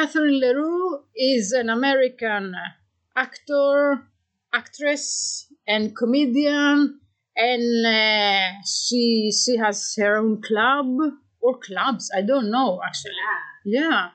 Catherine 0.00 0.40
Leroux 0.40 1.00
is 1.14 1.52
an 1.52 1.68
American 1.68 2.54
actor, 3.14 4.00
actress, 4.50 5.46
and 5.68 5.94
comedian, 5.94 7.00
and 7.36 7.86
uh, 7.86 8.48
she 8.64 9.30
she 9.30 9.58
has 9.58 9.94
her 9.98 10.16
own 10.16 10.40
club 10.40 10.86
or 11.42 11.58
clubs. 11.58 12.10
I 12.16 12.22
don't 12.22 12.50
know 12.50 12.80
actually. 12.82 13.12
Yeah, 13.66 14.08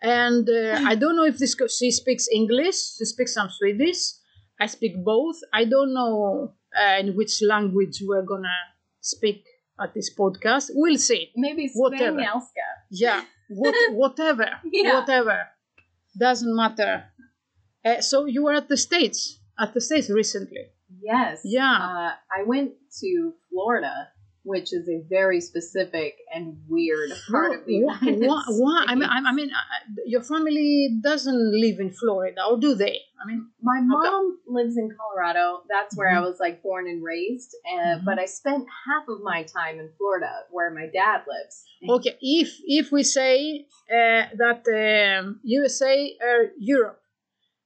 and 0.00 0.48
uh, 0.48 0.78
I 0.90 0.94
don't 0.94 1.16
know 1.16 1.24
if 1.24 1.38
this 1.38 1.56
she 1.80 1.90
speaks 1.90 2.28
English. 2.32 2.78
She 2.98 3.04
speaks 3.04 3.34
some 3.34 3.50
Swedish. 3.50 4.02
I 4.60 4.66
speak 4.66 5.04
both. 5.04 5.38
I 5.52 5.64
don't 5.64 5.92
know 5.92 6.54
uh, 6.80 6.98
in 7.00 7.16
which 7.16 7.42
language 7.42 7.96
we're 8.06 8.22
gonna 8.22 8.60
speak 9.00 9.42
at 9.80 9.94
this 9.94 10.14
podcast. 10.14 10.70
We'll 10.74 10.98
see. 10.98 11.32
Maybe 11.34 11.72
Whatever. 11.74 12.18
Spanielska. 12.18 12.68
Yeah, 12.92 13.24
what, 13.54 13.74
whatever, 13.92 14.48
Yeah. 14.64 15.00
whatever, 15.00 15.48
doesn't 16.18 16.54
matter. 16.54 17.04
Uh, 17.84 18.00
so 18.00 18.24
you 18.24 18.44
were 18.44 18.54
at 18.54 18.68
the 18.68 18.76
states, 18.76 19.38
at 19.58 19.74
the 19.74 19.80
states 19.80 20.08
recently. 20.10 20.66
Yes. 21.02 21.40
Yeah. 21.44 21.72
Uh, 21.72 22.12
I 22.32 22.42
went 22.46 22.72
to 23.00 23.34
Florida, 23.50 24.08
which 24.44 24.72
is 24.72 24.88
a 24.88 25.02
very 25.08 25.40
specific 25.40 26.14
and 26.34 26.58
weird 26.68 27.10
part 27.30 27.58
of 27.58 27.66
the? 27.66 27.74
United 27.74 28.20
Why? 28.20 28.42
why? 28.48 28.84
I 28.86 28.94
mean, 28.94 29.04
I, 29.08 29.16
States. 29.16 29.26
I 29.26 29.32
mean, 29.32 29.50
your 30.06 30.22
family 30.22 30.98
doesn't 31.02 31.60
live 31.60 31.80
in 31.80 31.90
Florida, 31.90 32.40
or 32.48 32.58
do 32.60 32.74
they? 32.74 33.00
I 33.20 33.26
mean, 33.26 33.48
My 33.62 33.80
mom 33.80 34.38
lives 34.46 34.76
in 34.76 34.90
Colorado. 34.98 35.62
That's 35.68 35.96
where 35.96 36.10
I 36.10 36.18
Mhm. 36.20 36.26
was 36.28 36.38
like 36.40 36.62
born 36.62 36.86
and 36.86 37.02
raised. 37.02 37.50
Uh, 37.66 37.76
Mhm. 37.96 38.04
But 38.04 38.18
I 38.18 38.26
spent 38.26 38.62
half 38.86 39.04
of 39.08 39.18
my 39.22 39.40
time 39.44 39.76
in 39.80 39.88
Florida, 39.98 40.32
where 40.50 40.70
my 40.70 40.86
dad 41.00 41.18
lives. 41.34 41.56
okay. 41.96 42.14
If 42.20 42.50
if 42.80 42.92
we 42.92 43.02
say 43.02 43.66
uh, 43.98 44.24
that 44.42 44.60
um, 44.82 45.40
USA 45.42 45.94
or 46.28 46.38
Europe, 46.58 47.00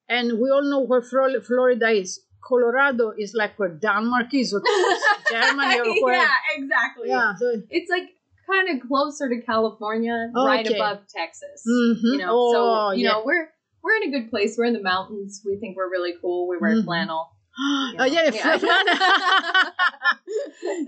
and 0.08 0.38
we 0.40 0.48
all 0.54 0.62
know 0.72 0.80
where 0.90 1.02
Florida 1.02 1.88
is, 1.90 2.20
Colorado 2.40 3.12
is 3.18 3.34
like 3.34 3.58
where 3.58 3.68
Denmark 3.70 4.32
is, 4.34 4.52
or 4.54 4.62
Germany, 5.30 5.80
or 5.80 6.04
where. 6.04 6.14
yeah, 6.16 6.34
exactly. 6.56 7.08
Yeah. 7.08 7.34
So, 7.36 7.62
It's 7.70 7.90
like 7.90 8.08
kind 8.50 8.68
of 8.70 8.86
closer 8.88 9.28
to 9.28 9.40
California, 9.42 10.30
right 10.34 10.66
above 10.66 10.98
Texas. 11.14 11.64
Mhm. 11.68 12.00
You 12.02 12.18
know, 12.18 12.28
Oh, 12.30 12.52
so 12.52 12.90
you 12.96 13.04
yeah. 13.04 13.12
know 13.12 13.22
we're 13.24 13.48
we're 13.82 13.96
in 14.02 14.08
a 14.08 14.10
good 14.18 14.30
place. 14.30 14.56
We're 14.58 14.64
in 14.64 14.74
the 14.74 14.82
mountains. 14.82 15.42
We 15.44 15.56
think 15.56 15.76
we're 15.76 15.90
really 15.90 16.14
cool. 16.20 16.48
We 16.48 16.56
wear 16.58 16.74
Mhm. 16.76 16.84
flannel. 16.84 17.30
oh 17.60 17.92
yeah, 17.98 18.06
Yeah. 18.06 18.30
yeah. 18.32 18.58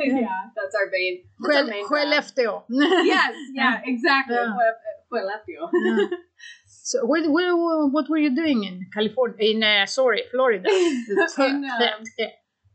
yeah, 0.21 0.41
that's 0.57 0.75
our 0.75 0.89
main. 0.93 1.25
That's 1.41 1.57
our 1.57 1.65
Yes, 3.05 3.35
yeah, 3.55 3.81
exactly. 3.85 4.37
Yeah. 4.37 4.55
Fue- 4.55 4.77
fue. 5.11 6.09
So 6.83 7.05
where, 7.05 7.31
where, 7.31 7.55
what 7.57 8.09
were 8.09 8.19
you 8.19 8.35
doing 8.35 8.65
in 8.65 8.87
California? 8.93 9.37
In 9.41 9.63
uh, 9.63 9.87
sorry, 9.87 10.23
Florida. 10.31 10.69
in 11.39 11.65
um, 11.65 12.05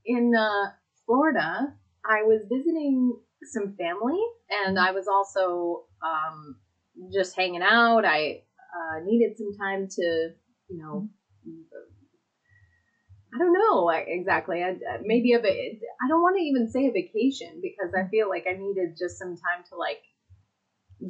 in 0.06 0.32
uh, 0.38 0.72
Florida, 1.06 1.74
I 2.06 2.22
was 2.24 2.42
visiting 2.52 3.18
some 3.44 3.76
family, 3.78 4.22
and 4.50 4.80
I 4.80 4.92
was 4.92 5.08
also 5.08 5.86
um, 6.06 6.58
just 7.12 7.36
hanging 7.36 7.64
out. 7.64 8.06
I 8.06 8.44
uh, 8.76 9.04
needed 9.04 9.38
some 9.38 9.58
time 9.58 9.88
to, 9.90 10.30
you 10.70 10.78
know, 10.78 11.10
I 13.34 13.38
don't 13.40 13.54
know 13.54 13.90
exactly. 13.90 14.64
I, 14.64 14.70
uh, 14.72 15.00
maybe 15.04 15.34
a. 15.34 15.40
I 15.40 16.08
don't 16.08 16.22
want 16.22 16.38
to 16.38 16.44
even 16.44 16.70
say 16.70 16.86
a 16.88 16.92
vacation 16.92 17.60
because 17.62 17.92
I 17.98 18.08
feel 18.10 18.30
like 18.30 18.46
I 18.48 18.54
needed 18.54 18.98
just 18.98 19.18
some 19.18 19.36
time 19.36 19.66
to 19.70 19.76
like 19.76 20.02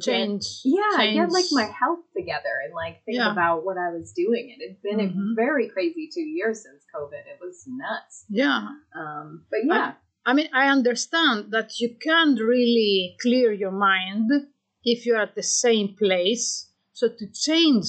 get- 0.00 0.04
Change. 0.12 0.44
yeah, 0.64 0.96
change. 0.96 1.16
get 1.16 1.30
like 1.30 1.44
my 1.52 1.64
health 1.80 2.00
together 2.16 2.54
and 2.64 2.72
like 2.74 3.04
think 3.04 3.16
Yeah. 3.18 3.32
about 3.32 3.64
what 3.64 3.76
I 3.78 3.90
was 3.92 4.12
doing. 4.12 4.44
It 4.54 4.60
had 4.66 4.82
been 4.82 4.98
Mhm. 5.00 5.32
a 5.32 5.34
very 5.34 5.68
crazy 5.68 6.08
two 6.12 6.20
years 6.38 6.62
since 6.62 6.84
COVID. 6.94 7.22
It 7.32 7.38
was 7.40 7.64
nuts. 7.66 8.24
Yeah. 8.28 8.68
Um, 8.94 9.46
but 9.50 9.60
yeah, 9.64 9.94
I 10.24 10.32
mean, 10.32 10.48
I 10.52 10.68
understand 10.68 11.50
that 11.52 11.78
you 11.80 11.96
can't 12.08 12.38
really 12.40 13.16
clear 13.22 13.52
your 13.52 13.70
mind 13.70 14.30
if 14.82 15.06
you're 15.06 15.20
at 15.26 15.34
the 15.34 15.42
same 15.42 15.94
place. 15.96 16.70
So 16.92 17.08
to 17.08 17.26
change 17.32 17.86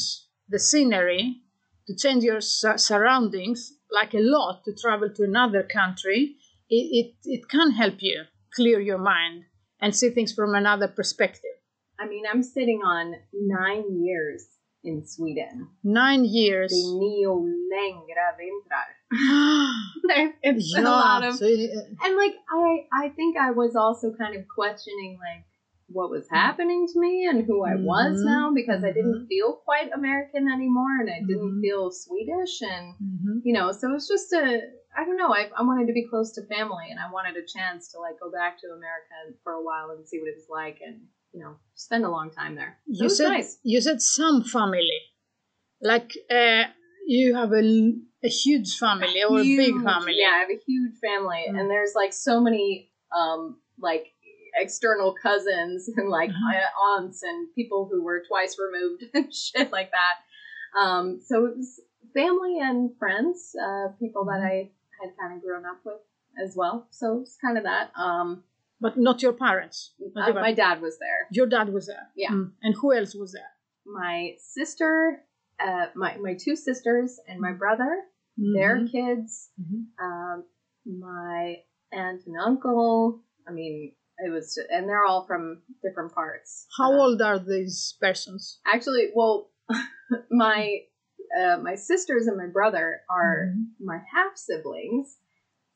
the 0.49 0.59
scenery, 0.59 1.41
to 1.87 1.95
change 1.95 2.23
your 2.23 2.41
sur- 2.41 2.77
surroundings, 2.77 3.73
like 3.91 4.13
a 4.13 4.19
lot, 4.19 4.63
to 4.65 4.73
travel 4.73 5.09
to 5.09 5.23
another 5.23 5.63
country, 5.63 6.35
it, 6.69 6.85
it, 6.99 7.15
it 7.23 7.49
can 7.49 7.71
help 7.71 8.01
you 8.01 8.23
clear 8.55 8.79
your 8.79 8.97
mind 8.97 9.45
and 9.79 9.95
see 9.95 10.09
things 10.09 10.33
from 10.33 10.53
another 10.55 10.87
perspective. 10.87 11.56
I 11.99 12.07
mean, 12.07 12.23
I'm 12.31 12.43
sitting 12.43 12.81
on 12.85 13.15
nine 13.33 14.03
years 14.03 14.45
in 14.83 15.05
Sweden. 15.05 15.67
Nine 15.83 16.25
years. 16.25 16.71
The 16.71 16.77
nio 16.77 17.43
längre 17.71 18.35
vintrar. 18.37 18.87
it's 20.43 20.73
been 20.73 20.85
a 20.85 20.91
lot 20.91 21.23
of, 21.23 21.35
so, 21.35 21.45
uh, 21.45 22.05
and 22.05 22.17
like 22.17 22.35
I, 22.51 22.85
I 22.93 23.09
think 23.09 23.37
I 23.37 23.51
was 23.51 23.75
also 23.75 24.13
kind 24.13 24.35
of 24.35 24.47
questioning 24.47 25.17
like 25.19 25.45
what 25.87 26.09
was 26.09 26.27
happening 26.29 26.85
to 26.93 26.99
me 26.99 27.25
and 27.25 27.45
who 27.45 27.63
I 27.63 27.75
was 27.75 28.21
Mhm. 28.21 28.25
now 28.25 28.51
because 28.53 28.83
I 28.83 28.91
didn't 28.91 29.23
Mhm. 29.23 29.27
feel 29.27 29.53
quite 29.63 29.91
American 29.93 30.49
anymore 30.51 30.99
and 30.99 31.09
I 31.09 31.21
didn't 31.21 31.57
Mhm. 31.57 31.61
feel 31.61 31.91
Swedish 31.91 32.61
and 32.61 32.95
mhm. 33.01 33.41
you 33.45 33.53
know, 33.53 33.71
so 33.71 33.89
it 33.89 33.93
was 33.93 34.07
just 34.07 34.33
a 34.33 34.61
I 34.97 35.05
don't 35.05 35.17
know. 35.17 35.31
I, 35.31 35.51
I 35.55 35.61
wanted 35.61 35.85
to 35.87 35.93
be 35.93 36.07
close 36.07 36.31
to 36.33 36.41
family, 36.47 36.89
and 36.89 36.99
I 36.99 37.11
wanted 37.11 37.37
a 37.37 37.45
chance 37.45 37.91
to 37.91 37.99
like 37.99 38.19
go 38.19 38.31
back 38.31 38.59
to 38.61 38.67
America 38.73 39.13
for 39.43 39.53
a 39.53 39.61
while 39.61 39.91
and 39.91 40.07
see 40.07 40.17
what 40.19 40.27
it 40.27 40.35
was 40.35 40.49
like, 40.49 40.79
and 40.83 41.01
you 41.37 41.43
know, 41.43 41.55
spend 41.75 42.03
a 42.03 42.09
long 42.09 42.31
time 42.31 42.55
there. 42.55 42.77
You 42.87 43.09
said 43.09 43.29
nice. 43.29 43.59
you 43.63 43.79
said 43.79 44.01
some 44.01 44.43
family, 44.43 44.89
like 45.81 46.11
uh, 46.31 46.63
you 47.05 47.35
have 47.35 47.51
a, 47.53 47.93
a 48.23 48.27
huge 48.27 48.77
family 48.77 49.23
or 49.23 49.39
a 49.39 49.43
big 49.43 49.73
Huge. 49.75 49.83
family. 49.83 50.15
Yeah, 50.17 50.31
I 50.35 50.39
have 50.39 50.49
a 50.49 50.59
huge 50.65 50.95
family, 50.99 51.45
Mm. 51.47 51.59
and 51.59 51.69
there's 51.69 51.93
like 51.95 52.13
so 52.13 52.41
many 52.41 52.89
um 53.15 53.57
like 53.79 54.07
external 54.55 55.13
cousins 55.13 55.87
and 55.97 56.09
like 56.09 56.31
Mhm. 56.31 56.53
uh, 56.53 56.81
aunts 56.89 57.21
and 57.21 57.53
people 57.53 57.87
who 57.91 58.03
were 58.03 58.23
twice 58.27 58.57
removed 58.57 59.03
and 59.13 59.33
shit 59.33 59.71
like 59.71 59.91
that. 59.91 60.15
Um, 60.79 61.21
so 61.23 61.45
it 61.45 61.57
was 61.57 61.79
family 62.15 62.59
and 62.59 62.97
friends, 62.97 63.55
uh, 63.55 63.89
people 63.99 64.25
that 64.25 64.39
Mm-hmm. 64.39 64.69
I 64.69 65.05
had 65.05 65.15
kind 65.19 65.35
of 65.35 65.43
grown 65.43 65.65
up 65.65 65.79
with 65.85 66.01
as 66.43 66.55
well. 66.55 66.87
So 66.89 67.21
it's 67.21 67.37
kind 67.37 67.57
of 67.59 67.63
that. 67.65 67.91
Um, 67.95 68.43
but 68.79 68.97
not 68.97 69.21
your 69.21 69.33
parents. 69.33 69.93
Not 70.15 70.29
uh, 70.29 70.33
your, 70.33 70.41
my 70.41 70.53
dad 70.53 70.81
was 70.81 70.97
there. 70.99 71.27
your 71.31 71.47
dad 71.47 71.69
was 71.73 71.87
there. 71.87 72.07
Yeah. 72.15 72.31
Mm. 72.31 72.51
And 72.63 72.75
who 72.75 72.93
else 72.93 73.13
was 73.15 73.31
there? 73.33 73.51
My 73.85 74.33
sister, 74.39 75.21
uh, 75.59 75.87
my 75.95 76.17
my 76.17 76.33
two 76.35 76.55
sisters, 76.55 77.19
and 77.27 77.39
my 77.39 77.53
brother. 77.53 77.91
Their 78.37 78.75
Mhm. 78.77 78.91
kids. 78.91 79.49
Mhm. 79.59 79.81
um, 80.05 80.43
my 80.85 81.63
aunt 81.91 82.21
and 82.27 82.37
uncle. 82.49 83.23
I 83.47 83.51
mean, 83.51 83.93
it 84.19 84.29
was, 84.31 84.57
and 84.69 84.87
they're 84.87 85.05
all 85.05 85.25
from 85.25 85.63
different 85.83 86.11
parts. 86.13 86.67
How 86.77 86.91
Uh, 86.93 86.97
old 87.03 87.21
are 87.21 87.39
these 87.39 87.97
persons? 87.99 88.59
Actually, 88.65 89.05
well, 89.15 89.49
my 90.29 90.79
uh, 91.39 91.57
my 91.57 91.75
sisters 91.75 92.27
and 92.27 92.37
my 92.37 92.47
brother 92.47 93.01
are 93.09 93.53
Mhm. 93.55 93.65
my 93.79 93.97
half 94.13 94.37
siblings. 94.37 95.17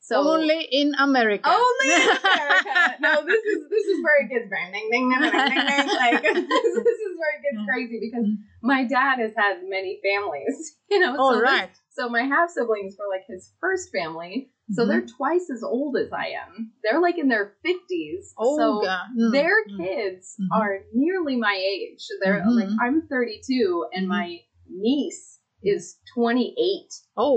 So 0.04 0.16
Only 0.18 0.66
in 0.70 0.94
America. 0.98 1.48
only 1.48 1.94
in 1.94 2.00
America. 2.34 2.96
no, 3.00 3.24
this 3.24 3.42
is 3.44 3.58
this 3.70 3.84
is 3.86 4.02
where 4.02 4.18
it 4.24 4.28
gets 4.28 4.50
bang, 4.50 4.72
ding, 4.72 4.88
ding, 4.90 5.10
ding, 5.10 5.30
ding, 5.30 5.66
ding, 5.66 5.86
like 6.02 6.22
this, 6.22 6.34
this 6.90 7.00
is 7.06 7.12
where 7.18 7.32
it 7.38 7.42
gets 7.46 7.64
crazy 7.70 8.00
because 8.10 8.26
Mhm. 8.26 8.38
my 8.62 8.82
dad 8.84 9.18
has 9.20 9.30
had 9.36 9.62
many 9.68 10.00
families. 10.02 10.76
You 10.90 10.98
know, 11.00 11.16
All 11.16 11.32
so 11.34 11.38
this- 11.38 11.44
right. 11.44 11.70
so 11.90 12.08
my 12.08 12.22
half 12.22 12.50
siblings 12.50 12.96
were 12.98 13.06
like 13.08 13.24
his 13.28 13.52
first 13.60 13.90
family. 13.92 14.50
So 14.72 14.82
Mhm. 14.84 14.88
they're 14.88 15.06
twice 15.06 15.48
as 15.54 15.62
old 15.62 15.96
as 15.96 16.10
I 16.12 16.30
am. 16.44 16.72
They're 16.82 17.00
like 17.00 17.18
in 17.18 17.28
their 17.28 17.54
fifties. 17.62 18.34
Oh, 18.38 18.56
so 18.58 18.80
God. 18.82 19.06
Mm, 19.16 19.32
their 19.32 19.54
mm. 19.70 19.76
kids 19.78 20.34
Mhm. 20.40 20.48
are 20.58 20.78
nearly 20.92 21.36
my 21.36 21.54
age. 21.54 22.04
They're 22.20 22.42
Mhm. 22.42 22.56
like 22.56 22.68
I'm 22.82 23.06
32 23.08 23.86
and 23.92 24.08
my 24.08 24.40
niece 24.68 25.38
is 25.62 25.96
28. 26.14 26.92
Oh, 27.16 27.36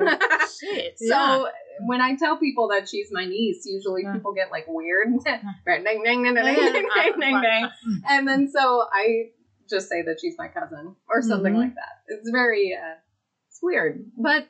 shit. 0.59 0.97
So 0.97 1.06
yeah. 1.07 1.44
When 1.80 2.01
I 2.01 2.16
tell 2.16 2.38
people 2.38 2.68
that 2.69 2.88
she's 2.89 3.12
my 3.12 3.25
niece, 3.25 3.66
usually 3.66 4.04
Yeah. 4.04 4.13
people 4.13 4.33
get 4.33 4.51
like 4.51 4.66
weird. 4.68 5.07
And 8.07 8.27
then 8.27 8.48
so 8.48 8.86
I 8.92 9.31
just 9.68 9.89
say 9.89 10.01
that 10.04 10.19
she's 10.22 10.38
my 10.38 10.48
cousin 10.48 10.95
or 11.10 11.22
something 11.22 11.54
Mhm. 11.54 11.57
like 11.57 11.75
that. 11.75 12.04
It's 12.07 12.30
very, 12.30 12.74
uh, 12.74 12.95
it's 13.50 13.60
weird. 13.62 14.12
But 14.18 14.48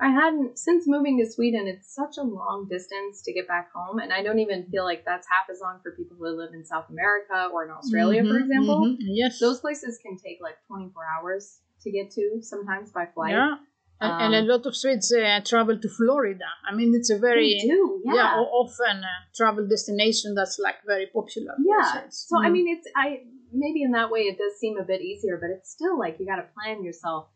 I 0.00 0.10
hadn't, 0.10 0.58
since 0.58 0.86
moving 0.86 1.18
to 1.18 1.26
Sweden, 1.28 1.66
it's 1.66 1.92
such 1.92 2.18
a 2.18 2.22
long 2.22 2.68
distance 2.68 3.20
to 3.22 3.32
get 3.32 3.48
back 3.48 3.72
home. 3.72 3.98
And 3.98 4.12
I 4.12 4.22
don't 4.22 4.38
even 4.38 4.64
feel 4.70 4.84
like 4.84 5.04
that's 5.04 5.26
half 5.28 5.50
as 5.50 5.60
long 5.60 5.80
for 5.82 5.90
people 5.90 6.16
who 6.16 6.28
live 6.28 6.54
in 6.54 6.64
South 6.64 6.88
America 6.88 7.48
or 7.52 7.64
in 7.64 7.70
Australia, 7.70 8.22
for 8.22 8.34
Mhm, 8.34 8.42
example. 8.42 8.86
mhm. 8.86 8.96
Yes. 9.00 9.40
Those 9.40 9.58
places 9.60 9.98
can 9.98 10.16
take 10.16 10.40
like 10.40 10.56
24 10.68 11.04
hours 11.04 11.60
to 11.82 11.90
get 11.90 12.12
to 12.12 12.40
sometimes 12.42 12.92
by 12.92 13.06
flight. 13.06 13.32
Yeah. 13.32 13.56
And, 14.00 14.12
and 14.22 14.34
a 14.34 14.38
Um, 14.38 14.46
lot 14.46 14.66
of 14.66 14.76
Swedes 14.76 15.12
uh, 15.12 15.40
travel 15.44 15.76
to 15.78 15.88
Florida. 15.88 16.44
I 16.68 16.74
mean, 16.74 16.94
it's 16.94 17.10
a 17.10 17.18
very 17.18 17.58
do, 17.60 18.00
yeah. 18.04 18.34
o- 18.36 18.62
often 18.62 19.02
uh, 19.02 19.08
travel 19.34 19.66
destination 19.66 20.34
that's 20.34 20.58
like 20.58 20.76
very 20.86 21.06
popular. 21.06 21.54
Yeah. 21.58 22.08
So 22.10 22.38
I 22.40 22.48
Mm. 22.48 22.52
mean, 22.52 22.68
it's 22.76 22.86
I 22.94 23.06
maybe 23.52 23.82
in 23.82 23.92
that 23.92 24.10
way 24.10 24.20
it 24.30 24.38
does 24.38 24.54
seem 24.60 24.76
a 24.78 24.84
bit 24.84 25.00
easier, 25.00 25.36
but 25.42 25.50
it's 25.50 25.70
still 25.70 25.98
like 25.98 26.20
you 26.20 26.26
got 26.26 26.36
to 26.36 26.46
plan 26.54 26.84
yourself. 26.84 27.28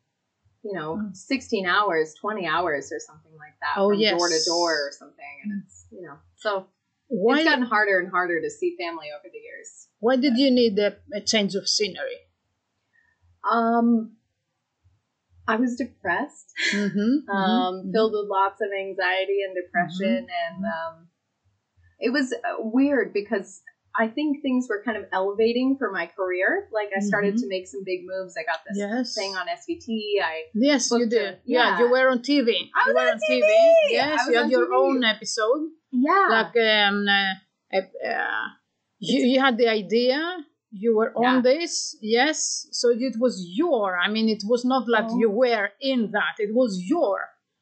You 0.62 0.75
know, 0.79 0.91
Mm. 0.97 1.17
sixteen 1.17 1.67
hours, 1.67 2.14
twenty 2.14 2.47
hours, 2.47 2.93
or 2.93 3.00
something 3.00 3.35
like 3.44 3.56
that, 3.62 3.75
Oh, 3.79 3.88
from 3.91 3.99
yes. 3.99 4.12
door 4.17 4.29
to 4.29 4.41
door 4.47 4.73
or 4.87 4.93
something, 4.93 5.35
and 5.43 5.62
it's 5.64 5.87
you 5.91 6.03
know, 6.03 6.17
so 6.37 6.67
why 7.09 7.38
it's 7.41 7.49
gotten 7.50 7.64
harder 7.64 7.99
and 7.99 8.09
harder 8.09 8.41
to 8.41 8.49
see 8.49 8.76
family 8.79 9.09
over 9.11 9.29
the 9.32 9.38
years. 9.49 9.88
why 9.99 10.14
did 10.14 10.38
you 10.38 10.50
need 10.53 10.79
a, 10.79 10.97
a 11.12 11.20
change 11.20 11.56
of 11.56 11.69
scenery? 11.69 12.19
Um, 13.50 14.12
I 15.49 15.56
was 15.56 15.77
depressed, 15.77 16.53
Mm-hmm, 16.73 17.29
um, 17.37 17.91
filled 17.93 18.12
with 18.12 18.29
lots 18.31 18.61
of 18.61 18.69
anxiety 18.79 19.39
and 19.47 19.55
depression, 19.56 20.27
and 20.47 20.65
um, 20.65 21.09
it 21.99 22.12
was 22.12 22.33
uh, 22.33 22.56
weird 22.59 23.12
because 23.12 23.61
I 23.99 24.09
think 24.09 24.41
things 24.41 24.67
were 24.71 24.83
kind 24.85 24.97
of 24.97 25.05
elevating 25.12 25.77
for 25.79 25.91
my 25.93 26.06
career. 26.06 26.69
Like 26.73 26.89
I 26.97 27.00
started 27.00 27.37
to 27.39 27.47
make 27.49 27.67
some 27.67 27.83
big 27.85 28.00
moves. 28.06 28.35
I 28.39 28.44
got 28.44 28.61
this 28.67 28.79
Yes. 28.79 29.15
thing 29.15 29.35
on 29.37 29.47
SVT. 29.49 30.23
I 30.23 30.43
Yes, 30.55 30.91
you 30.91 31.06
did. 31.06 31.39
Yeah. 31.45 31.77
yeah. 31.77 31.79
you 31.81 31.91
were 31.91 32.09
on 32.09 32.21
TV. 32.21 32.71
I 32.75 32.88
you 32.88 32.95
was 32.95 32.95
were 32.95 33.11
on 33.12 33.19
TV. 33.29 33.73
Yes, 33.91 34.27
you 34.29 34.38
had 34.38 34.50
your 34.50 34.67
TV. 34.69 34.77
own 34.81 35.05
episode. 35.05 35.69
yeah 35.91 36.27
Like 36.31 36.56
um, 36.56 37.05
uh, 37.06 37.77
uh, 38.09 38.47
you, 38.99 39.27
you 39.27 39.41
had 39.41 39.59
the 39.59 39.69
idea. 39.69 40.47
You 40.73 40.97
were 40.97 41.13
on 41.17 41.23
Yeah. 41.23 41.41
this, 41.51 41.97
yes. 42.01 42.67
So 42.73 42.89
it 42.91 43.17
was 43.19 43.35
your. 43.61 43.97
I 43.99 44.09
mean, 44.11 44.29
it 44.29 44.43
was 44.53 44.65
not 44.65 44.89
like 44.89 45.09
Oh. 45.11 45.19
you 45.19 45.31
were 45.31 45.69
in 45.81 46.11
that. 46.13 46.35
It 46.39 46.55
was 46.55 46.83
your. 46.93 47.19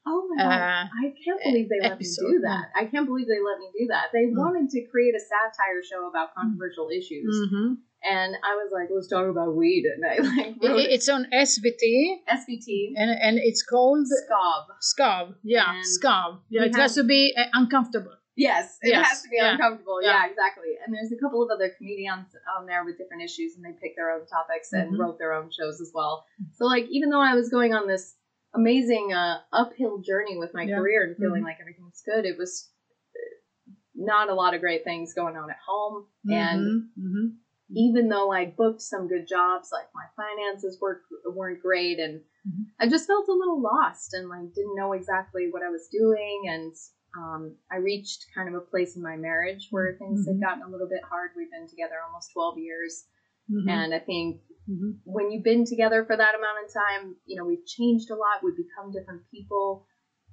Oh 0.07 0.21
my 0.29 0.41
god! 0.43 0.51
uh, 0.51 0.83
I 1.03 1.13
can't 1.23 1.41
believe 1.43 1.67
they 1.69 1.81
let 1.83 1.91
episode, 1.91 2.25
me 2.25 2.31
do 2.35 2.39
that. 2.49 2.65
I 2.81 2.85
can't 2.85 3.05
believe 3.05 3.27
they 3.27 3.43
let 3.49 3.59
me 3.59 3.69
do 3.79 3.85
that. 3.93 4.05
They 4.11 4.25
Mm. 4.27 4.37
wanted 4.43 4.69
to 4.75 4.79
create 4.91 5.13
a 5.13 5.19
satire 5.31 5.81
show 5.89 6.07
about 6.09 6.33
controversial 6.33 6.87
issues, 6.89 7.33
Mhm. 7.45 7.77
and 8.03 8.31
I 8.49 8.55
was 8.61 8.69
like, 8.77 8.87
"Let's 8.89 9.07
talk 9.15 9.27
about 9.29 9.55
weed." 9.55 9.83
And 9.93 10.01
I 10.13 10.15
like 10.31 10.55
It- 10.63 10.91
it's 10.95 11.07
on 11.15 11.27
SVT, 11.31 12.23
SVT 12.27 12.93
and 12.97 13.11
and 13.11 13.37
it's 13.49 13.61
called 13.61 14.07
Scob. 14.07 14.63
Scav. 14.91 15.35
Yeah, 15.43 15.69
And 15.75 15.85
Scav. 15.85 16.39
Yeah, 16.49 16.63
it 16.69 16.75
has 16.75 16.95
to 16.95 17.03
be 17.03 17.21
uh, 17.37 17.43
uncomfortable. 17.53 18.15
Yes, 18.41 18.77
it 18.81 18.89
Yes, 18.89 19.07
has 19.07 19.21
to 19.21 19.29
be 19.29 19.37
yeah, 19.37 19.51
uncomfortable. 19.53 20.01
yeah. 20.01 20.23
Yeah. 20.25 20.29
exactly. 20.29 20.71
And 20.83 20.93
there's 20.93 21.11
a 21.11 21.15
couple 21.17 21.41
of 21.43 21.49
other 21.51 21.69
comedians 21.77 22.27
on 22.57 22.65
there 22.65 22.83
with 22.83 22.97
different 22.97 23.21
issues, 23.23 23.55
and 23.55 23.63
they 23.63 23.73
picked 23.73 23.95
their 23.97 24.09
own 24.11 24.25
topics 24.25 24.73
and 24.73 24.93
Mhm. 24.93 24.97
wrote 24.99 25.17
their 25.19 25.33
own 25.33 25.49
shows 25.51 25.79
as 25.79 25.91
well. 25.93 26.23
So, 26.53 26.65
like, 26.65 26.85
even 26.89 27.09
though 27.09 27.21
I 27.21 27.35
was 27.35 27.49
going 27.49 27.73
on 27.73 27.85
this 27.87 28.15
amazing 28.53 29.13
uh, 29.13 29.37
uphill 29.53 29.99
journey 29.99 30.37
with 30.37 30.53
my 30.53 30.65
Yeah. 30.65 30.77
career 30.77 31.03
and 31.03 31.15
feeling 31.17 31.41
Mhm. 31.43 31.45
like 31.45 31.59
everything 31.61 31.85
was 31.85 32.01
good, 32.01 32.25
it 32.25 32.37
was 32.37 32.69
uh, 33.15 33.71
not 33.93 34.29
a 34.29 34.33
lot 34.33 34.53
of 34.53 34.61
great 34.61 34.83
things 34.83 35.13
going 35.13 35.37
on 35.37 35.49
at 35.49 35.57
home. 35.59 36.07
And 36.27 36.65
Mhm, 36.67 36.89
mhm. 36.97 37.35
even 37.75 38.09
though 38.09 38.31
I 38.31 38.45
booked 38.45 38.81
some 38.81 39.07
good 39.07 39.27
jobs, 39.27 39.71
like 39.71 39.87
my 39.93 40.07
finances 40.15 40.79
were 40.81 41.01
weren't 41.25 41.59
great, 41.61 41.99
and 41.99 42.21
Mhm. 42.47 42.65
I 42.79 42.87
just 42.87 43.05
felt 43.07 43.27
a 43.27 43.33
little 43.33 43.61
lost 43.61 44.13
and 44.13 44.27
like 44.29 44.51
didn't 44.53 44.75
know 44.75 44.93
exactly 44.93 45.49
what 45.51 45.61
I 45.63 45.69
was 45.69 45.87
doing. 45.87 46.47
And 46.47 46.73
um, 47.17 47.55
I 47.71 47.77
reached 47.77 48.27
kind 48.33 48.47
of 48.47 48.55
a 48.55 48.61
place 48.61 48.95
in 48.95 49.01
my 49.01 49.15
marriage 49.17 49.67
where 49.69 49.93
things 49.93 50.25
Mhm. 50.25 50.27
had 50.33 50.39
gotten 50.39 50.63
a 50.63 50.69
little 50.69 50.87
bit 50.87 51.03
hard. 51.03 51.31
We've 51.35 51.51
been 51.51 51.67
together 51.67 51.95
almost 52.05 52.31
twelve 52.31 52.57
years, 52.57 53.05
Mhm, 53.49 53.69
and 53.69 53.93
I 53.93 53.99
think 53.99 54.41
mhm. 54.69 54.99
when 55.03 55.31
you've 55.31 55.43
been 55.43 55.65
together 55.65 56.03
for 56.05 56.15
that 56.15 56.35
amount 56.35 56.65
of 56.65 56.73
time, 56.73 57.15
you 57.25 57.35
know, 57.35 57.45
we've 57.45 57.65
changed 57.65 58.09
a 58.11 58.15
lot. 58.15 58.43
We've 58.43 58.55
become 58.55 58.91
different 58.91 59.29
people, 59.29 59.85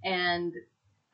and 0.05 0.55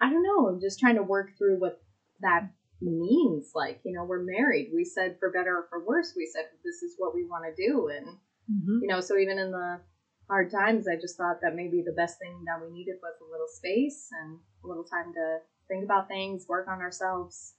I 0.00 0.10
don't 0.10 0.22
know. 0.22 0.48
I'm 0.48 0.60
just 0.60 0.78
trying 0.78 0.96
to 0.96 1.02
work 1.02 1.30
through 1.38 1.58
what 1.58 1.80
that 2.20 2.50
means. 2.82 3.52
Like, 3.54 3.80
you 3.84 3.92
know, 3.92 4.04
we're 4.04 4.22
married. 4.22 4.70
We 4.74 4.84
said 4.84 5.18
for 5.18 5.30
better 5.30 5.56
or 5.56 5.66
for 5.70 5.82
worse, 5.84 6.12
we 6.14 6.26
said 6.26 6.44
this 6.62 6.82
is 6.82 6.94
what 6.98 7.14
we 7.14 7.24
want 7.24 7.44
to 7.44 7.54
do, 7.54 7.88
and 7.88 8.18
Mhm. 8.50 8.82
you 8.82 8.88
know, 8.88 9.00
so 9.00 9.16
even 9.16 9.38
in 9.38 9.50
the 9.50 9.80
hard 10.28 10.50
times, 10.50 10.86
I 10.88 10.96
just 10.96 11.16
thought 11.16 11.40
that 11.40 11.54
maybe 11.54 11.82
the 11.82 11.92
best 11.92 12.18
thing 12.18 12.44
that 12.44 12.60
we 12.60 12.70
needed 12.70 12.96
was 13.02 13.14
a 13.20 13.30
little 13.30 13.46
space 13.46 14.10
and 14.22 14.40
a 14.62 14.66
little 14.66 14.84
time 14.84 15.12
to 15.12 15.38
think 15.68 15.84
about 15.84 16.08
things, 16.08 16.46
work 16.48 16.66
on 16.68 16.80
ourselves. 16.80 17.54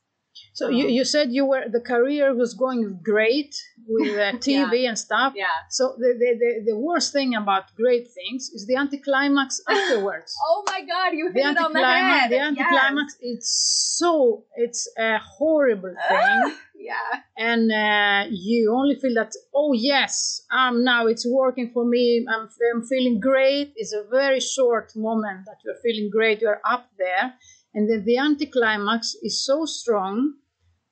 So 0.54 0.70
you, 0.70 0.86
Um, 0.86 0.90
you 0.90 1.06
said 1.06 1.32
you 1.32 1.46
were 1.46 1.64
the 1.70 1.80
career 1.80 2.34
was 2.36 2.54
going 2.54 3.00
great 3.04 3.56
with 3.88 4.18
uh, 4.18 4.38
TV 4.48 4.88
and 4.88 4.98
stuff. 4.98 5.34
Yeah. 5.36 5.46
So 5.70 5.96
the, 5.98 6.14
the, 6.20 6.30
the, 6.42 6.72
the 6.72 6.78
worst 6.78 7.14
thing 7.14 7.36
about 7.36 7.74
great 7.76 8.08
things 8.12 8.50
is 8.54 8.66
the 8.68 8.76
anticlimax 8.76 9.62
afterwards. 9.70 10.34
Oh 10.50 10.64
my 10.68 10.82
God, 10.82 11.14
you 11.14 11.28
hit 11.34 11.36
the 11.36 11.50
it 11.52 11.58
on 11.58 11.74
the 11.74 11.80
anticlimax, 11.80 12.22
head. 12.22 12.32
the 12.32 12.40
anticlimax, 12.40 13.18
it's 13.22 13.96
so 13.98 14.44
it's 14.56 14.90
a 14.98 15.18
horrible 15.20 15.94
thing, 16.10 16.56
yeah. 16.78 17.22
and 17.38 17.72
uh, 17.72 18.28
you 18.30 18.74
only 18.76 18.96
feel 18.96 19.14
that 19.16 19.32
oh 19.54 19.72
yes, 19.74 20.42
um 20.52 20.84
now 20.84 21.08
it's 21.08 21.26
working 21.28 21.72
for 21.74 21.86
me. 21.86 22.26
I'm 22.30 22.50
I'm 22.74 22.84
feeling 22.86 23.20
great. 23.20 23.72
It's 23.76 23.94
a 23.94 24.04
very 24.10 24.40
short 24.42 24.92
moment 24.96 25.46
that 25.46 25.58
you're 25.64 25.80
feeling 25.82 26.10
great. 26.12 26.42
You're 26.42 26.62
up 26.70 26.90
there, 26.98 27.36
and 27.76 27.90
then 27.90 28.06
the 28.06 28.18
anticlimax 28.18 29.16
is 29.22 29.46
so 29.46 29.66
strong 29.66 30.34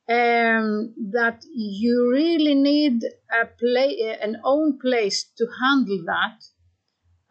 um, 0.10 0.94
that 1.12 1.44
you 1.56 2.12
really 2.12 2.54
need 2.56 3.02
a 3.42 3.46
play, 3.46 4.18
an 4.22 4.38
own 4.44 4.78
place 4.80 5.24
to 5.38 5.48
handle 5.62 6.04
that. 6.06 6.44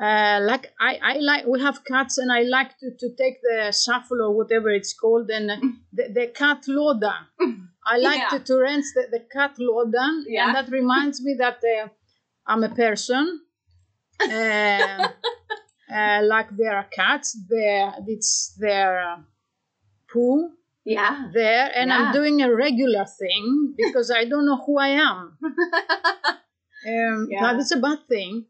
Uh, 0.01 0.41
like 0.43 0.73
I, 0.81 0.99
I 1.03 1.19
like 1.19 1.47
we 1.47 1.61
have 1.61 1.85
cats 1.85 2.19
and 2.19 2.33
I 2.33 2.43
like 2.43 2.77
to, 2.79 2.91
to 2.99 3.09
take 3.17 3.41
the 3.43 3.71
shuffle 3.73 4.23
or 4.23 4.35
whatever 4.35 4.71
it's 4.71 4.95
called 4.95 5.31
and 5.31 5.51
uh, 5.51 5.57
the, 5.93 6.09
the 6.13 6.27
cat 6.35 6.65
lådan. 6.67 7.27
I 7.87 7.99
like 7.99 8.21
Yeah. 8.21 8.29
to, 8.31 8.41
to 8.41 8.59
rent 8.59 8.85
the, 8.95 9.07
the 9.11 9.21
cat 9.31 9.57
lådan 9.61 10.25
Yeah. 10.27 10.47
and 10.47 10.55
that 10.57 10.73
reminds 10.73 11.23
me 11.23 11.37
that 11.39 11.59
uh, 11.63 11.89
I'm 12.47 12.65
a 12.65 12.71
person. 12.71 13.43
Uh, 14.21 15.09
uh, 15.95 16.23
like 16.25 16.49
there 16.57 16.75
are 16.75 16.87
cats, 16.91 17.37
there 17.49 17.93
it's 18.07 18.57
their 18.59 18.99
uh, 18.99 19.17
poo 20.13 20.51
Yeah. 20.85 21.31
there 21.33 21.71
and 21.75 21.89
Yeah. 21.89 21.97
I'm 21.99 22.13
doing 22.13 22.43
a 22.43 22.55
regular 22.55 23.05
thing 23.05 23.75
because 23.83 24.11
I 24.11 24.25
don't 24.25 24.47
know 24.47 24.61
who 24.65 24.79
I 24.79 24.89
am. 24.89 25.39
Um, 26.85 27.29
Yeah. 27.31 27.43
That 27.43 27.61
is 27.61 27.71
a 27.71 27.77
bad 27.77 28.01
thing. 28.09 28.47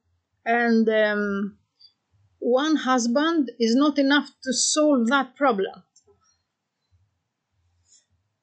And 0.46 0.88
um, 0.88 1.58
one 2.38 2.76
husband 2.76 3.50
is 3.60 3.76
not 3.76 3.98
enough 3.98 4.30
to 4.44 4.52
solve 4.54 5.08
that 5.08 5.36
problem. 5.36 5.82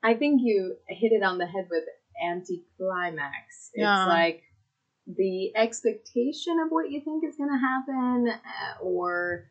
I 0.03 0.13
think 0.13 0.41
you 0.43 0.77
hit 0.87 1.11
it 1.11 1.23
on 1.23 1.39
the 1.39 1.45
head 1.47 1.67
with 1.69 1.83
anticlimax. 2.23 3.71
Yeah. 3.75 4.03
It's 4.03 4.09
like 4.09 4.43
the 5.07 5.55
expectation 5.55 6.59
of 6.63 6.69
what 6.69 6.91
you 6.91 7.01
think 7.01 7.23
is 7.27 7.35
going 7.35 7.49
to 7.49 7.57
happen, 7.57 8.29
uh, 8.29 8.83
or 8.83 9.49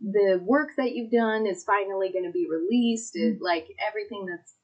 the 0.00 0.40
work 0.42 0.70
that 0.76 0.94
you've 0.94 1.10
done 1.10 1.46
is 1.46 1.64
finally 1.64 2.10
going 2.12 2.24
to 2.24 2.30
be 2.32 2.46
released. 2.48 3.16
It, 3.16 3.40
like 3.40 3.66
everything 3.86 4.26
that's, 4.26 4.54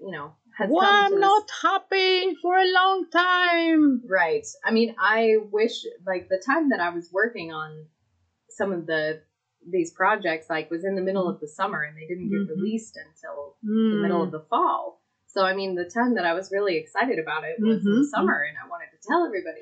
you 0.00 0.10
know, 0.10 0.32
has 0.56 0.70
Well, 0.70 0.84
come 0.84 1.14
I'm 1.14 1.20
not 1.20 1.50
happy 1.62 2.34
for 2.42 2.56
a 2.56 2.72
long 2.72 3.06
time. 3.10 4.02
Right. 4.08 4.46
I 4.64 4.70
mean, 4.70 4.94
I 4.98 5.36
wish 5.50 5.84
like 6.06 6.28
the 6.28 6.42
time 6.44 6.70
that 6.70 6.80
I 6.80 6.90
was 6.90 7.12
working 7.12 7.52
on 7.52 7.86
some 8.50 8.72
of 8.72 8.86
the 8.86 9.20
these 9.70 9.92
projects 9.92 10.48
like 10.48 10.70
was 10.70 10.84
in 10.84 10.94
the 10.94 11.02
middle 11.02 11.28
of 11.28 11.40
the 11.40 11.48
summer 11.48 11.82
and 11.82 11.96
they 11.96 12.06
didn't 12.06 12.30
get 12.30 12.46
Mhm. 12.46 12.56
released 12.56 12.96
until 12.96 13.56
the 13.62 13.96
Mm. 13.96 14.00
middle 14.00 14.22
of 14.22 14.30
the 14.30 14.40
fall. 14.40 14.97
So 15.38 15.44
I 15.44 15.54
mean, 15.54 15.76
the 15.76 15.84
time 15.84 16.14
that 16.16 16.24
I 16.24 16.34
was 16.34 16.50
really 16.50 16.76
excited 16.78 17.16
about 17.20 17.44
it 17.44 17.60
was 17.60 17.78
Mhm. 17.84 17.98
the 17.98 18.08
summer, 18.12 18.38
and 18.48 18.56
I 18.58 18.66
wanted 18.68 18.90
to 18.90 18.98
tell 19.08 19.24
everybody. 19.24 19.60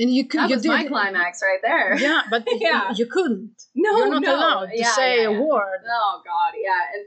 And 0.00 0.08
you 0.16 0.24
could, 0.26 0.40
That 0.40 0.48
you 0.48 0.56
was 0.56 0.62
did 0.62 0.70
my 0.70 0.84
climax 0.86 1.42
right 1.42 1.60
there. 1.60 1.98
Yeah, 1.98 2.22
but 2.30 2.44
Yeah. 2.66 2.94
you 2.96 3.04
couldn't. 3.04 3.52
No, 3.74 3.90
You're 3.98 4.08
not 4.08 4.22
no. 4.22 4.36
allowed 4.36 4.66
to 4.70 4.78
Yeah, 4.78 4.92
say 4.92 5.10
yeah, 5.20 5.28
a 5.28 5.32
yeah. 5.32 5.38
word. 5.38 5.80
Oh 5.98 6.22
God, 6.24 6.52
yeah. 6.68 6.80
And 6.94 7.04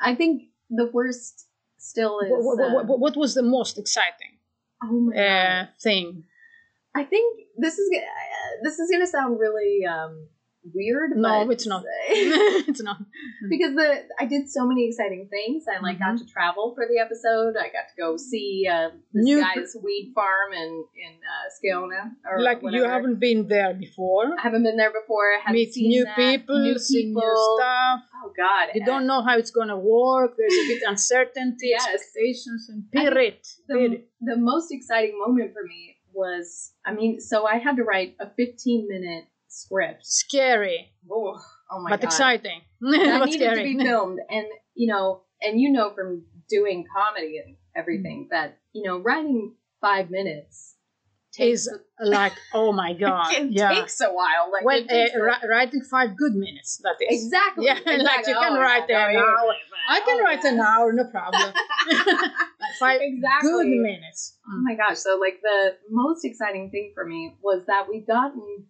I 0.00 0.14
think 0.14 0.44
the 0.70 0.86
worst 0.86 1.34
still 1.76 2.20
is. 2.20 2.30
What, 2.30 2.56
what, 2.56 2.86
what, 2.88 2.98
what 2.98 3.16
was 3.18 3.34
the 3.34 3.42
most 3.42 3.76
exciting 3.76 4.38
oh 4.82 5.12
uh, 5.12 5.66
thing? 5.82 6.24
I 6.94 7.04
think 7.04 7.26
this 7.58 7.78
is 7.78 7.90
uh, 7.94 8.64
this 8.64 8.78
is 8.78 8.90
gonna 8.90 9.06
sound 9.06 9.38
really 9.38 9.84
um, 9.84 10.28
weird. 10.74 11.10
No, 11.16 11.44
but- 11.46 11.52
it's 11.54 11.66
not. 11.66 11.82
it's 12.08 12.82
not. 12.82 12.98
because 13.50 13.74
the 13.74 14.04
I 14.18 14.26
did 14.26 14.48
so 14.48 14.66
many 14.66 14.88
exciting 14.88 15.28
things. 15.30 15.64
I 15.68 15.80
like 15.82 15.98
got 15.98 16.18
to 16.18 16.26
travel 16.26 16.72
for 16.74 16.86
the 16.86 16.98
episode. 17.00 17.54
I 17.58 17.68
got 17.68 17.88
to 17.90 17.96
go 17.98 18.16
see 18.16 18.66
uh, 18.70 18.90
this 19.12 19.24
New- 19.24 19.40
guy's 19.40 19.76
weed 19.82 20.12
farm 20.14 20.52
in 20.52 20.84
in 21.06 21.12
uh, 21.32 21.46
Skåne. 21.56 22.12
Or 22.30 22.40
Like 22.42 22.60
you 22.62 22.84
haven't 22.84 23.18
been 23.20 23.48
there 23.48 23.74
before. 23.74 24.26
I 24.38 24.42
haven't 24.42 24.62
been 24.64 24.76
there 24.76 24.92
before. 24.92 25.30
I 25.46 25.52
Meet 25.52 25.76
new 25.76 26.04
that. 26.04 26.16
people, 26.16 26.58
new 26.62 26.78
see 26.78 27.06
new 27.06 27.14
people. 27.14 27.56
stuff. 27.58 28.00
Oh 28.24 28.32
God, 28.36 28.68
You 28.74 28.84
don't 28.84 29.06
know 29.06 29.22
how 29.22 29.38
it's 29.38 29.50
gonna 29.50 29.78
work. 29.78 30.34
There's 30.36 30.52
a 30.52 30.66
bit 30.68 30.82
of 30.82 30.90
uncertainty, 30.90 31.68
Yes. 31.70 31.86
expectations, 31.88 32.68
and 32.68 32.84
spirit. 32.88 33.48
the, 33.68 34.02
the 34.20 34.36
most 34.36 34.70
exciting 34.72 35.18
moment 35.18 35.52
for 35.54 35.62
me 35.62 35.96
was 36.12 36.72
I 36.84 36.92
mean, 36.92 37.20
so 37.20 37.46
I 37.46 37.56
had 37.58 37.76
to 37.76 37.84
write 37.84 38.16
a 38.20 38.28
15 38.28 38.88
minute 38.88 39.24
script. 39.50 40.06
Scary. 40.06 40.92
Oh, 41.10 41.38
Oh 41.72 41.80
my 41.82 41.90
but 41.90 42.00
god. 42.00 42.06
exciting. 42.06 42.60
That 42.80 43.20
but 43.20 43.26
needed 43.26 43.40
scary. 43.52 43.72
to 43.72 43.78
be 43.78 43.84
filmed. 43.84 44.18
And 44.30 44.46
you 44.74 44.86
know, 44.92 45.22
and 45.42 45.60
you 45.60 45.70
know 45.70 45.92
from 45.94 46.24
doing 46.48 46.84
comedy 46.96 47.38
and 47.44 47.56
everything 47.76 48.28
that, 48.30 48.58
you 48.72 48.82
know, 48.82 48.98
writing 48.98 49.54
five 49.80 50.10
minutes 50.10 50.74
takes 51.32 51.68
Is 51.68 51.78
like, 52.02 52.32
oh 52.52 52.72
my 52.72 52.92
god, 53.04 53.32
it 53.34 53.52
yeah. 53.52 53.68
takes 53.72 54.00
a 54.00 54.08
while. 54.12 54.50
Like 54.52 54.88
takes 54.88 55.14
uh, 55.14 55.18
a- 55.20 55.22
ri- 55.22 55.48
writing 55.48 55.82
five 55.88 56.16
good 56.16 56.34
minutes. 56.34 56.80
That 56.82 56.96
is. 57.00 57.22
exactly. 57.24 57.66
Yeah, 57.66 57.74
like 57.86 58.00
exactly. 58.00 58.32
you 58.32 58.38
can 58.40 58.52
Oh, 58.56 58.60
write 58.60 58.84
yeah, 58.88 59.10
an 59.10 59.16
hour. 59.16 59.54
I 59.88 60.00
can 60.00 60.18
Oh, 60.20 60.24
write 60.24 60.42
yeah. 60.44 60.52
an 60.54 60.60
hour, 60.60 60.92
no 60.92 61.04
problem. 61.04 61.52
Like 61.88 62.74
five 62.78 63.00
exactly. 63.00 63.50
good 63.50 63.66
minutes. 63.68 64.38
Oh 64.46 64.58
my 64.62 64.74
gosh. 64.74 64.98
So, 64.98 65.18
like, 65.18 65.40
the 65.42 65.76
most 65.90 66.24
exciting 66.24 66.70
thing 66.70 66.92
for 66.94 67.04
me 67.06 67.34
was 67.42 67.64
that 67.66 67.86
we'd 67.88 68.06
gotten 68.06 68.66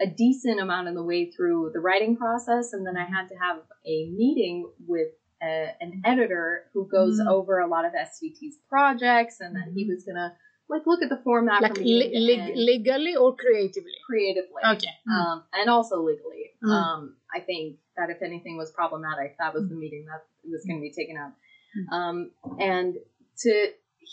a 0.00 0.06
decent 0.06 0.60
amount 0.60 0.88
of 0.88 0.94
the 0.94 1.02
way 1.02 1.30
through 1.30 1.70
the 1.74 1.80
writing 1.80 2.16
process, 2.16 2.72
and 2.72 2.86
then 2.86 2.96
I 2.96 3.04
had 3.04 3.28
to 3.28 3.34
have 3.36 3.58
a 3.86 4.10
meeting 4.10 4.70
with 4.86 5.08
a, 5.42 5.72
an 5.80 6.02
editor 6.04 6.64
who 6.72 6.86
goes 6.88 7.20
Mhm. 7.20 7.26
over 7.36 7.58
a 7.60 7.66
lot 7.66 7.84
of 7.84 7.92
SVT's 7.92 8.56
projects, 8.68 9.40
and 9.40 9.54
then 9.56 9.72
he 9.74 9.84
was 9.90 10.04
gonna 10.04 10.36
like 10.68 10.86
look 10.86 11.02
at 11.02 11.08
the 11.08 11.20
format 11.24 11.62
Like 11.62 11.74
from 11.76 11.84
le- 11.84 12.04
beginning 12.04 12.38
to 12.38 12.52
leg- 12.52 12.56
legally 12.56 13.16
or 13.16 13.34
creatively. 13.34 13.92
creatively, 14.06 14.62
Okay. 14.74 14.94
Mm. 15.08 15.12
um, 15.12 15.44
and 15.52 15.68
also 15.68 16.00
legally. 16.02 16.52
Mm. 16.62 16.70
Um, 16.70 17.16
I 17.34 17.40
think 17.40 17.78
that 17.96 18.08
if 18.10 18.22
anything 18.22 18.56
was 18.56 18.70
problematic, 18.70 19.36
that 19.38 19.52
was 19.52 19.68
the 19.68 19.74
meeting 19.74 20.06
that 20.06 20.22
was 20.48 20.64
going 20.66 20.78
to 20.78 20.82
be 20.88 20.92
taken 20.92 21.16
up. 21.16 21.32
Mm. 21.76 21.92
Um, 21.96 22.30
and 22.60 22.96
to 23.44 23.52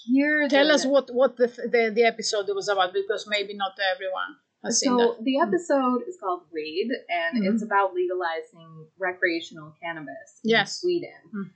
hear 0.06 0.48
Tell 0.48 0.68
the- 0.68 0.74
us 0.74 0.86
what 0.86 1.10
what 1.14 1.38
the, 1.38 1.48
the 1.48 1.92
the 1.98 2.04
episode 2.04 2.48
was 2.60 2.68
about 2.70 2.92
because 2.94 3.28
maybe 3.28 3.54
not 3.54 3.74
everyone 3.94 4.32
has 4.68 4.80
seen 4.80 4.98
So 4.98 5.18
the 5.22 5.40
episode 5.40 6.04
is 6.08 6.18
called 6.20 6.44
Read, 6.52 6.90
and 7.10 7.44
Mhm. 7.44 7.54
it's 7.54 7.64
about 7.64 7.94
legalizing 7.94 8.88
recreational 8.98 9.74
cannabis 9.82 10.40
in 10.44 10.66
Sweden. 10.66 11.22
Mm. 11.34 11.50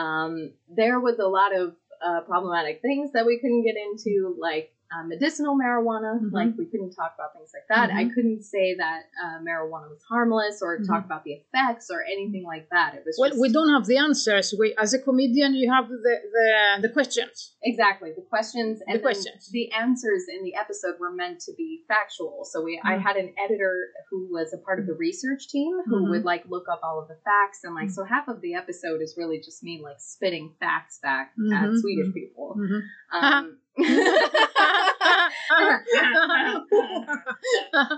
Um, 0.00 0.52
there 0.68 1.00
was 1.00 1.18
a 1.18 1.26
lot 1.26 1.54
of 1.54 1.76
uh, 2.00 2.20
problematic 2.22 2.80
things 2.80 3.10
that 3.12 3.26
we 3.26 3.38
couldn't 3.40 3.64
get 3.64 3.76
into, 3.76 4.36
like 4.38 4.72
uh, 4.94 5.04
medicinal 5.06 5.54
marijuana. 5.56 6.18
Mhm. 6.20 6.32
Like 6.32 6.56
we 6.56 6.66
couldn't 6.66 6.92
talk 6.92 7.12
about 7.14 7.32
things 7.34 7.50
like 7.52 7.66
that. 7.68 7.90
I 7.94 8.04
Mhm. 8.04 8.14
couldn't 8.14 8.42
say 8.42 8.74
that 8.76 9.02
uh, 9.22 9.38
marijuana 9.46 9.88
was 9.90 10.02
harmless 10.08 10.62
or 10.62 10.78
talk 10.78 11.02
Mhm. 11.02 11.06
about 11.06 11.24
the 11.24 11.34
effects 11.34 11.90
or 11.90 12.02
anything 12.02 12.44
like 12.44 12.68
that. 12.70 12.94
It 12.94 13.02
was 13.04 13.16
Well, 13.18 13.30
just, 13.30 13.40
we 13.40 13.52
don't 13.52 13.68
have 13.76 13.86
the 13.86 13.98
answers. 13.98 14.54
We, 14.58 14.74
as 14.78 14.94
a 14.94 14.98
comedian, 14.98 15.54
you 15.54 15.70
have 15.70 15.88
the 15.88 15.96
the, 16.36 16.88
the 16.88 16.92
questions. 16.92 17.54
Exactly. 17.62 18.12
The 18.16 18.22
questions 18.22 18.80
and 18.86 18.96
The 18.96 19.02
questions. 19.02 19.50
the 19.50 19.70
answers 19.72 20.22
in 20.34 20.42
the 20.44 20.54
episode 20.54 20.98
were 20.98 21.12
meant 21.12 21.40
to 21.40 21.52
be 21.56 21.84
factual. 21.88 22.44
So 22.44 22.62
we 22.62 22.80
I 22.84 22.94
Mhm. 22.96 23.00
had 23.02 23.16
an 23.16 23.34
editor 23.44 23.74
who 24.10 24.28
was 24.30 24.52
a 24.54 24.58
part 24.58 24.78
of 24.80 24.86
the 24.86 24.94
research 24.94 25.48
team 25.48 25.72
who 25.86 25.96
Mhm. 26.06 26.10
would 26.10 26.24
like 26.24 26.44
look 26.48 26.66
up 26.72 26.80
all 26.82 26.98
of 27.02 27.08
the 27.08 27.16
facts 27.24 27.64
and 27.64 27.74
like 27.74 27.88
Mhm. 27.88 27.92
so 27.92 28.04
half 28.04 28.26
of 28.28 28.40
the 28.40 28.54
episode 28.54 29.02
is 29.02 29.16
really 29.18 29.38
just 29.40 29.62
me 29.62 29.80
like 29.82 30.00
spitting 30.00 30.54
facts 30.60 30.98
back 31.02 31.32
at 31.52 31.74
Swedish 31.76 32.12
people. 32.14 32.56
Mhm. 32.58 32.82
Um, 33.12 33.58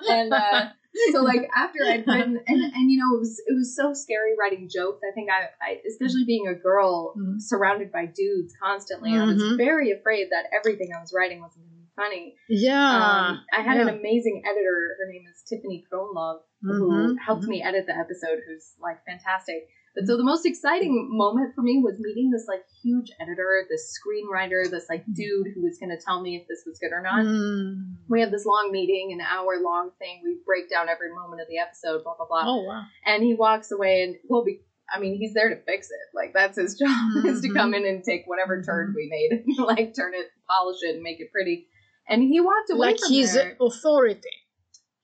and 0.08 0.32
uh, 0.32 0.66
so 1.12 1.22
like 1.22 1.48
after 1.56 1.78
I'd 1.86 2.06
written 2.06 2.38
and, 2.46 2.62
and 2.74 2.90
you 2.90 2.98
know 2.98 3.16
it 3.16 3.20
was 3.20 3.40
it 3.46 3.54
was 3.54 3.74
so 3.74 3.92
scary 3.94 4.34
writing 4.38 4.68
jokes. 4.72 5.00
I 5.08 5.12
think 5.14 5.30
I, 5.30 5.46
I 5.64 5.78
especially 5.88 6.24
being 6.24 6.46
a 6.48 6.54
girl 6.54 7.14
Mhm. 7.16 7.40
surrounded 7.40 7.90
by 7.92 8.06
dudes 8.06 8.54
constantly, 8.62 9.12
I 9.16 9.24
was 9.24 9.42
Mhm. 9.42 9.56
very 9.56 9.90
afraid 9.90 10.28
that 10.30 10.44
everything 10.56 10.90
I 10.96 11.00
was 11.00 11.12
writing 11.16 11.40
wasn't 11.40 11.64
gonna 11.66 11.76
be 11.80 11.88
funny. 11.96 12.34
yeah. 12.48 13.30
Um, 13.30 13.40
I 13.52 13.60
had 13.62 13.76
an 13.78 13.88
amazing 13.88 14.42
editor, 14.44 14.96
her 14.98 15.06
name 15.10 15.24
is 15.32 15.42
Tiffany 15.48 15.84
Kronlove, 15.90 16.40
who 16.62 16.90
Mhm, 16.90 17.14
helped 17.24 17.44
me 17.46 17.62
edit 17.62 17.86
the 17.86 17.96
episode, 17.96 18.40
who's 18.46 18.74
like 18.80 19.04
fantastic. 19.06 19.66
But 19.94 20.06
so 20.06 20.16
the 20.16 20.22
most 20.24 20.46
exciting 20.46 21.08
moment 21.10 21.54
for 21.54 21.62
me 21.62 21.80
was 21.82 21.98
meeting 21.98 22.30
this 22.30 22.46
like 22.46 22.62
huge 22.82 23.10
editor, 23.20 23.66
this 23.68 23.98
screenwriter, 23.98 24.68
this 24.70 24.86
like 24.88 25.04
dude 25.12 25.48
who 25.54 25.62
was 25.62 25.78
gonna 25.80 25.98
tell 26.00 26.20
me 26.22 26.36
if 26.36 26.46
this 26.48 26.62
was 26.66 26.78
good 26.78 26.92
or 26.92 27.02
not 27.02 27.24
Mm. 27.24 27.96
we 28.08 28.20
have 28.20 28.30
this 28.30 28.46
long 28.46 28.70
meeting, 28.70 29.10
an 29.12 29.20
hour 29.20 29.58
long 29.60 29.90
thing. 29.98 30.20
We 30.24 30.38
break 30.46 30.70
down 30.70 30.88
every 30.88 31.12
moment 31.12 31.42
of 31.42 31.48
the 31.48 31.58
episode, 31.58 32.04
blah 32.04 32.14
blah 32.16 32.26
blah. 32.26 32.44
Oh 32.46 32.62
wow. 32.62 32.82
And 33.04 33.22
he 33.22 33.34
walks 33.34 33.72
away, 33.72 34.02
and 34.04 34.16
we'll 34.28 34.44
be, 34.44 34.60
I 34.88 35.00
mean, 35.00 35.16
he's 35.18 35.34
there 35.34 35.48
to 35.48 35.56
fix 35.56 35.88
it. 35.90 36.14
Like 36.14 36.32
that's 36.34 36.56
his 36.56 36.78
job 36.78 36.88
is 37.26 37.40
to 37.42 37.48
Mhm. 37.48 37.54
come 37.56 37.74
in 37.74 37.84
and 37.84 38.04
take 38.04 38.22
whatever 38.26 38.62
turd 38.62 38.90
Mhm. 38.90 38.94
we 38.94 39.08
made, 39.10 39.44
and 39.44 39.58
like 39.66 39.94
turn 39.94 40.14
it, 40.14 40.26
polish 40.48 40.78
it, 40.82 40.94
and 40.94 41.02
make 41.02 41.20
it 41.20 41.32
pretty. 41.32 41.66
And 42.08 42.22
he 42.22 42.40
walked 42.40 42.70
away 42.70 42.88
Like 42.92 42.98
he's 43.08 43.34
there. 43.34 43.56
authority. 43.60 44.28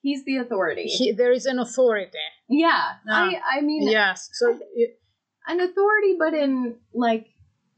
He's 0.06 0.22
the 0.28 0.36
authority. 0.44 0.84
He, 0.98 1.04
there 1.20 1.32
is 1.38 1.44
an 1.52 1.58
authority. 1.66 2.26
yeah, 2.64 2.84
Ah. 3.10 3.28
I 3.28 3.28
I 3.54 3.56
mean, 3.68 3.82
Yes. 3.98 4.18
So 4.40 4.44
you- 4.78 4.94
an 5.52 5.58
authority, 5.68 6.12
but 6.24 6.32
in 6.44 6.52
like 7.06 7.24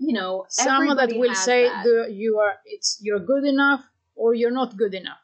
you 0.06 0.14
know, 0.18 0.32
someone 0.48 0.96
that 1.00 1.10
will 1.22 1.34
say 1.50 1.60
that. 1.68 1.84
the, 1.86 1.96
you 2.22 2.30
are 2.42 2.54
it's 2.74 2.90
you're 3.04 3.24
good 3.32 3.44
enough 3.54 3.82
or 4.20 4.28
you're 4.40 4.56
not 4.62 4.70
good 4.82 4.94
enough. 5.02 5.22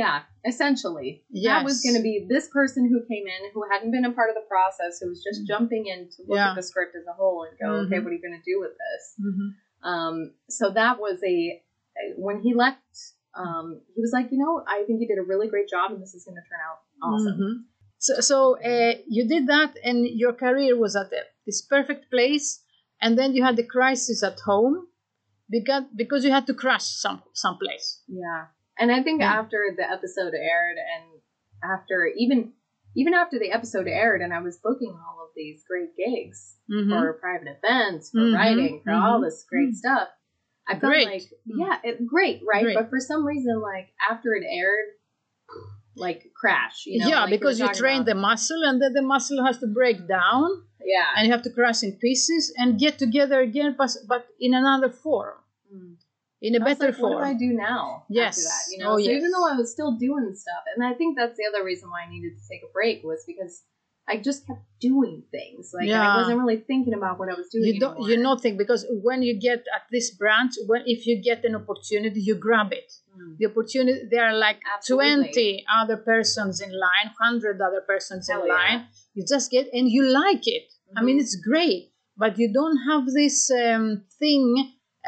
Yeah, 0.00 0.18
essentially. 0.52 1.08
That 1.48 1.62
was 1.70 1.76
going 1.84 1.96
to 2.00 2.04
be 2.10 2.16
this 2.34 2.46
person 2.58 2.82
who 2.90 2.98
came 3.12 3.26
in 3.36 3.40
who 3.54 3.62
hadn't 3.72 3.90
been 3.96 4.06
a 4.12 4.14
part 4.18 4.28
of 4.32 4.36
the 4.40 4.46
process, 4.54 4.92
who 5.00 5.08
was 5.12 5.20
just 5.28 5.40
jumping 5.52 5.84
in 5.92 6.00
to 6.14 6.18
look 6.26 6.38
Yeah. 6.38 6.50
at 6.50 6.56
the 6.60 6.62
script 6.70 6.92
as 7.00 7.04
a 7.12 7.14
whole 7.20 7.40
and 7.46 7.54
go, 7.62 7.66
okay, 7.82 7.96
Mhm. 7.98 8.02
what 8.04 8.10
are 8.10 8.16
you 8.18 8.22
going 8.28 8.40
to 8.42 8.46
do 8.52 8.56
with 8.64 8.74
this? 8.84 9.02
Mm-hmm. 9.26 9.48
Um, 9.92 10.16
so 10.58 10.64
that 10.80 10.94
was 11.04 11.16
a, 11.34 11.62
when 12.16 12.36
he 12.46 12.50
left, 12.64 12.80
um, 13.36 13.80
he 13.94 14.00
was 14.00 14.12
like, 14.12 14.28
you 14.32 14.38
know, 14.38 14.62
I 14.66 14.84
think 14.86 15.00
you 15.00 15.08
did 15.08 15.18
a 15.18 15.26
really 15.26 15.48
great 15.48 15.68
job 15.68 15.90
and 15.92 16.00
this 16.02 16.14
is 16.14 16.24
going 16.24 16.36
to 16.36 16.46
turn 16.48 16.60
out 16.68 16.78
awesome. 17.02 17.38
Mhm. 17.40 17.54
So, 17.98 18.20
so 18.20 18.36
uh, 18.60 18.94
you 19.08 19.26
did 19.26 19.46
that, 19.46 19.76
and 19.82 20.06
your 20.06 20.32
career 20.34 20.76
was 20.76 20.94
at 20.94 21.10
this 21.46 21.62
perfect 21.62 22.10
place, 22.10 22.62
and 23.00 23.18
then 23.18 23.34
you 23.34 23.42
had 23.42 23.56
the 23.56 23.64
crisis 23.76 24.22
at 24.22 24.38
home 24.40 24.86
because 25.50 25.84
because 25.96 26.24
you 26.24 26.30
had 26.30 26.46
to 26.46 26.54
crash 26.54 26.84
some 27.04 27.22
someplace. 27.32 28.02
Yeah. 28.08 28.46
And 28.78 28.90
I 28.92 29.02
think 29.02 29.20
Yeah. 29.20 29.38
after 29.40 29.60
the 29.78 29.86
episode 29.96 30.34
aired 30.34 30.76
and 30.94 31.04
after 31.62 32.06
even, 32.16 32.52
even 32.96 33.14
after 33.14 33.38
the 33.38 33.52
episode 33.52 33.86
aired 33.86 34.20
and 34.20 34.32
I 34.34 34.40
was 34.40 34.58
booking 34.58 34.94
all 35.04 35.18
of 35.24 35.30
these 35.36 35.62
great 35.70 35.92
gigs, 35.96 36.56
Mhm. 36.70 36.90
for 36.90 37.12
private 37.14 37.48
events, 37.58 38.10
for 38.10 38.18
Mhm, 38.20 38.34
writing, 38.34 38.82
for 38.84 38.92
all 38.92 39.20
mhm, 39.20 39.24
this 39.26 39.44
great 39.48 39.70
mhm. 39.70 39.74
stuff. 39.82 40.08
I 40.66 40.72
felt 40.78 40.92
Great. 40.92 41.06
like, 41.06 41.22
Mm. 41.48 41.58
yeah, 41.60 41.78
it, 41.84 42.06
great, 42.06 42.42
right? 42.46 42.64
Great. 42.64 42.76
But 42.76 42.88
for 42.90 42.98
some 43.00 43.24
reason, 43.26 43.60
like 43.60 43.88
after 44.10 44.34
it 44.34 44.44
aired, 44.48 44.86
like 45.96 46.32
crash, 46.34 46.86
you 46.86 46.98
know? 47.00 47.06
yeah, 47.08 47.20
like 47.22 47.30
because 47.30 47.60
you 47.60 47.68
train 47.72 48.04
the 48.04 48.14
muscle, 48.14 48.62
and 48.64 48.80
then 48.82 48.92
the 48.94 49.02
muscle 49.02 49.44
has 49.44 49.58
to 49.58 49.66
break 49.66 50.08
down, 50.08 50.64
yeah, 50.84 51.04
and 51.16 51.26
you 51.26 51.32
have 51.32 51.42
to 51.42 51.50
crash 51.50 51.82
in 51.82 51.92
pieces 51.92 52.52
and 52.56 52.78
get 52.80 52.98
together 52.98 53.40
again, 53.40 53.74
but, 53.78 53.90
but 54.08 54.26
in 54.40 54.54
another 54.54 54.90
form, 54.90 55.36
Mm. 55.72 55.96
in 56.42 56.54
a 56.56 56.60
better 56.60 56.86
like, 56.92 56.98
What 57.00 57.10
do 57.10 57.18
I 57.18 57.34
do 57.34 57.52
now? 57.52 58.04
Yes. 58.08 58.38
after 58.38 58.48
that, 58.48 58.64
you 58.72 58.78
know. 58.84 58.92
Oh, 58.92 58.96
so 58.98 59.04
yes. 59.10 59.16
even 59.18 59.30
though 59.30 59.46
I 59.48 59.56
was 59.56 59.70
still 59.70 59.92
doing 59.92 60.34
stuff, 60.34 60.64
and 60.74 60.84
I 60.84 60.94
think 60.94 61.16
that's 61.16 61.36
the 61.36 61.44
other 61.46 61.64
reason 61.64 61.90
why 61.90 62.02
I 62.06 62.10
needed 62.10 62.32
to 62.38 62.48
take 62.48 62.62
a 62.62 62.72
break 62.72 63.02
was 63.04 63.22
because 63.26 63.62
I 64.06 64.18
just 64.18 64.46
kept 64.46 64.60
doing 64.80 65.22
things. 65.30 65.72
Like 65.76 65.88
Yeah. 65.88 66.06
I 66.14 66.16
wasn't 66.18 66.38
really 66.38 66.58
thinking 66.70 66.94
about 66.94 67.18
what 67.18 67.28
I 67.30 67.34
was 67.34 67.48
doing. 67.48 67.64
You 67.64 67.80
don't, 67.80 67.92
anymore. 67.94 68.10
you 68.10 68.16
not 68.18 68.42
think 68.42 68.58
because 68.58 68.84
when 69.02 69.22
you 69.22 69.34
get 69.40 69.60
at 69.76 69.82
this 69.90 70.10
branch, 70.10 70.52
when 70.66 70.82
if 70.86 71.06
you 71.06 71.22
get 71.22 71.44
an 71.44 71.54
opportunity, 71.54 72.20
you 72.20 72.34
grab 72.34 72.72
it. 72.72 72.90
Mm. 73.16 73.38
the 73.38 73.46
opportunity 73.46 74.00
there 74.10 74.24
are 74.30 74.36
like 74.46 74.58
Absolutely. 74.76 75.32
20 75.32 75.64
other 75.80 75.96
persons 76.12 76.60
in 76.60 76.70
line 76.86 77.08
100 77.16 77.60
other 77.66 77.80
persons 77.92 78.28
in 78.28 78.38
yeah. 78.40 78.54
line 78.56 78.78
you 79.14 79.22
just 79.34 79.46
get 79.52 79.64
and 79.72 79.86
you 79.96 80.02
like 80.22 80.44
it 80.56 80.66
i 80.96 81.00
mean 81.06 81.16
Mhm. 81.18 81.22
it's 81.22 81.36
great 81.50 81.82
but 82.22 82.32
you 82.40 82.48
don't 82.58 82.78
have 82.90 83.04
this 83.20 83.36
um, 83.64 83.84
thing 84.22 84.44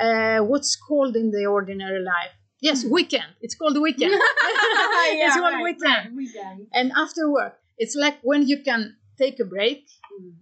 uh, 0.07 0.38
what's 0.50 0.73
called 0.87 1.15
in 1.23 1.26
the 1.37 1.45
ordinary 1.57 2.00
life 2.15 2.35
yes 2.69 2.79
weekend 2.97 3.31
it's 3.45 3.57
called 3.61 3.76
weekend 3.87 4.12
yeah, 4.21 5.26
it's 5.26 5.37
called 5.43 5.55
right, 5.61 5.65
weekend 5.69 6.03
right, 6.07 6.15
weekend. 6.23 6.59
and 6.79 6.87
after 7.05 7.23
work 7.38 7.57
it's 7.78 7.95
like 7.95 8.18
when 8.23 8.47
you 8.47 8.62
can 8.62 8.97
take 9.18 9.38
a 9.40 9.45
break 9.45 9.85
Mm. 10.12 10.35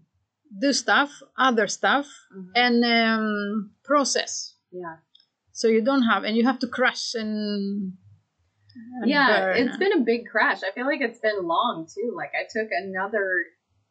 do 0.60 0.72
stuff 0.72 1.10
other 1.36 1.66
stuff 1.66 2.06
Mhm. 2.36 2.50
and 2.54 2.76
um, 2.84 3.70
process 3.82 4.54
Yeah. 4.70 4.96
so 5.52 5.68
you 5.68 5.82
don't 5.82 6.02
have 6.10 6.22
and 6.26 6.36
you 6.36 6.44
have 6.50 6.58
to 6.60 6.68
crash 6.68 7.14
and, 7.14 7.96
and 9.00 9.08
yeah 9.10 9.40
burn. 9.40 9.56
it's 9.68 9.76
been 9.76 9.92
a 10.00 10.04
big 10.12 10.26
crash 10.32 10.60
i 10.62 10.70
feel 10.74 10.86
like 10.86 11.00
it's 11.00 11.18
been 11.20 11.40
long 11.54 11.86
too 11.94 12.12
like 12.20 12.32
i 12.40 12.44
took 12.56 12.68
another 12.84 13.26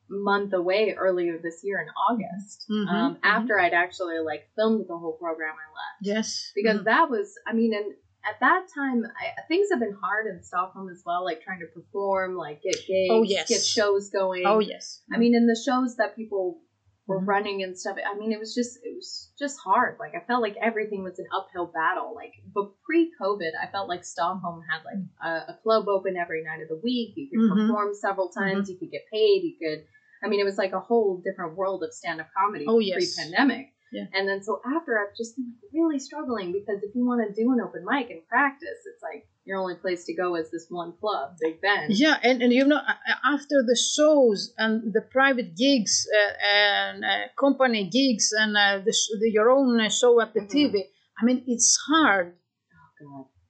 month 0.09 0.51
away 0.53 0.93
earlier 1.05 1.37
this 1.37 1.61
year 1.63 1.79
in 1.81 1.89
august 2.07 2.65
Mhm, 2.69 2.87
um, 2.93 3.15
mhm. 3.15 3.19
after 3.23 3.59
i'd 3.59 3.73
actually 3.73 4.19
like 4.19 4.43
filmed 4.55 4.85
the 4.87 4.97
whole 4.97 5.13
program 5.25 5.55
i 5.65 5.67
left 5.81 5.99
Yes. 6.01 6.51
because 6.55 6.79
Mhm. 6.81 6.85
that 6.91 7.09
was 7.09 7.27
i 7.47 7.51
mean 7.53 7.73
and 7.73 7.95
at 8.25 8.39
that 8.39 8.65
time 8.73 9.03
I, 9.05 9.41
things 9.47 9.67
have 9.71 9.79
been 9.79 9.95
hard 10.01 10.27
in 10.27 10.41
stockholm 10.43 10.89
as 10.89 11.01
well 11.05 11.23
like 11.25 11.41
trying 11.43 11.59
to 11.59 11.67
perform 11.67 12.35
like 12.35 12.61
get 12.63 12.75
gigs 12.75 13.09
Oh, 13.11 13.23
yes. 13.23 13.49
get 13.49 13.61
shows 13.63 14.09
going 14.09 14.43
oh 14.45 14.59
yes. 14.59 15.01
i 15.13 15.17
mean 15.17 15.35
in 15.35 15.45
the 15.47 15.59
shows 15.65 15.97
that 15.97 16.15
people 16.15 16.59
were 17.05 17.19
Mhm. 17.19 17.27
running 17.27 17.63
and 17.63 17.77
stuff 17.77 17.97
i 18.05 18.17
mean 18.17 18.31
it 18.31 18.39
was 18.39 18.55
just 18.55 18.77
it 18.81 18.95
was 18.95 19.31
just 19.37 19.59
hard 19.59 19.97
like 19.99 20.13
i 20.15 20.21
felt 20.25 20.41
like 20.41 20.55
everything 20.61 21.03
was 21.03 21.19
an 21.19 21.25
uphill 21.37 21.65
battle 21.67 22.13
like 22.15 22.31
but 22.55 22.71
pre-covid 22.85 23.51
i 23.61 23.67
felt 23.71 23.89
like 23.89 24.05
stockholm 24.05 24.61
had 24.71 24.81
like 24.85 25.03
a, 25.21 25.51
a 25.51 25.59
club 25.63 25.89
open 25.89 26.15
every 26.15 26.43
night 26.45 26.61
of 26.61 26.69
the 26.69 26.79
week 26.81 27.13
you 27.17 27.27
could 27.29 27.39
Mhm. 27.51 27.67
perform 27.67 27.93
several 27.93 28.29
times 28.29 28.69
you 28.69 28.77
could 28.77 28.89
get 28.91 29.03
paid 29.11 29.43
you 29.43 29.55
could 29.61 29.85
I 30.25 30.29
mean, 30.29 30.39
it 30.39 30.45
was 30.45 30.57
like 30.57 30.71
a 30.71 30.79
whole 30.79 31.17
different 31.21 31.57
world 31.57 31.83
of 31.83 31.91
stand 31.93 32.21
up 32.21 32.27
comedy 32.33 32.63
Oh, 32.65 32.79
yes. 32.79 32.95
pre 32.95 33.23
pandemic. 33.25 33.72
Yeah. 33.93 34.07
And 34.13 34.27
then 34.27 34.41
so 34.43 34.59
after, 34.65 34.97
I've 34.99 35.15
just 35.15 35.35
been 35.35 35.53
like 35.61 35.71
really 35.73 35.99
struggling 35.99 36.51
because 36.51 36.81
if 36.83 36.95
you 36.95 37.05
want 37.05 37.21
to 37.27 37.33
do 37.41 37.51
an 37.53 37.61
open 37.61 37.85
mic 37.85 38.09
and 38.09 38.27
practice, 38.27 38.79
it's 38.89 39.03
like 39.03 39.27
your 39.45 39.59
only 39.59 39.75
place 39.75 40.05
to 40.05 40.13
go 40.15 40.35
is 40.35 40.49
this 40.51 40.67
one 40.69 40.93
club, 40.99 41.37
Big 41.39 41.61
Ben. 41.61 41.87
Yeah, 41.89 42.17
and, 42.23 42.41
and 42.41 42.51
you 42.51 42.65
know, 42.65 42.81
after 43.23 43.57
the 43.69 43.77
shows 43.95 44.53
and 44.57 44.93
the 44.93 45.01
private 45.01 45.55
gigs 45.55 46.07
uh, 46.19 46.33
and 46.45 47.05
uh, 47.05 47.27
company 47.39 47.87
gigs 47.89 48.31
and 48.31 48.57
uh, 48.57 48.79
the, 48.83 48.93
sh- 48.93 49.13
the, 49.19 49.29
your 49.29 49.51
own 49.51 49.79
uh, 49.79 49.89
show 49.89 50.19
at 50.21 50.33
the 50.33 50.41
Mhm. 50.41 50.49
TV, 50.49 50.83
I 51.21 51.25
mean, 51.25 51.43
it's 51.47 51.77
hard 51.87 52.33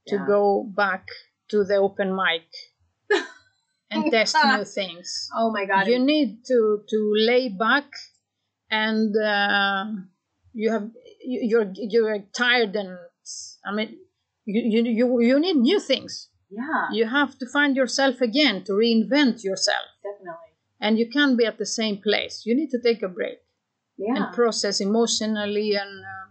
to 0.07 0.15
Yeah. 0.15 0.25
go 0.27 0.63
back 0.75 1.07
to 1.51 1.63
the 1.63 1.75
open 1.75 2.09
mic 2.15 2.43
and 3.91 4.11
test 4.11 4.35
new 4.43 4.65
things. 4.65 5.29
Oh 5.35 5.51
my 5.51 5.65
God. 5.65 5.87
You 5.87 5.99
need 5.99 6.43
to 6.49 6.83
to 6.89 6.99
lay 7.15 7.49
back, 7.49 7.87
and 8.69 9.15
uh, 9.15 9.85
you 10.53 10.71
have 10.71 10.85
you- 11.31 11.43
you're 11.49 11.69
you're 11.93 12.19
tired, 12.43 12.75
and 12.75 12.97
I 13.65 13.71
mean, 13.77 13.89
you 14.45 14.61
you 14.73 14.81
you, 14.99 15.05
you 15.29 15.39
need 15.39 15.57
new 15.57 15.79
things. 15.79 16.29
yeah, 16.49 16.83
You 16.97 17.05
have 17.19 17.31
to 17.39 17.45
find 17.57 17.75
yourself 17.75 18.15
again 18.29 18.63
to 18.65 18.71
reinvent 18.73 19.43
yourself, 19.49 19.87
definitely. 20.03 20.51
and 20.83 20.91
you 20.99 21.07
can't 21.15 21.37
be 21.37 21.45
at 21.51 21.57
the 21.57 21.65
same 21.79 21.97
place. 22.07 22.35
You 22.47 22.53
need 22.59 22.69
to 22.75 22.81
take 22.87 23.01
a 23.03 23.07
break 23.19 23.39
Yeah. 23.97 24.15
and 24.15 24.33
process 24.39 24.75
emotionally 24.89 25.69
and. 25.83 25.93
Uh, 26.13 26.27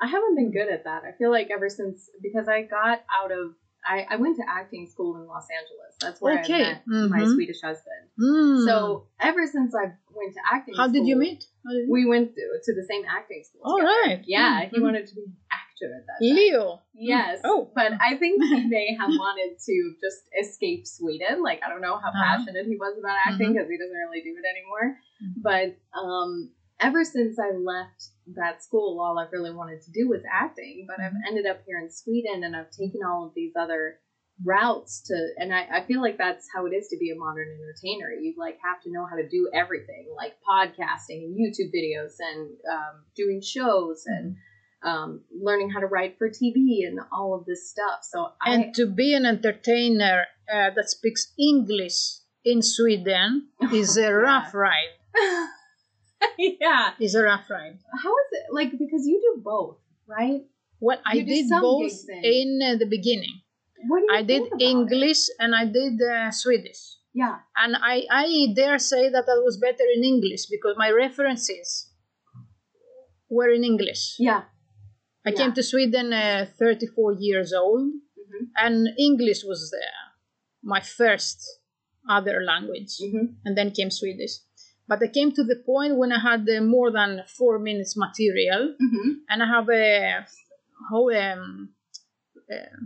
I 0.00 0.06
haven't 0.14 0.36
been 0.40 0.52
good 0.58 0.70
at 0.76 0.84
that. 0.88 1.00
I 1.08 1.12
feel 1.18 1.30
like 1.38 1.48
ever 1.56 1.68
since 1.78 1.96
because 2.26 2.46
I 2.56 2.58
got 2.62 2.98
out 3.18 3.32
of 3.40 3.46
I, 3.88 4.06
I 4.10 4.16
went 4.16 4.36
to 4.36 4.44
acting 4.48 4.86
school 4.86 5.16
in 5.16 5.26
Los 5.26 5.46
Angeles. 5.58 5.92
That's 6.00 6.20
where 6.20 6.40
Okay. 6.44 6.64
I 6.64 6.82
met 6.86 7.10
my 7.10 7.20
Mhm. 7.20 7.32
Swedish 7.34 7.60
husband. 7.62 8.02
mm. 8.20 8.64
So 8.66 9.06
ever 9.20 9.46
since 9.46 9.74
I 9.74 9.84
went 10.18 10.32
to 10.34 10.40
acting 10.52 10.74
school 10.74 10.86
how 10.86 10.92
did 10.92 11.06
you 11.06 11.16
meet? 11.16 11.40
Did 11.40 11.86
you- 11.86 11.92
We 11.96 12.04
went 12.06 12.34
to, 12.36 12.44
to 12.66 12.70
the 12.74 12.84
same 12.90 13.04
acting 13.18 13.42
school. 13.48 13.62
All 13.64 13.78
together. 13.78 13.92
right. 14.04 14.20
Yeah, 14.26 14.52
he 14.70 14.76
Mhm. 14.78 14.82
wanted 14.82 15.06
to 15.08 15.14
be 15.14 15.22
an 15.30 15.36
actor 15.50 15.88
at 15.98 16.04
that 16.08 16.18
time. 16.20 16.36
Leo. 16.36 16.82
Yes. 16.92 17.40
Oh. 17.44 17.70
But 17.74 17.92
I 18.08 18.16
think 18.20 18.34
he 18.54 18.66
may 18.66 18.94
have 19.00 19.10
wanted 19.24 19.58
to 19.68 19.74
just 20.04 20.22
escape 20.42 20.86
Sweden. 20.86 21.42
Like 21.48 21.60
I 21.64 21.68
don't 21.70 21.80
know 21.80 21.96
how 21.96 22.10
Uh-huh. 22.10 22.24
passionate 22.24 22.66
he 22.66 22.76
was 22.76 22.94
about 22.98 23.16
acting 23.26 23.52
because 23.54 23.68
he 23.72 23.78
doesn't 23.82 24.00
really 24.04 24.22
do 24.28 24.32
it 24.40 24.46
anymore. 24.54 24.86
Mhm. 25.24 25.42
But 25.48 25.68
um, 25.98 26.50
ever 26.80 27.04
since 27.04 27.38
I 27.38 27.56
left 27.56 28.08
that 28.34 28.62
school, 28.62 29.00
all 29.00 29.18
I've 29.18 29.32
really 29.32 29.54
wanted 29.54 29.82
to 29.82 29.90
do 29.90 30.08
was 30.08 30.22
acting. 30.30 30.86
But 30.88 31.02
I've 31.02 31.12
ended 31.26 31.46
up 31.46 31.60
here 31.66 31.78
in 31.78 31.90
Sweden, 31.90 32.44
and 32.44 32.54
I've 32.54 32.70
taken 32.70 33.00
all 33.06 33.26
of 33.26 33.34
these 33.34 33.52
other 33.58 33.98
routes 34.44 35.02
to 35.02 35.30
and 35.38 35.52
I, 35.52 35.66
I 35.78 35.84
feel 35.84 36.00
like 36.00 36.16
that's 36.16 36.46
how 36.54 36.64
it 36.66 36.70
is 36.70 36.86
to 36.90 36.96
be 36.96 37.10
a 37.10 37.16
modern 37.16 37.48
entertainer 37.48 38.12
you 38.12 38.34
like 38.38 38.56
have 38.62 38.80
to 38.84 38.92
know 38.92 39.04
how 39.04 39.16
to 39.16 39.28
do 39.28 39.50
everything 39.52 40.06
like 40.16 40.34
podcasting 40.48 41.24
and 41.24 41.36
youtube 41.36 41.72
videos 41.74 42.12
and 42.20 42.50
um, 42.72 43.02
doing 43.16 43.42
shows 43.42 44.04
and 44.06 44.36
um, 44.84 45.22
learning 45.42 45.70
how 45.70 45.80
to 45.80 45.86
write 45.86 46.18
for 46.18 46.28
tv 46.28 46.86
and 46.86 47.00
all 47.10 47.34
of 47.34 47.46
this 47.46 47.68
stuff 47.68 48.04
so 48.04 48.28
And 48.46 48.66
i 48.66 48.70
to 48.76 48.86
be 48.86 49.12
an 49.12 49.26
entertainer 49.26 50.26
uh, 50.48 50.70
that 50.74 50.88
speaks 50.88 51.32
English 51.38 52.20
in 52.44 52.62
Sweden 52.62 53.48
is 53.72 53.96
a 53.96 54.12
rough 54.12 54.54
ride. 54.54 54.94
yeah 56.38 56.92
Is 57.00 57.14
a 57.14 57.22
rough 57.22 57.48
ride. 57.50 57.78
how 58.02 58.10
is 58.22 58.28
it 58.32 58.44
like 58.52 58.72
because 58.72 59.06
you 59.06 59.18
do 59.20 59.40
both 59.42 59.76
right 60.06 60.42
What 60.78 61.00
I 61.04 61.14
You 61.18 61.22
do 61.26 61.34
did 61.34 61.46
both 61.60 61.90
in- 62.10 62.24
in 62.34 62.50
uh, 62.62 62.76
the 62.78 62.86
beginning. 62.86 63.42
what 63.90 63.98
do 64.00 64.06
you 64.06 64.14
I 64.18 64.22
did 64.22 64.42
think 64.42 64.52
about 64.54 64.62
it? 64.62 64.70
English 64.70 65.20
and 65.42 65.50
I 65.54 65.64
did 65.78 65.94
uh, 66.02 66.30
Swedish. 66.30 66.82
yeah 67.22 67.36
And 67.62 67.72
I, 67.92 67.96
I 68.10 68.26
dare 68.54 68.78
say 68.78 69.10
that 69.14 69.26
I 69.34 69.38
was 69.46 69.56
better 69.66 69.86
in 69.96 70.02
English 70.12 70.46
because 70.54 70.74
my 70.84 70.90
references 71.04 71.90
were 73.28 73.50
in 73.50 73.64
English. 73.64 74.02
yeah 74.18 74.42
I 75.26 75.30
Yeah. 75.30 75.36
came 75.40 75.52
to 75.58 75.62
Sweden 75.62 76.12
uh, 76.12 76.46
34 76.58 77.12
years 77.26 77.52
old, 77.52 77.84
hmm 78.28 78.44
and 78.64 78.76
English 78.98 79.40
was 79.44 79.60
uh, 79.74 79.84
my 80.62 80.80
first 80.80 81.38
other 82.08 82.36
language, 82.52 82.92
hmm 82.98 83.26
and 83.44 83.52
then 83.58 83.70
came 83.78 83.90
Swedish. 83.90 84.34
But 84.88 85.02
I 85.02 85.08
came 85.08 85.32
to 85.32 85.44
the 85.44 85.56
point 85.70 85.96
when 85.96 86.12
I 86.12 86.20
had 86.20 86.48
uh, 86.48 86.62
more 86.62 86.90
than 86.90 87.22
four 87.38 87.58
minutes 87.58 87.94
material, 87.96 88.74
hmm 88.80 89.10
and 89.30 89.42
I 89.42 89.46
have 89.56 89.68
a 89.68 90.24
how 90.90 91.02
um, 91.10 91.70
uh, 92.54 92.76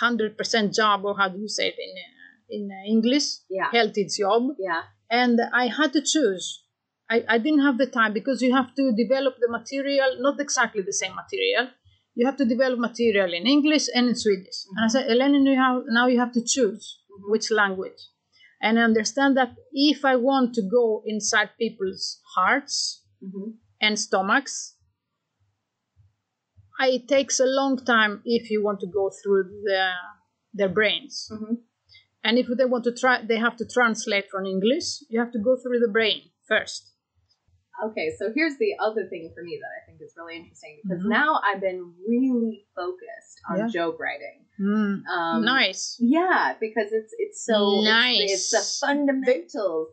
hundred 0.00 0.36
percent 0.38 0.74
job, 0.74 1.04
or 1.04 1.16
how 1.16 1.28
do 1.28 1.38
you 1.38 1.48
say 1.48 1.68
it 1.68 1.78
in 1.86 1.92
uh, 2.06 2.56
in 2.56 2.62
uh, 2.70 2.84
English? 2.94 3.26
yeah 3.50 3.70
Healthy 3.72 4.06
job, 4.18 4.42
yeah 4.58 4.82
and 5.10 5.40
I 5.52 5.64
had 5.78 5.92
to 5.94 6.02
choose. 6.02 6.62
I, 7.08 7.24
I 7.28 7.38
didn't 7.38 7.62
have 7.68 7.78
the 7.78 7.86
time 7.86 8.12
because 8.12 8.42
you 8.42 8.52
have 8.54 8.74
to 8.74 8.92
develop 8.96 9.34
the 9.40 9.48
material, 9.48 10.16
not 10.18 10.40
exactly 10.40 10.82
the 10.82 10.92
same 10.92 11.14
material. 11.14 11.68
You 12.16 12.26
have 12.26 12.36
to 12.38 12.44
develop 12.44 12.80
material 12.80 13.32
in 13.32 13.46
English 13.46 13.86
and 13.94 14.08
in 14.08 14.16
Swedish. 14.16 14.58
And 14.74 14.84
I 14.86 14.88
said, 14.88 15.08
Elena, 15.08 15.38
you 15.38 15.56
have, 15.56 15.82
now 15.88 16.06
you 16.08 16.18
have 16.18 16.32
to 16.32 16.42
choose 16.54 16.84
Mhm. 17.12 17.30
which 17.32 17.48
language. 17.52 18.00
And 18.60 18.78
I 18.78 18.82
understand 18.82 19.36
that 19.36 19.54
if 19.72 20.04
I 20.04 20.16
want 20.16 20.54
to 20.54 20.62
go 20.62 21.02
inside 21.06 21.50
people's 21.58 22.20
hearts 22.34 23.04
hmm 23.20 23.50
and 23.80 23.98
stomachs, 23.98 24.76
I- 26.78 26.90
it 26.90 27.08
takes 27.08 27.40
a 27.40 27.46
long 27.46 27.76
time 27.84 28.22
if 28.24 28.50
you 28.50 28.62
want 28.62 28.80
to 28.80 28.86
go 28.86 29.10
through 29.10 29.44
the, 29.64 29.90
their 30.54 30.68
brains. 30.68 31.28
hmm 31.30 31.54
And 32.24 32.38
if 32.38 32.46
they 32.58 32.64
want 32.66 32.84
to 32.84 32.92
try, 32.92 33.22
they 33.22 33.38
have 33.38 33.56
to 33.58 33.66
translate 33.66 34.30
from 34.30 34.46
English. 34.46 35.02
You 35.08 35.20
have 35.20 35.32
to 35.32 35.38
go 35.38 35.56
through 35.56 35.80
the 35.80 35.88
brain 35.92 36.30
first. 36.48 36.92
Okay, 37.84 38.10
so 38.18 38.32
here's 38.34 38.56
the 38.58 38.74
other 38.80 39.06
thing 39.06 39.30
for 39.34 39.42
me 39.42 39.58
that 39.60 39.68
I 39.82 39.86
think 39.86 40.00
is 40.00 40.14
really 40.16 40.36
interesting 40.36 40.80
because 40.82 41.02
Mhm. 41.04 41.08
now 41.10 41.40
I've 41.44 41.60
been 41.60 41.94
really 42.08 42.66
focused 42.74 43.40
on 43.50 43.58
Yeah. 43.58 43.66
joke 43.68 43.98
writing. 44.00 44.46
Mm, 44.58 45.04
Um, 45.06 45.44
nice. 45.44 45.98
Yeah, 46.00 46.56
because 46.58 46.90
it's 46.92 47.14
it's 47.18 47.44
so 47.44 47.82
Nice. 47.82 48.32
It's, 48.32 48.50
the 48.80 48.86
fundamentals. 48.86 49.88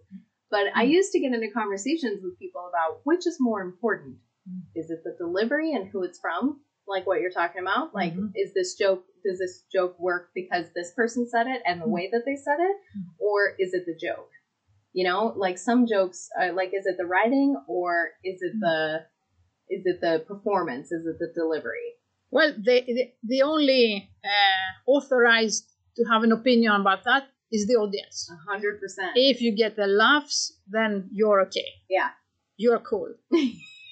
But 0.49 0.67
I 0.75 0.83
used 0.83 1.11
to 1.13 1.19
get 1.19 1.33
into 1.33 1.49
conversations 1.51 2.21
with 2.23 2.37
people 2.39 2.67
about 2.69 3.01
which 3.05 3.25
is 3.27 3.37
more 3.41 3.61
important. 3.61 4.17
Mm. 4.49 4.61
Is 4.75 4.89
it 4.91 5.03
the 5.03 5.15
delivery 5.17 5.73
and 5.73 5.89
who 5.89 6.03
it's 6.03 6.19
from, 6.19 6.61
like 6.87 7.05
what 7.07 7.19
you're 7.21 7.31
talking 7.31 7.61
about? 7.61 7.93
Like, 7.93 8.13
Mhm. 8.13 8.31
is 8.35 8.53
this 8.53 8.75
joke? 8.75 9.03
Does 9.25 9.39
this 9.39 9.63
joke 9.71 9.97
work 9.99 10.29
because 10.35 10.71
this 10.73 10.91
person 10.93 11.27
said 11.27 11.47
it 11.47 11.61
and 11.65 11.81
the 11.81 11.85
Mm. 11.85 11.91
way 11.91 12.09
that 12.11 12.23
they 12.25 12.35
said 12.35 12.59
it, 12.59 12.77
Mm. 12.97 13.05
or 13.19 13.55
is 13.59 13.73
it 13.73 13.85
the 13.85 13.95
joke? 13.95 14.29
You 14.93 15.03
know, 15.05 15.33
like 15.35 15.57
some 15.57 15.87
jokes, 15.87 16.29
uh, 16.39 16.53
like 16.53 16.71
is 16.73 16.85
it 16.85 16.97
the 16.97 17.05
writing 17.05 17.55
or 17.67 18.11
is 18.23 18.41
it 18.41 18.53
Mm. 18.55 18.61
the 18.61 19.05
is 19.69 19.83
it 19.85 20.01
the 20.01 20.23
performance? 20.27 20.91
Is 20.91 21.05
it 21.05 21.17
the 21.19 21.31
delivery? 21.33 21.89
Well, 22.29 22.51
the, 22.57 22.81
the, 22.87 23.11
the 23.23 23.41
only 23.43 24.09
uh, 24.23 24.89
authorized 24.91 25.65
to 25.97 26.03
have 26.11 26.23
an 26.23 26.31
opinion 26.31 26.73
about 26.81 27.03
that 27.05 27.23
is 27.51 27.67
the 27.67 27.75
audience. 27.75 28.29
A 28.31 28.51
hundred 28.51 28.79
percent. 28.79 29.11
If 29.15 29.41
you 29.41 29.55
get 29.55 29.75
the 29.75 29.87
laughs, 29.87 30.57
then 30.67 31.09
you're 31.11 31.41
okay. 31.47 31.69
Yeah. 31.89 32.09
You're 32.57 32.79
cool. 32.79 33.13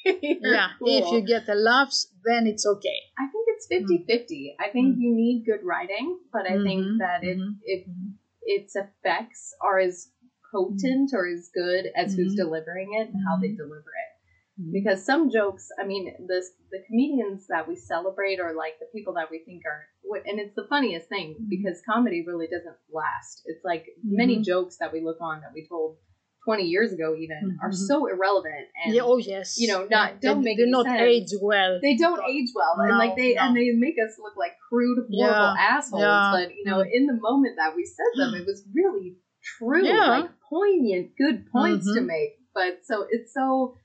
yeah. 0.05 0.69
If 0.81 1.11
you 1.11 1.21
get 1.21 1.45
the 1.45 1.55
laughs, 1.55 2.07
then 2.25 2.47
it's 2.47 2.65
okay. 2.65 2.99
I 3.17 3.25
think 3.31 3.45
it's 3.49 3.67
50 3.67 4.03
50. 4.07 4.55
I 4.59 4.69
think 4.69 4.97
you 4.99 5.13
need 5.15 5.45
good 5.45 5.63
writing, 5.63 6.19
but 6.33 6.43
I 6.45 6.57
think 6.63 6.85
Mhm, 6.85 6.97
that 6.99 7.21
mhm, 7.23 7.57
if 7.63 7.87
mhm. 7.87 8.13
its 8.43 8.75
effects 8.75 9.53
are 9.61 9.79
as 9.79 10.09
potent 10.51 11.11
or 11.13 11.27
as 11.27 11.49
good 11.53 11.85
as 11.95 12.15
who's 12.15 12.33
Mhm. 12.33 12.37
delivering 12.37 12.93
it 12.93 13.09
and 13.09 13.23
how 13.27 13.37
they 13.41 13.49
deliver 13.53 13.89
it. 14.03 14.61
Mhm. 14.61 14.71
Because 14.73 15.05
some 15.05 15.29
jokes, 15.29 15.69
I 15.79 15.85
mean, 15.85 16.13
the, 16.27 16.43
the 16.71 16.83
comedians 16.87 17.47
that 17.47 17.67
we 17.67 17.75
celebrate 17.75 18.39
or 18.39 18.53
like 18.53 18.79
the 18.79 18.87
people 18.93 19.13
that 19.13 19.31
we 19.31 19.39
think 19.39 19.63
are, 19.65 19.85
and 20.25 20.39
it's 20.39 20.55
the 20.55 20.67
funniest 20.67 21.07
thing 21.09 21.35
Mhm. 21.39 21.49
because 21.49 21.81
comedy 21.89 22.23
really 22.27 22.47
doesn't 22.47 22.75
last. 22.91 23.43
It's 23.45 23.63
like 23.63 23.85
many 24.03 24.37
Mhm. 24.39 24.43
jokes 24.43 24.77
that 24.77 24.91
we 24.91 25.01
look 25.01 25.21
on 25.21 25.41
that 25.41 25.53
we 25.53 25.65
told 25.67 25.97
20 26.43 26.63
years 26.65 26.91
ago, 26.91 27.15
even, 27.15 27.55
are 27.61 27.69
Mhm. 27.69 27.73
so 27.87 28.07
irrelevant. 28.07 28.67
And 28.83 28.95
yeah, 28.95 29.03
oh 29.03 29.17
yes. 29.17 29.59
you 29.59 29.67
know, 29.67 29.85
not- 29.85 30.19
they, 30.19 30.27
don't 30.27 30.43
make 30.43 30.57
do 30.57 30.63
any 30.63 30.71
not 30.71 30.85
sense. 30.87 30.99
age 31.01 31.29
well. 31.39 31.79
they 31.81 31.95
don't 31.95 32.21
age 32.27 32.49
well 32.55 32.73
and 32.79 32.97
like 32.97 33.15
they 33.15 33.35
and 33.37 33.55
they 33.55 33.71
make 33.73 33.95
us 33.99 34.17
look 34.17 34.35
like 34.35 34.53
crude 34.67 34.97
horrible 35.11 35.53
Yeah, 35.53 35.55
assholes 35.59 36.01
yeah. 36.01 36.31
but 36.33 36.55
you 36.55 36.65
know 36.65 36.79
in 36.81 37.05
the 37.05 37.13
moment 37.13 37.57
that 37.57 37.75
we 37.75 37.85
said 37.85 38.11
them 38.17 38.33
it 38.33 38.45
was 38.47 38.65
really 38.73 39.17
true 39.41 39.85
Yeah. 39.85 40.07
like 40.07 40.29
poignant 40.49 41.11
good 41.17 41.45
points 41.51 41.85
to 41.93 41.99
Mhm. 42.01 42.05
make 42.07 42.39
but 42.53 42.79
so 42.85 43.05
it's 43.09 43.33
so 43.33 43.75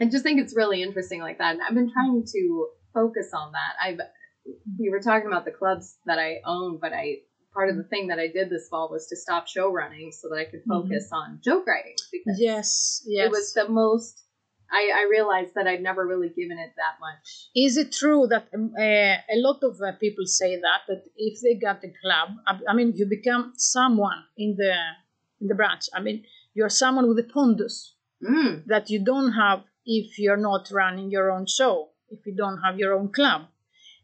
i 0.00 0.04
just 0.04 0.22
think 0.24 0.40
it's 0.40 0.54
really 0.54 0.82
interesting 0.82 1.20
like 1.20 1.38
that 1.38 1.54
and 1.54 1.62
i've 1.62 1.74
been 1.74 1.90
trying 1.92 2.24
to 2.24 2.68
focus 2.92 3.30
on 3.34 3.52
that 3.52 3.74
i've 3.82 4.00
we 4.78 4.90
were 4.90 5.00
talking 5.00 5.26
about 5.26 5.44
the 5.44 5.50
clubs 5.50 5.98
that 6.06 6.18
i 6.18 6.40
own 6.44 6.78
but 6.80 6.92
i 6.92 7.16
part 7.54 7.70
of 7.70 7.76
the 7.76 7.84
thing 7.84 8.08
that 8.08 8.18
i 8.18 8.26
did 8.28 8.50
this 8.50 8.68
fall 8.68 8.88
was 8.90 9.06
to 9.08 9.16
stop 9.16 9.46
show 9.48 9.70
running 9.72 10.12
so 10.12 10.28
that 10.28 10.36
i 10.38 10.44
could 10.44 10.60
Mhm. 10.64 10.82
focus 10.82 11.08
on 11.12 11.40
joke 11.42 11.66
writing 11.66 11.94
because 12.12 12.38
Yes, 12.38 13.02
yes. 13.06 13.26
it 13.26 13.30
was 13.30 13.52
the 13.54 13.68
most 13.68 14.25
I, 14.70 14.90
I 15.00 15.08
realized 15.10 15.54
that 15.54 15.66
I'd 15.66 15.82
never 15.82 16.06
really 16.06 16.28
given 16.28 16.58
it 16.58 16.72
that 16.76 16.96
much. 17.00 17.48
Is 17.54 17.76
it 17.76 17.92
true 17.92 18.26
that 18.28 18.48
um, 18.54 18.72
uh, 18.78 18.82
a 18.82 19.36
lot 19.36 19.62
of 19.62 19.80
uh, 19.80 19.92
people 20.00 20.26
say 20.26 20.56
that 20.56 20.80
that 20.88 21.04
if 21.16 21.40
they 21.42 21.54
got 21.54 21.84
a 21.84 21.92
club, 22.02 22.28
I, 22.46 22.58
I 22.70 22.74
mean, 22.74 22.92
you 22.96 23.06
become 23.06 23.52
someone 23.56 24.24
in 24.36 24.56
the 24.56 24.74
in 25.40 25.48
the 25.48 25.54
branch. 25.54 25.84
I 25.94 26.00
mean, 26.00 26.24
you're 26.54 26.68
someone 26.70 27.08
with 27.08 27.18
a 27.18 27.28
pondus 27.34 27.92
Mm. 28.22 28.64
that 28.64 28.88
you 28.88 29.04
don't 29.04 29.32
have 29.32 29.64
if 29.84 30.18
you're 30.18 30.38
not 30.38 30.70
running 30.72 31.10
your 31.10 31.30
own 31.30 31.46
show, 31.46 31.90
if 32.08 32.24
you 32.26 32.34
don't 32.34 32.62
have 32.62 32.78
your 32.78 32.94
own 32.94 33.12
club. 33.12 33.42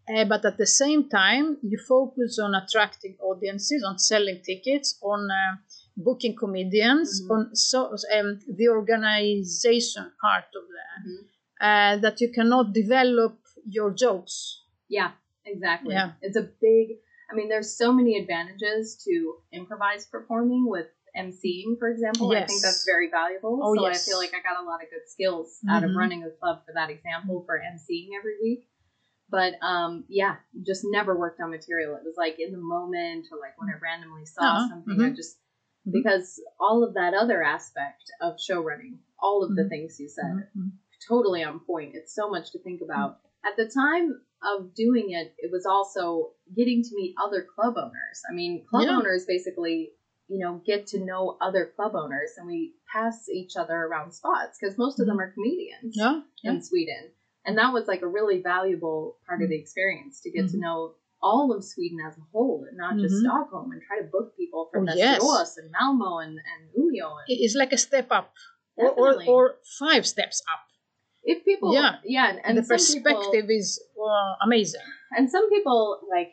Uh, 0.07 0.25
but 0.27 0.45
at 0.45 0.59
the 0.59 0.67
same 0.67 1.09
time, 1.09 1.57
you 1.63 1.79
focus 1.79 2.39
on 2.39 2.55
attracting 2.55 3.17
audiences, 3.23 3.83
on 3.83 3.99
selling 3.99 4.43
tickets, 4.45 4.99
on 5.03 5.31
uh, 5.31 5.57
booking 5.97 6.35
comedians, 6.37 7.23
Mhm. 7.23 7.31
on 7.31 7.57
so 7.57 7.95
um, 8.17 8.39
the 8.49 8.69
organization 8.69 10.13
part 10.21 10.49
of 10.55 10.65
that, 10.77 11.01
Mhm. 11.07 11.23
uh, 11.61 11.97
that 12.01 12.21
you 12.21 12.29
cannot 12.33 12.73
develop 12.73 13.39
your 13.67 13.91
jokes. 13.93 14.63
Yeah, 14.89 15.13
exactly. 15.45 15.95
Yeah. 15.95 16.13
It's 16.21 16.37
a 16.37 16.43
big, 16.61 16.99
I 17.31 17.35
mean, 17.35 17.49
there's 17.49 17.77
so 17.77 17.93
many 17.93 18.19
advantages 18.19 18.97
to 19.05 19.37
improvised 19.53 20.11
performing 20.11 20.67
with 20.67 20.89
MCing, 21.15 21.79
for 21.79 21.89
example. 21.89 22.33
yes. 22.33 22.45
I 22.45 22.47
think 22.47 22.63
that's 22.63 22.85
very 22.85 23.09
valuable. 23.11 23.61
Oh, 23.63 23.75
so 23.75 23.87
yes. 23.87 23.97
I 23.97 24.11
feel 24.11 24.19
like 24.19 24.35
I 24.35 24.41
got 24.41 24.63
a 24.63 24.65
lot 24.65 24.83
of 24.83 24.91
good 24.91 25.07
skills 25.09 25.61
out 25.69 25.85
of 25.85 25.91
Mhm. 25.91 25.97
running 25.97 26.25
a 26.25 26.31
club 26.31 26.65
for 26.67 26.73
that 26.73 26.91
example 26.91 27.43
for 27.45 27.59
MCing 27.59 28.11
every 28.19 28.39
week. 28.41 28.69
But 29.29 29.55
um, 29.63 30.05
yeah, 30.09 30.37
just 30.63 30.85
never 30.85 31.17
worked 31.17 31.41
on 31.41 31.51
material. 31.51 31.97
It 31.97 32.05
was 32.05 32.17
like 32.17 32.39
in 32.39 32.53
the 32.53 32.59
moment 32.59 33.29
or 33.33 33.39
like 33.39 33.59
when 33.59 33.69
I 33.71 33.79
randomly 33.79 34.27
saw 34.27 34.43
Uh-huh. 34.43 34.69
something, 34.69 35.01
I 35.01 35.11
Mhm. 35.11 35.17
just, 35.17 35.39
Mhm. 35.87 35.93
because 35.93 36.41
all 36.61 36.83
of 36.85 36.95
that 36.95 37.15
other 37.15 37.43
aspect 37.43 38.11
of 38.21 38.41
show 38.41 38.61
running, 38.61 38.99
all 39.19 39.43
of 39.43 39.55
the 39.57 39.63
Mhm. 39.65 39.69
things 39.69 40.01
you 40.01 40.09
said, 40.09 40.49
Mhm. 40.57 40.73
totally 41.09 41.43
on 41.43 41.61
point. 41.61 41.95
It's 41.95 42.15
so 42.15 42.29
much 42.29 42.53
to 42.53 42.59
think 42.59 42.81
about. 42.81 43.19
At 43.45 43.57
the 43.57 43.67
time 43.69 44.25
of 44.43 44.75
doing 44.75 45.11
it, 45.11 45.35
it 45.39 45.51
was 45.51 45.67
also 45.67 46.35
getting 46.55 46.83
to 46.83 46.95
meet 46.95 47.15
other 47.21 47.43
club 47.43 47.77
owners. 47.77 48.23
I 48.29 48.33
mean, 48.33 48.65
club 48.67 48.85
Yeah. 48.85 48.99
owners 48.99 49.25
basically, 49.27 49.95
you 50.29 50.39
know, 50.39 50.59
get 50.65 50.87
to 50.89 51.01
know 51.05 51.37
other 51.41 51.67
club 51.67 51.95
owners 51.95 52.37
and 52.37 52.47
we 52.47 52.77
pass 52.93 53.29
each 53.29 53.57
other 53.57 53.75
around 53.77 54.13
spots 54.13 54.59
because 54.59 54.79
most 54.79 55.01
of 55.01 55.07
them 55.07 55.19
are 55.21 55.33
comedians 55.33 55.97
Yeah, 55.97 56.23
yeah. 56.43 56.53
in 56.53 56.63
Sweden. 56.63 57.13
And 57.45 57.59
that 57.59 57.73
was 57.73 57.89
like 57.89 58.03
a 58.03 58.07
really 58.09 58.41
valuable 58.41 59.19
part 59.27 59.43
of 59.43 59.49
the 59.49 59.57
experience 59.59 60.21
to 60.21 60.31
get 60.31 60.49
to 60.51 60.59
know 60.59 60.95
all 61.23 61.53
of 61.57 61.65
Sweden 61.65 61.99
as 62.09 62.17
a 62.19 62.25
whole 62.33 62.65
and 62.69 62.77
not 62.77 62.97
just 62.97 63.15
Mhm. 63.15 63.21
Stockholm 63.25 63.71
and 63.73 63.81
try 63.83 63.99
to 64.01 64.05
book 64.17 64.37
people 64.37 64.69
from 64.73 64.89
Oh, 64.89 64.95
yes. 64.95 65.57
And 65.59 65.71
Malmo 65.71 66.19
and, 66.19 66.33
and 66.53 66.63
Umeå. 66.77 67.11
And 67.21 67.27
It's 67.29 67.55
like 67.55 67.73
a 67.73 67.79
step 67.79 68.09
up, 68.11 68.33
or, 68.77 68.91
or, 68.91 69.11
or 69.29 69.45
five 69.79 70.07
steps 70.07 70.43
up. 70.53 70.61
if 71.25 71.45
people, 71.45 71.73
Yeah. 71.73 71.97
yeah, 72.05 72.31
and, 72.31 72.41
and 72.45 72.59
the 72.59 72.65
some 72.65 72.79
people- 72.79 73.15
perspective 73.15 73.47
is 73.51 73.81
uh, 73.97 74.35
amazing. 74.43 74.81
And 75.17 75.31
some 75.31 75.49
people 75.51 76.01
like 76.11 76.33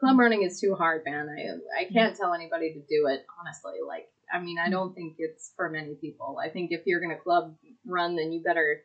club 0.00 0.18
running 0.18 0.42
is 0.42 0.58
too 0.60 0.74
hard, 0.74 1.02
man. 1.04 1.28
I 1.28 1.82
I 1.82 1.84
can't 1.84 2.16
tell 2.16 2.32
anybody 2.34 2.72
to 2.72 2.80
do 2.94 3.06
it 3.12 3.20
honestly. 3.38 3.78
Like, 3.86 4.08
I 4.32 4.40
mean, 4.40 4.58
I 4.58 4.68
don't 4.70 4.92
think 4.94 5.16
it's 5.18 5.52
for 5.56 5.68
many 5.70 5.94
people. 5.94 6.38
I 6.44 6.48
think 6.48 6.72
if 6.72 6.82
you're 6.86 7.00
gonna 7.00 7.20
club 7.28 7.54
run, 7.86 8.16
then 8.16 8.32
you 8.32 8.42
better 8.42 8.82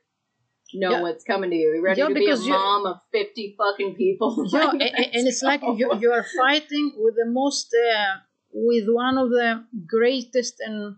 know 0.74 0.92
Yeah. 0.92 1.02
what's 1.02 1.24
coming 1.24 1.50
to 1.50 1.56
you. 1.56 1.74
You 1.76 1.82
ready 1.84 2.00
Yeah, 2.02 2.08
to 2.10 2.14
be 2.14 2.30
a 2.30 2.38
mom 2.38 2.86
of 2.86 2.98
fifty 3.12 3.56
fucking 3.58 3.96
people? 3.96 4.30
Yeah, 4.54 4.66
Like, 4.66 4.82
a- 4.82 5.02
a- 5.02 5.12
and 5.16 5.28
it's 5.28 5.42
like 5.42 5.62
you, 5.80 5.88
you 6.00 6.12
are 6.12 6.26
fighting 6.38 6.94
with 6.98 7.16
the 7.16 7.26
most, 7.26 7.74
uh, 7.74 8.20
with 8.52 8.86
one 8.88 9.18
of 9.18 9.30
the 9.30 9.66
greatest 9.88 10.56
and 10.60 10.96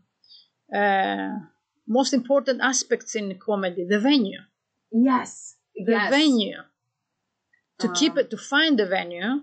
uh, 0.76 1.32
most 1.88 2.14
important 2.14 2.62
aspects 2.62 3.16
in 3.16 3.38
comedy, 3.40 3.86
the 3.90 4.00
venue. 4.00 4.40
yes, 4.92 5.56
The 5.76 5.92
yes. 5.94 6.10
venue. 6.10 6.58
To 7.80 7.88
keep 7.94 8.14
Um, 8.14 8.20
it, 8.20 8.30
to 8.30 8.38
find 8.38 8.78
the 8.78 8.86
venue, 8.86 9.42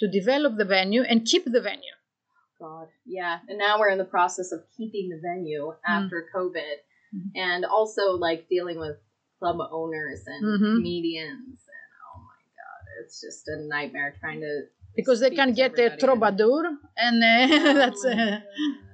to 0.00 0.08
develop 0.08 0.56
the 0.56 0.64
venue, 0.64 1.02
and 1.02 1.24
keep 1.24 1.44
the 1.44 1.60
venue. 1.60 1.94
God, 2.58 2.88
yeah. 3.04 3.38
And 3.48 3.58
now 3.58 3.78
we're 3.78 3.90
in 3.90 3.98
the 3.98 4.04
process 4.18 4.50
of 4.50 4.60
keeping 4.76 5.08
the 5.10 5.20
venue 5.22 5.74
after 5.86 6.18
COVID, 6.34 6.76
Mhm. 7.14 7.30
and 7.36 7.64
also 7.64 8.04
like 8.26 8.48
dealing 8.48 8.78
with 8.78 8.96
club 9.38 9.58
owners 9.70 10.24
and 10.26 10.44
Mhm. 10.44 10.74
comedians, 10.76 11.58
and 11.76 11.90
oh 12.08 12.18
my 12.30 12.42
god, 12.58 12.82
it's 13.02 13.20
just 13.20 13.48
a 13.48 13.56
nightmare 13.66 14.14
trying 14.20 14.40
to 14.40 14.52
Because 14.96 15.20
they 15.20 15.30
can 15.30 15.52
get 15.52 15.78
a 15.78 15.96
troubadour, 15.96 16.64
and 16.96 17.16
uh, 17.22 17.48
Oh 17.52 17.74
that's. 17.82 18.04
Uh, 18.04 18.40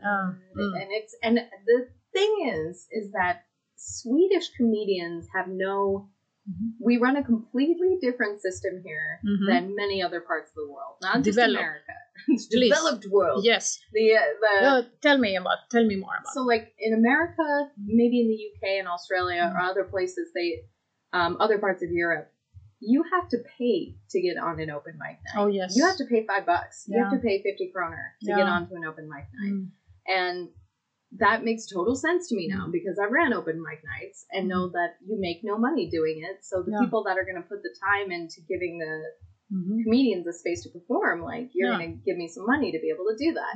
uh, 0.02 0.34
mm. 0.58 0.72
and 0.82 0.88
it's 0.98 1.14
and 1.22 1.38
the 1.66 1.78
thing 2.12 2.32
is 2.52 2.88
is 2.90 3.12
that 3.12 3.44
Swedish 3.76 4.50
comedians 4.56 5.28
have 5.34 5.48
no 5.48 6.08
Mhm. 6.48 6.72
we 6.80 6.96
run 6.98 7.16
a 7.16 7.22
completely 7.22 7.98
different 8.00 8.40
system 8.40 8.82
here 8.84 9.20
Mhm. 9.24 9.46
than 9.48 9.76
many 9.76 10.02
other 10.02 10.20
parts 10.20 10.50
of 10.50 10.56
the 10.56 10.68
world 10.74 10.96
not 11.00 11.22
just. 11.22 11.38
America 11.38 11.94
it's 12.28 12.46
developed 12.46 13.06
world 13.16 13.44
yes. 13.44 13.78
the 13.92 14.06
uh, 14.16 14.22
the 14.82 14.90
tell 15.00 15.18
me 15.18 15.36
about. 15.36 15.58
Tell 15.70 15.84
me 15.86 15.96
more 15.96 16.16
about. 16.20 16.32
so 16.34 16.40
like 16.42 16.74
in 16.78 16.92
America 16.94 17.46
maybe 18.00 18.16
in 18.22 18.28
the 18.32 18.40
UK 18.50 18.62
and 18.80 18.88
Australia 18.88 19.42
or 19.54 19.60
other 19.70 19.84
places 19.84 20.24
they 20.34 20.48
um, 21.12 21.36
other 21.44 21.58
parts 21.58 21.82
of 21.82 21.90
Europe 21.90 22.28
you 22.80 23.00
have 23.14 23.28
to 23.28 23.38
pay 23.58 23.94
to 24.10 24.20
get 24.20 24.36
on 24.36 24.58
an 24.58 24.68
open 24.70 24.94
mic 24.98 25.18
night 25.24 25.36
Oh 25.40 25.46
yes. 25.46 25.76
you 25.76 25.84
have 25.86 25.96
to 26.02 26.06
pay 26.12 26.26
five 26.26 26.44
bucks 26.44 26.84
you 26.88 26.98
have 27.02 27.12
to 27.12 27.18
pay 27.28 27.40
50 27.40 27.70
kroner 27.72 28.04
to 28.22 28.26
Yeah. 28.30 28.38
get 28.38 28.46
onto 28.56 28.74
an 28.74 28.84
open 28.84 29.08
mic 29.08 29.26
night 29.40 29.52
Mm. 29.54 29.68
and 30.20 30.48
that 31.18 31.44
makes 31.44 31.66
total 31.66 31.94
sense 31.94 32.28
to 32.28 32.34
me 32.36 32.48
now 32.48 32.66
Mm. 32.66 32.72
because 32.72 32.98
I 32.98 33.04
ran 33.06 33.32
open 33.32 33.62
mic 33.62 33.82
nights 33.84 34.24
and 34.32 34.48
know 34.48 34.68
that 34.70 34.96
you 35.06 35.18
make 35.20 35.44
no 35.44 35.58
money 35.58 35.88
doing 35.90 36.22
it. 36.24 36.44
So 36.44 36.62
the 36.62 36.72
Yeah. 36.72 36.80
people 36.80 37.04
that 37.04 37.18
are 37.18 37.24
going 37.24 37.36
to 37.42 37.48
put 37.48 37.62
the 37.62 37.74
time 37.84 38.10
into 38.10 38.40
giving 38.48 38.78
the 38.78 39.12
Mhm. 39.52 39.82
comedians 39.84 40.26
a 40.26 40.32
space 40.32 40.62
to 40.62 40.70
perform, 40.70 41.22
like 41.22 41.50
you're 41.54 41.70
Yeah. 41.70 41.78
going 41.78 41.98
to 41.98 42.04
give 42.04 42.16
me 42.16 42.28
some 42.28 42.46
money 42.46 42.72
to 42.72 42.78
be 42.80 42.88
able 42.88 43.04
to 43.10 43.16
do 43.18 43.34
that. 43.34 43.54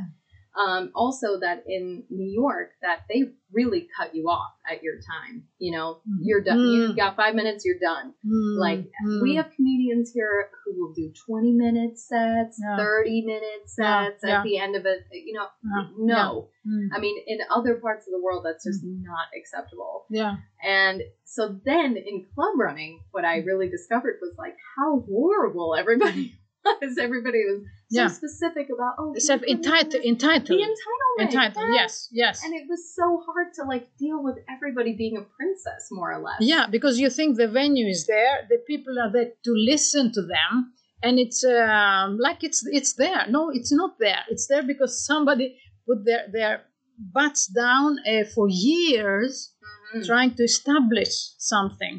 Um, 0.56 0.90
also, 0.94 1.38
that 1.40 1.64
in 1.68 2.04
New 2.08 2.30
York, 2.32 2.70
that 2.80 3.00
they 3.10 3.24
really 3.52 3.88
cut 3.96 4.14
you 4.14 4.24
off 4.24 4.52
at 4.70 4.82
your 4.82 4.94
time. 4.96 5.44
You 5.58 5.76
know, 5.76 6.00
Mhm. 6.08 6.18
you're 6.22 6.40
done. 6.42 6.58
Mm. 6.58 6.72
You've 6.88 6.96
got 6.96 7.14
five 7.14 7.34
minutes. 7.34 7.64
You're 7.64 7.78
done. 7.78 8.14
Mm, 8.24 8.58
Like 8.58 8.90
mm. 9.06 9.22
we 9.22 9.34
have 9.36 9.50
comedians 9.54 10.12
here 10.12 10.48
who 10.64 10.74
will 10.80 10.92
do 10.94 11.12
20 11.26 11.52
minute 11.52 11.98
sets, 11.98 12.58
Yeah. 12.62 12.76
30 12.76 13.22
minute 13.26 13.68
Yeah, 13.78 14.08
sets 14.08 14.24
yeah. 14.24 14.38
at 14.38 14.44
the 14.44 14.56
end 14.58 14.76
of 14.76 14.86
it. 14.86 15.04
You 15.12 15.34
know, 15.34 15.46
Yeah, 15.62 15.88
no. 15.98 16.48
Mm. 16.66 16.88
I 16.92 16.98
mean, 17.00 17.22
in 17.26 17.38
other 17.50 17.76
parts 17.76 18.06
of 18.08 18.12
the 18.12 18.20
world, 18.22 18.44
that's 18.44 18.64
just 18.64 18.82
not 18.82 19.28
acceptable. 19.36 20.06
Yeah. 20.10 20.36
And 20.64 21.02
so 21.24 21.60
then 21.64 21.96
in 21.96 22.26
club 22.34 22.58
running, 22.58 23.00
what 23.12 23.24
I 23.26 23.38
really 23.38 23.68
discovered 23.68 24.18
was 24.22 24.34
like 24.38 24.56
how 24.76 25.00
horrible 25.00 25.74
everybody 25.76 26.32
was. 26.64 26.98
Everybody 26.98 27.44
was 27.44 27.62
so 27.90 28.00
Yeah. 28.02 28.08
specific 28.08 28.66
about, 28.74 28.94
oh, 28.98 29.12
he's 29.14 29.28
entitled. 29.30 29.94
Entitled. 30.04 30.58
The 30.58 30.64
entitlement. 30.64 31.22
Entitled. 31.26 31.64
yeah. 31.68 31.80
Yes. 31.82 32.08
Yes. 32.12 32.44
And 32.44 32.52
it 32.54 32.64
was 32.68 32.82
so 32.94 33.06
hard 33.26 33.48
to 33.54 33.62
like 33.64 33.86
deal 33.96 34.22
with 34.22 34.36
everybody 34.54 34.92
being 35.02 35.16
a 35.16 35.24
princess, 35.38 35.82
more 35.92 36.12
or 36.12 36.20
less. 36.26 36.40
Yeah, 36.40 36.66
because 36.70 36.98
you 36.98 37.08
think 37.10 37.36
the 37.36 37.48
venue 37.48 37.86
is 37.96 38.06
there, 38.06 38.34
the 38.48 38.58
people 38.66 38.94
are 39.02 39.10
there 39.16 39.30
to 39.44 39.52
listen 39.72 40.12
to 40.12 40.22
them, 40.22 40.72
and 41.02 41.18
it's 41.18 41.44
um, 41.44 42.18
like 42.26 42.42
it's 42.48 42.60
it's 42.78 42.92
there. 42.94 43.22
No, 43.36 43.50
it's 43.50 43.72
not 43.72 43.92
there. 44.00 44.22
It's 44.32 44.46
there 44.48 44.64
because 44.72 44.92
somebody 45.10 45.46
put 45.86 45.98
their 46.04 46.24
their 46.32 46.54
butts 46.98 47.46
down 47.46 47.90
uh, 48.10 48.24
for 48.34 48.46
years 48.48 49.52
Mhm. 49.94 50.04
trying 50.10 50.32
to 50.38 50.42
establish 50.52 51.12
something 51.38 51.96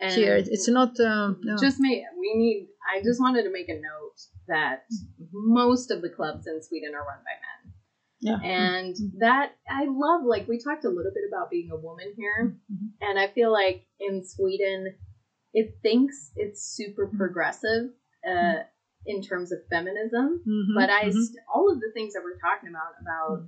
And 0.00 0.12
here. 0.20 0.36
It's 0.54 0.68
not. 0.78 0.92
Um, 1.10 1.28
no. 1.48 1.56
just 1.66 1.78
me 1.78 1.92
we 2.22 2.28
need 2.42 2.58
i 2.92 2.94
just 3.08 3.18
wanted 3.24 3.42
to 3.48 3.52
make 3.58 3.68
a 3.76 3.78
note 3.90 4.01
that 4.54 4.84
most 5.32 5.90
of 5.90 5.98
the 6.02 6.08
clubs 6.18 6.46
in 6.46 6.62
sweden 6.62 6.92
are 6.94 7.04
run 7.10 7.22
by 7.28 7.36
men. 7.46 7.72
Yeah. 8.24 8.38
and 8.44 8.94
that 9.18 9.48
i 9.68 9.84
love 10.06 10.20
like 10.24 10.46
we 10.46 10.58
talked 10.66 10.84
a 10.84 10.88
little 10.96 11.10
bit 11.18 11.24
about 11.30 11.50
being 11.50 11.70
a 11.72 11.76
woman 11.88 12.10
here. 12.16 12.40
Mhm. 12.70 12.88
and 13.00 13.18
i 13.18 13.26
feel 13.36 13.50
like 13.52 13.78
in 13.98 14.14
sweden 14.24 14.80
it 15.60 15.68
thinks 15.82 16.16
it's 16.36 16.62
super 16.78 17.06
progressive 17.20 17.84
uh, 18.32 18.58
in 19.12 19.20
terms 19.20 19.50
of 19.52 19.58
feminism. 19.68 20.26
Mhm, 20.46 20.74
but 20.78 20.88
i 20.90 21.02
st- 21.10 21.44
all 21.52 21.66
of 21.72 21.80
the 21.80 21.90
things 21.96 22.12
that 22.14 22.22
we're 22.26 22.38
talking 22.48 22.68
about 22.74 22.92
about 23.02 23.38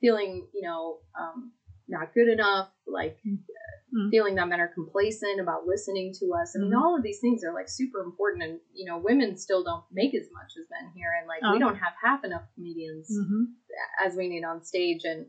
feeling 0.00 0.46
you 0.54 0.62
know 0.68 0.82
um, 1.20 1.52
not 1.92 2.12
good 2.14 2.28
enough 2.28 2.68
like 2.86 3.18
Mm. 3.94 4.08
feeling 4.10 4.34
that 4.36 4.48
men 4.48 4.58
are 4.64 4.72
complacent 4.80 5.38
about 5.44 5.66
listening 5.66 6.08
to 6.20 6.24
us 6.40 6.48
i 6.56 6.58
mean 6.58 6.72
Mhm. 6.72 6.80
all 6.82 6.96
of 6.96 7.02
these 7.06 7.20
things 7.20 7.44
are 7.44 7.52
like 7.58 7.68
super 7.80 8.00
important 8.00 8.42
and 8.46 8.54
you 8.72 8.86
know 8.88 8.96
women 8.98 9.36
still 9.36 9.62
don't 9.62 9.84
make 10.00 10.14
as 10.14 10.28
much 10.38 10.50
as 10.60 10.64
men 10.74 10.90
here 10.96 11.12
and 11.18 11.26
like 11.32 11.42
we 11.52 11.58
Oh. 11.58 11.64
don't 11.64 11.76
have 11.84 11.94
half 12.06 12.24
enough 12.24 12.46
comedians 12.54 13.06
Mhm. 13.20 13.42
as 14.04 14.16
we 14.16 14.28
need 14.32 14.44
on 14.44 14.64
stage 14.64 15.02
and 15.04 15.22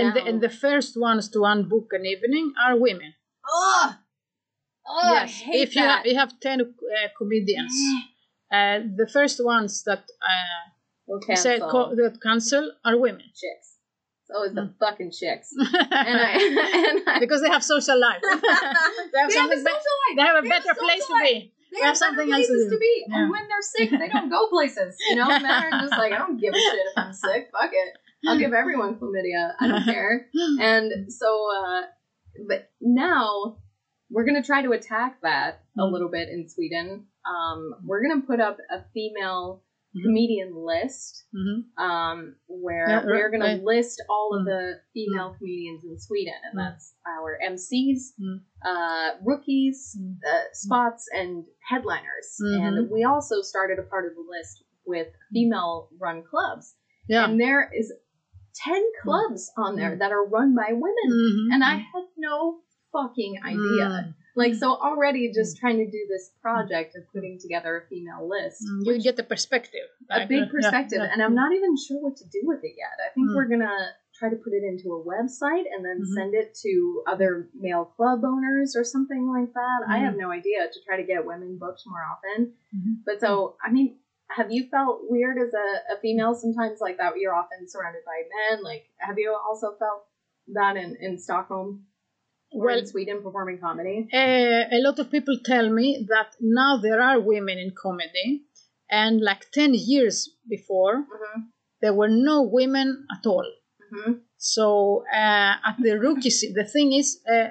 And 0.00 0.08
the, 0.16 0.22
and 0.28 0.40
the 0.40 0.50
first 0.66 0.92
ones 1.08 1.28
to 1.34 1.38
unbook 1.52 1.88
an 1.92 2.04
evening 2.04 2.52
are 2.64 2.76
women. 2.76 3.14
Ugh! 3.58 3.90
I 4.86 5.12
yes, 5.12 5.42
if 5.64 5.76
you 5.76 5.82
that. 5.82 5.98
have, 5.98 6.06
you 6.06 6.16
have 6.22 6.32
ten 6.40 6.60
uh, 6.60 7.08
comedians, 7.16 7.74
uh, 8.56 8.80
the 9.00 9.08
first 9.16 9.38
ones 9.54 9.84
that 9.84 10.04
uh, 10.32 10.62
we'll 11.06 11.20
cancel 11.20 11.70
co- 11.70 11.94
that 11.94 12.20
cancel 12.20 12.72
are 12.84 12.96
women. 12.98 13.26
chicks 13.42 13.77
it's 14.28 14.36
always 14.36 14.52
the 14.54 14.60
Mm. 14.62 14.74
fucking 14.78 15.10
chicks 15.10 15.54
and 15.56 16.20
I, 16.20 16.32
and 16.98 17.08
I 17.08 17.18
because 17.20 17.40
they 17.42 17.48
have 17.48 17.64
social 17.64 17.98
life. 17.98 18.20
they 18.22 18.28
have 18.28 19.30
they 19.30 19.36
have 19.36 19.50
a 19.50 19.56
social 19.56 19.64
life. 19.64 20.16
they 20.16 20.22
have 20.22 20.36
a 20.38 20.42
They 20.42 20.48
better 20.48 20.68
social 20.68 20.84
place 20.84 21.06
to 21.06 21.14
be. 21.22 21.52
They 21.72 21.78
have 21.80 21.86
have 21.88 21.96
something 21.96 22.32
else 22.32 22.46
to 22.46 22.52
do. 22.64 22.70
to 22.70 22.78
be. 22.78 23.04
And 23.12 23.30
when 23.30 23.42
they're 23.48 23.60
sick, 23.60 23.90
they 23.90 24.08
don't 24.08 24.30
go 24.30 24.48
places. 24.48 24.96
You 25.10 25.16
know, 25.16 25.26
men 25.28 25.46
are 25.46 25.70
just 25.80 25.92
like, 25.98 26.12
I 26.12 26.18
don't 26.18 26.40
give 26.40 26.54
a 26.54 26.58
shit 26.58 26.86
if 26.92 26.96
I'm 26.98 27.12
sick. 27.12 27.50
Fuck 27.52 27.70
it. 27.72 27.94
I'll 28.26 28.38
give 28.38 28.52
everyone 28.52 28.96
chlamydia. 28.96 29.52
I 29.60 29.68
don't 29.68 29.84
care. 29.84 30.28
And 30.60 31.12
so, 31.12 31.46
uh, 31.54 31.82
but 32.48 32.70
now 32.80 33.58
we're 34.10 34.24
gonna 34.24 34.42
try 34.42 34.62
to 34.62 34.72
attack 34.72 35.20
that 35.22 35.62
a 35.78 35.82
Mm. 35.82 35.92
little 35.92 36.08
bit 36.10 36.28
in 36.30 36.48
Sweden. 36.48 37.06
Um, 37.26 37.74
we're 37.84 38.02
gonna 38.02 38.22
put 38.22 38.40
up 38.40 38.56
a 38.70 38.82
female 38.94 39.62
Mm-hmm. 39.96 40.04
Comedian 40.04 40.54
list 40.54 41.24
Mhm. 41.34 41.82
um, 41.82 42.36
where 42.46 42.88
Yeah, 42.88 43.04
we're 43.06 43.30
going 43.30 43.40
right. 43.40 43.58
to 43.58 43.64
list 43.64 44.02
all 44.10 44.34
of 44.34 44.42
Mm. 44.42 44.44
the 44.44 44.50
mm-hmm. 44.52 44.92
female 44.92 45.34
comedians 45.38 45.82
in 45.84 45.98
Sweden, 45.98 46.34
and 46.50 46.58
that's 46.60 46.94
our 47.06 47.38
MCs, 47.42 48.12
uh, 48.66 49.10
rookies, 49.24 49.98
uh, 50.26 50.40
spots, 50.52 51.08
and 51.14 51.46
headliners. 51.70 52.36
And 52.40 52.90
we 52.90 53.04
also 53.04 53.40
started 53.40 53.78
a 53.78 53.82
part 53.84 54.04
of 54.06 54.14
the 54.14 54.26
list 54.28 54.62
with 54.84 55.08
female-run 55.32 56.22
clubs, 56.24 56.76
Yeah. 57.08 57.24
and 57.24 57.40
there 57.40 57.70
is 57.72 57.90
ten 58.54 58.82
clubs 59.02 59.50
on 59.56 59.76
there 59.76 59.96
that 59.96 60.12
are 60.12 60.24
run 60.26 60.54
by 60.54 60.72
women, 60.72 61.48
and 61.52 61.64
I 61.64 61.76
had 61.76 62.04
no 62.18 62.60
fucking 62.92 63.40
idea. 63.42 64.14
Mm. 64.38 64.42
Like 64.44 64.54
so, 64.54 64.68
already 64.76 65.32
just 65.32 65.58
trying 65.58 65.78
to 65.78 65.90
do 65.90 66.02
this 66.08 66.30
project 66.40 66.96
of 66.96 67.02
putting 67.12 67.38
together 67.38 67.76
a 67.76 67.82
female 67.88 68.28
list, 68.28 68.62
Mm, 68.64 68.86
You 68.86 69.02
get 69.02 69.16
the 69.16 69.24
perspective. 69.24 69.88
a 70.10 70.26
big 70.26 70.50
perspective, 70.50 71.00
yeah. 71.02 71.10
and 71.12 71.22
I'm 71.22 71.34
not 71.34 71.52
even 71.52 71.76
sure 71.76 71.98
what 72.00 72.16
to 72.18 72.24
do 72.24 72.40
with 72.44 72.62
it 72.62 72.74
yet. 72.84 72.96
I 73.04 73.08
think 73.14 73.28
Mm. 73.30 73.34
we're 73.34 73.48
gonna 73.54 73.76
try 74.18 74.28
to 74.30 74.36
put 74.36 74.52
it 74.52 74.64
into 74.64 74.88
a 74.94 75.00
website 75.04 75.66
and 75.72 75.84
then 75.84 75.98
Mhm. 76.02 76.14
send 76.14 76.34
it 76.34 76.52
to 76.64 77.02
other 77.06 77.48
male 77.54 77.84
club 77.84 78.24
owners 78.24 78.74
or 78.74 78.82
something 78.84 79.24
like 79.36 79.52
that. 79.54 79.80
I 79.86 79.98
Mhm. 79.98 80.04
have 80.06 80.16
no 80.16 80.30
idea 80.30 80.68
to 80.68 80.78
try 80.86 80.96
to 80.96 81.04
get 81.04 81.24
women 81.24 81.56
booked 81.58 81.82
more 81.86 82.02
often. 82.12 82.54
Mhm. 82.74 83.04
But 83.06 83.20
so, 83.20 83.56
I 83.62 83.70
mean, 83.70 83.98
have 84.30 84.50
you 84.50 84.64
felt 84.68 85.08
weird 85.08 85.38
as 85.38 85.52
a, 85.54 85.94
a 85.94 85.96
female 86.00 86.34
sometimes 86.34 86.80
like 86.80 86.96
that? 86.98 87.16
You're 87.18 87.34
often 87.34 87.66
surrounded 87.68 88.02
by 88.04 88.18
men. 88.34 88.62
Like, 88.64 88.84
have 88.98 89.18
you 89.18 89.32
also 89.34 89.74
felt 89.76 90.06
that 90.48 90.76
in, 90.76 90.96
in 90.96 91.16
Stockholm 91.18 91.86
Well, 92.52 92.78
in 92.78 92.86
Sweden 92.86 93.22
performing 93.22 93.58
comedy? 93.58 94.08
uh, 94.12 94.16
a 94.76 94.80
lot 94.80 94.98
of 94.98 95.10
people 95.10 95.38
tell 95.44 95.68
me 95.70 96.06
that 96.08 96.34
now 96.40 96.78
there 96.78 97.00
are 97.00 97.20
women 97.20 97.58
in 97.58 97.72
comedy, 97.80 98.44
and 98.90 99.20
like 99.20 99.50
10 99.52 99.74
years 99.74 100.28
before, 100.48 100.96
Mm-hmm. 100.96 101.40
there 101.82 101.92
were 101.94 102.08
no 102.08 102.42
women 102.42 103.06
at 103.14 103.26
all. 103.26 103.46
Mm-hmm. 103.92 104.12
So 104.36 105.04
uh, 105.12 105.54
at 105.68 105.76
the 105.82 105.98
rookie, 105.98 106.30
the 106.54 106.64
thing 106.64 106.92
is, 106.92 107.20
uh, 107.30 107.50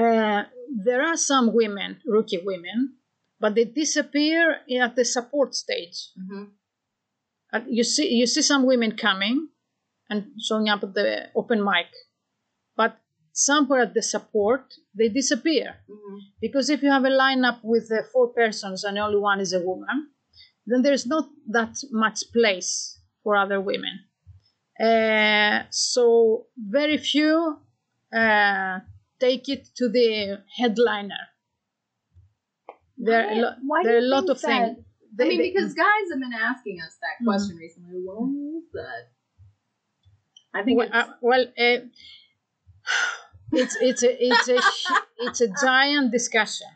uh, 0.00 0.44
there 0.84 1.02
are 1.02 1.16
some 1.16 1.52
women, 1.52 1.98
rookie 2.06 2.40
women, 2.44 2.94
but 3.40 3.54
they 3.54 3.64
disappear 3.64 4.58
at 4.80 4.94
the 4.96 5.04
support 5.04 5.54
stage. 5.54 6.10
Mm-hmm. 6.18 6.44
You 7.68 7.84
see, 7.84 8.08
you 8.14 8.26
see 8.26 8.42
some 8.42 8.64
women 8.64 8.96
coming 8.96 9.48
and 10.08 10.26
showing 10.40 10.68
up 10.68 10.82
at 10.82 10.94
the 10.94 11.28
open 11.34 11.62
mic, 11.62 11.86
somewhere 13.32 13.80
at 13.82 13.94
the 13.94 14.02
support 14.02 14.74
they 14.94 15.08
disappear 15.08 15.76
Mm-hmm. 15.90 16.16
because 16.40 16.70
if 16.70 16.82
you 16.82 16.90
have 16.90 17.04
a 17.04 17.10
lineup 17.10 17.58
with 17.62 17.90
uh, 17.92 18.02
four 18.12 18.28
persons 18.28 18.84
and 18.84 18.98
only 18.98 19.18
one 19.18 19.40
is 19.40 19.52
a 19.52 19.60
woman, 19.60 20.10
then 20.66 20.82
there's 20.82 21.06
not 21.06 21.28
that 21.48 21.74
much 21.90 22.20
place 22.32 22.98
for 23.22 23.36
other 23.36 23.60
women. 23.60 24.04
Uh, 24.80 25.64
so 25.70 26.46
very 26.58 26.98
few 26.98 27.58
uh, 28.14 28.80
take 29.20 29.48
it 29.48 29.68
to 29.76 29.88
the 29.88 30.40
headliner. 30.56 31.28
There 32.98 33.20
are 33.26 33.30
a, 33.32 33.34
lo- 33.36 33.54
Why 33.66 33.82
there 33.84 33.94
are 33.96 33.98
a 33.98 34.02
lot 34.02 34.28
of 34.28 34.40
things. 34.40 34.78
I 35.20 35.24
mean, 35.24 35.38
because 35.52 35.74
guys 35.74 36.06
have 36.10 36.20
been 36.20 36.32
asking 36.32 36.80
us 36.80 36.96
that 37.00 37.16
Mhm. 37.22 37.26
question 37.26 37.56
recently. 37.58 38.00
Why 38.00 38.58
is 38.58 38.64
that? 38.72 39.10
I 40.54 40.62
think 40.62 40.78
well, 40.78 40.86
it's, 40.88 40.96
uh, 40.96 41.14
well 41.20 41.46
uh, 41.58 41.78
it's 43.52 43.76
it's 43.80 44.02
a 44.02 44.12
it's 44.28 44.48
a 44.48 44.58
it's 45.18 45.40
a 45.40 45.48
giant 45.64 46.12
discussion. 46.12 46.68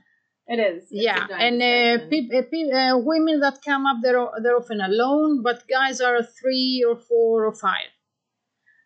it 0.48 0.58
is. 0.60 0.82
It's 0.84 1.02
yeah, 1.04 1.26
and 1.46 1.56
uh, 1.62 2.04
discussion. 2.04 2.28
peop, 2.50 2.72
uh, 2.74 2.76
uh, 2.76 2.98
women 2.98 3.40
that 3.40 3.58
come 3.64 3.86
up, 3.86 3.98
they're 4.02 4.18
o- 4.18 4.32
they're 4.42 4.56
often 4.56 4.80
alone, 4.80 5.42
but 5.42 5.64
guys 5.68 6.00
are 6.00 6.22
three 6.22 6.84
or 6.88 6.96
four 6.96 7.44
or 7.46 7.54
five, 7.54 7.90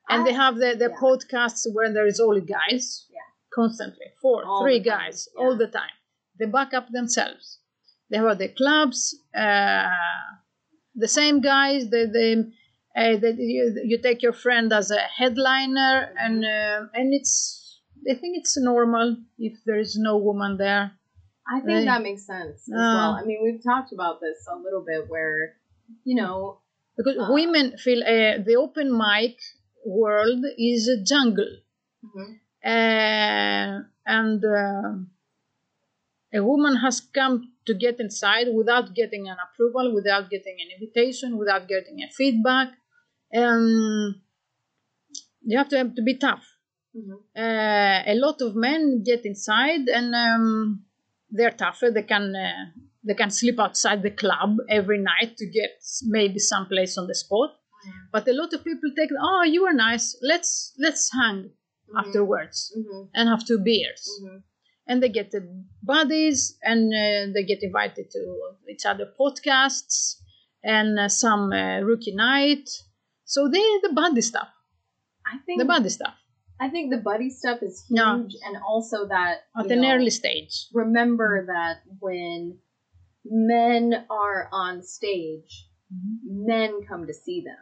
and 0.08 0.26
they 0.26 0.32
have 0.32 0.56
the, 0.56 0.74
the 0.78 0.90
yeah. 0.90 1.00
podcasts 1.00 1.66
where 1.72 1.92
there 1.92 2.06
is 2.06 2.20
only 2.20 2.40
guys, 2.40 3.06
Yeah. 3.10 3.28
constantly 3.54 4.06
four, 4.22 4.44
All 4.44 4.62
three 4.62 4.80
guys 4.80 5.28
yeah. 5.28 5.40
all 5.42 5.56
the 5.56 5.66
time. 5.66 5.96
They 6.38 6.46
back 6.46 6.72
up 6.74 6.86
themselves. 6.90 7.58
They 8.10 8.16
have 8.18 8.38
the 8.38 8.48
clubs, 8.48 9.14
uh, 9.36 9.88
the 10.94 11.08
same 11.08 11.40
guys. 11.40 11.90
They 11.90 12.06
they. 12.06 12.32
Uh, 12.96 13.16
that 13.22 13.36
you, 13.38 13.80
you 13.84 14.02
take 14.02 14.20
your 14.20 14.32
friend 14.32 14.72
as 14.72 14.90
a 14.90 14.98
headliner, 14.98 16.12
and 16.18 16.44
uh, 16.44 16.86
and 16.92 17.14
it's 17.14 17.59
I 18.08 18.14
think 18.14 18.38
it's 18.38 18.56
normal 18.58 19.16
if 19.38 19.62
there 19.64 19.78
is 19.78 19.96
no 19.96 20.16
woman 20.18 20.56
there. 20.56 20.92
I 21.46 21.60
think 21.60 21.68
Right. 21.68 21.84
that 21.86 22.02
makes 22.02 22.26
sense 22.26 22.68
as 22.68 22.74
Uh, 22.74 22.94
well. 22.94 23.12
I 23.20 23.24
mean, 23.24 23.40
we've 23.42 23.62
talked 23.62 23.92
about 23.92 24.20
this 24.20 24.46
a 24.50 24.56
little 24.56 24.84
bit 24.86 25.08
where, 25.08 25.56
you 26.04 26.14
know, 26.14 26.60
because 26.96 27.16
Uh, 27.18 27.32
women 27.32 27.76
feel 27.78 28.02
uh, 28.02 28.42
the 28.42 28.56
open 28.56 28.96
mic 28.96 29.36
world 29.84 30.44
is 30.58 30.88
a 30.88 31.02
jungle 31.02 31.52
mhm, 32.04 32.38
uh, 32.64 33.82
and 34.06 34.44
uh, 34.44 34.92
a 36.32 36.42
woman 36.42 36.76
has 36.76 37.00
come 37.00 37.52
to 37.66 37.74
get 37.74 38.00
inside 38.00 38.48
without 38.54 38.94
getting 38.94 39.28
an 39.28 39.36
approval 39.46 39.94
without 39.94 40.30
getting 40.30 40.56
an 40.60 40.68
invitation 40.74 41.36
without 41.38 41.68
getting 41.68 42.02
a 42.02 42.08
feedback 42.08 42.68
and 43.32 44.16
you 45.42 45.56
have 45.58 45.68
to 45.68 45.76
have 45.76 45.94
to 45.94 46.02
be 46.02 46.16
tough 46.16 46.49
mhm, 46.94 47.16
uh, 47.36 48.02
a 48.12 48.14
lot 48.14 48.40
of 48.40 48.54
men 48.56 49.02
get 49.04 49.24
inside 49.24 49.88
and 49.88 50.14
um, 50.14 50.84
they're 51.30 51.50
tougher. 51.64 51.90
They 51.90 52.02
can 52.02 52.34
uh, 52.34 52.80
they 53.04 53.14
can 53.14 53.30
sleep 53.30 53.58
outside 53.58 54.02
the 54.02 54.10
club 54.10 54.56
every 54.68 54.98
night 54.98 55.36
to 55.38 55.46
get 55.46 55.82
maybe 56.04 56.38
some 56.38 56.66
place 56.66 56.98
on 56.98 57.06
the 57.06 57.14
spot. 57.14 57.50
But 58.12 58.28
a 58.28 58.32
lot 58.34 58.52
of 58.52 58.62
people 58.62 58.90
take, 58.94 59.10
oh, 59.18 59.42
you 59.44 59.64
are 59.66 59.72
nice. 59.72 60.16
Let's 60.22 60.74
let's 60.78 61.10
hang 61.12 61.50
mhm, 61.88 61.98
afterwards 61.98 62.72
mhm, 62.76 63.08
and 63.14 63.28
have 63.28 63.46
two 63.46 63.58
beers. 63.58 64.02
mhm. 64.22 64.42
And 64.86 65.02
they 65.02 65.08
get 65.08 65.30
the 65.30 65.42
buddies 65.82 66.58
and 66.62 66.92
uh, 66.92 67.32
they 67.32 67.44
get 67.44 67.62
invited 67.62 68.10
to 68.10 68.20
each 68.68 68.84
other 68.84 69.06
podcasts 69.18 70.16
and 70.64 70.98
uh, 70.98 71.08
some 71.08 71.52
uh, 71.52 71.80
rookie 71.80 72.14
night. 72.14 72.68
So 73.24 73.48
they 73.48 73.64
the 73.82 73.92
buddy 73.94 74.20
stuff, 74.20 74.48
I 75.24 75.38
think 75.46 75.60
the 75.60 75.64
buddy 75.66 75.88
stuff 75.88 76.14
I 76.60 76.68
think 76.68 76.90
the 76.90 76.98
buddy 76.98 77.30
stuff 77.30 77.62
is 77.62 77.84
huge, 77.88 78.34
Yeah. 78.34 78.48
and 78.48 78.56
also 78.62 79.06
that 79.08 79.46
at 79.56 79.70
an 79.70 79.80
know, 79.80 79.94
early 79.94 80.10
stage. 80.10 80.68
remember 80.72 81.46
that 81.46 81.82
when 81.98 82.58
men 83.24 84.06
are 84.10 84.48
on 84.52 84.82
stage, 84.82 85.66
men 86.22 86.82
come 86.86 87.06
to 87.06 87.14
see 87.14 87.40
them 87.40 87.56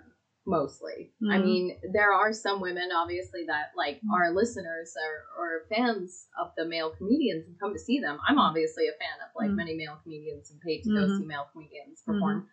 mostly. 0.47 1.13
I 1.31 1.39
Mhm. 1.39 1.43
mean, 1.43 1.81
there 1.93 2.13
are 2.13 2.33
some 2.33 2.61
women, 2.61 2.91
obviously, 2.91 3.45
that 3.47 3.73
like 3.77 4.01
Mhm. 4.03 4.11
are 4.13 4.31
listeners 4.33 4.97
or, 4.97 5.15
or 5.39 5.67
fans 5.69 6.29
of 6.41 6.53
the 6.57 6.65
male 6.65 6.91
comedians 6.91 7.47
and 7.47 7.59
come 7.61 7.73
to 7.75 7.79
see 7.79 8.01
them. 8.01 8.19
I'm 8.27 8.39
obviously 8.39 8.89
a 8.89 8.93
fan 8.93 9.21
of 9.25 9.31
like 9.37 9.51
Mhm. 9.51 9.57
many 9.57 9.75
male 9.77 9.99
comedians 10.03 10.51
and 10.51 10.61
paid 10.61 10.83
to 10.85 10.91
go 10.91 11.07
Mhm. 11.07 11.19
see 11.19 11.25
male 11.27 11.49
comedians 11.53 12.03
perform. 12.03 12.49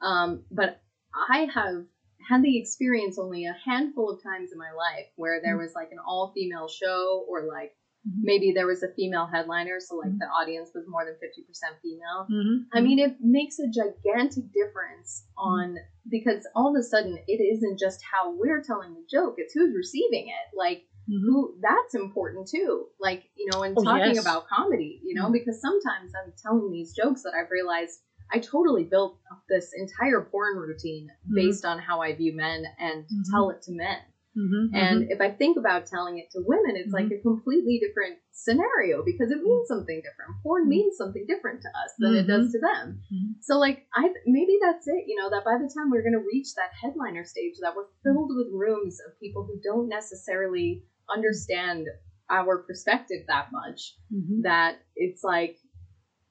Um, 0.00 0.44
but 0.50 0.80
I 1.14 1.44
have 1.46 1.86
had 2.28 2.42
the 2.42 2.58
experience 2.58 3.18
only 3.18 3.46
a 3.46 3.56
handful 3.64 4.10
of 4.10 4.22
times 4.22 4.52
in 4.52 4.58
my 4.58 4.70
life 4.72 5.06
where 5.16 5.40
there 5.40 5.56
Mhm. 5.56 5.62
was 5.62 5.74
like 5.74 5.90
an 5.92 5.98
all 6.06 6.32
female 6.34 6.68
show 6.68 7.24
or 7.28 7.46
like 7.46 7.72
Mhm. 8.06 8.20
maybe 8.22 8.52
there 8.52 8.66
was 8.66 8.82
a 8.82 8.92
female 8.94 9.26
headliner, 9.26 9.80
so 9.80 9.96
like 9.96 10.10
Mhm. 10.12 10.18
the 10.18 10.26
audience 10.26 10.70
was 10.74 10.86
more 10.86 11.04
than 11.04 11.16
50% 11.16 11.78
female. 11.80 12.26
Mhm. 12.30 12.66
I 12.72 12.80
mean, 12.80 12.98
it 12.98 13.16
makes 13.20 13.58
a 13.58 13.68
gigantic 13.68 14.52
difference 14.52 15.26
on 15.36 15.76
because 16.08 16.46
all 16.54 16.68
of 16.68 16.78
a 16.78 16.82
sudden 16.82 17.18
it 17.26 17.40
isn't 17.40 17.78
just 17.78 18.00
how 18.12 18.30
we're 18.30 18.62
telling 18.62 18.94
the 18.94 19.04
joke, 19.10 19.34
it's 19.38 19.54
who's 19.54 19.74
receiving 19.74 20.28
it. 20.28 20.56
Like, 20.56 20.84
who 21.06 21.56
that's 21.60 21.94
important 21.94 22.48
too. 22.48 22.88
Like, 23.00 23.22
you 23.34 23.48
know, 23.50 23.62
in 23.62 23.74
Oh, 23.76 23.82
talking 23.82 24.14
yes. 24.16 24.20
about 24.20 24.46
comedy, 24.46 25.00
you 25.02 25.14
know, 25.14 25.30
because 25.30 25.58
sometimes 25.60 26.12
I'm 26.14 26.32
telling 26.42 26.70
these 26.70 26.92
jokes 26.92 27.22
that 27.22 27.32
I've 27.34 27.50
realized 27.50 28.00
I 28.32 28.38
totally 28.38 28.84
built 28.84 29.18
up 29.30 29.42
this 29.48 29.72
entire 29.76 30.20
porn 30.20 30.56
routine 30.58 31.08
Mhm. 31.30 31.34
based 31.34 31.64
on 31.64 31.78
how 31.78 32.00
I 32.00 32.14
view 32.14 32.34
men 32.34 32.64
and 32.78 33.04
Mhm. 33.04 33.30
tell 33.30 33.50
it 33.50 33.62
to 33.62 33.72
men. 33.72 33.98
Mhm. 34.36 34.70
And 34.72 35.10
if 35.10 35.20
I 35.20 35.30
think 35.32 35.56
about 35.56 35.86
telling 35.86 36.18
it 36.18 36.30
to 36.32 36.42
women, 36.46 36.76
it's 36.76 36.92
like 36.92 37.10
a 37.10 37.18
completely 37.18 37.78
different 37.80 38.18
scenario 38.30 39.02
because 39.02 39.32
it 39.32 39.42
means 39.42 39.66
something 39.66 39.96
different. 40.00 40.30
Porn 40.44 40.66
Mhm. 40.66 40.68
means 40.68 40.96
something 40.96 41.24
different 41.26 41.60
to 41.62 41.68
us 41.68 41.94
than 41.98 42.14
it 42.14 42.26
does 42.26 42.52
to 42.52 42.60
them. 42.60 43.00
So 43.40 43.58
like 43.58 43.86
I 43.94 44.14
maybe 44.26 44.58
that's 44.60 44.86
it, 44.86 45.06
you 45.08 45.16
know, 45.16 45.30
that 45.30 45.44
by 45.44 45.58
the 45.58 45.68
time 45.74 45.90
we're 45.90 46.02
gonna 46.04 46.20
reach 46.20 46.54
that 46.54 46.70
headliner 46.80 47.24
stage 47.24 47.54
that 47.62 47.74
we're 47.74 47.88
filled 48.04 48.30
with 48.36 48.48
rooms 48.52 49.00
of 49.06 49.18
people 49.18 49.44
who 49.44 49.58
don't 49.60 49.88
necessarily 49.88 50.84
understand 51.12 51.88
our 52.30 52.58
perspective 52.58 53.24
that 53.26 53.50
much, 53.50 53.96
that 54.42 54.82
it's 54.94 55.24
like 55.24 55.56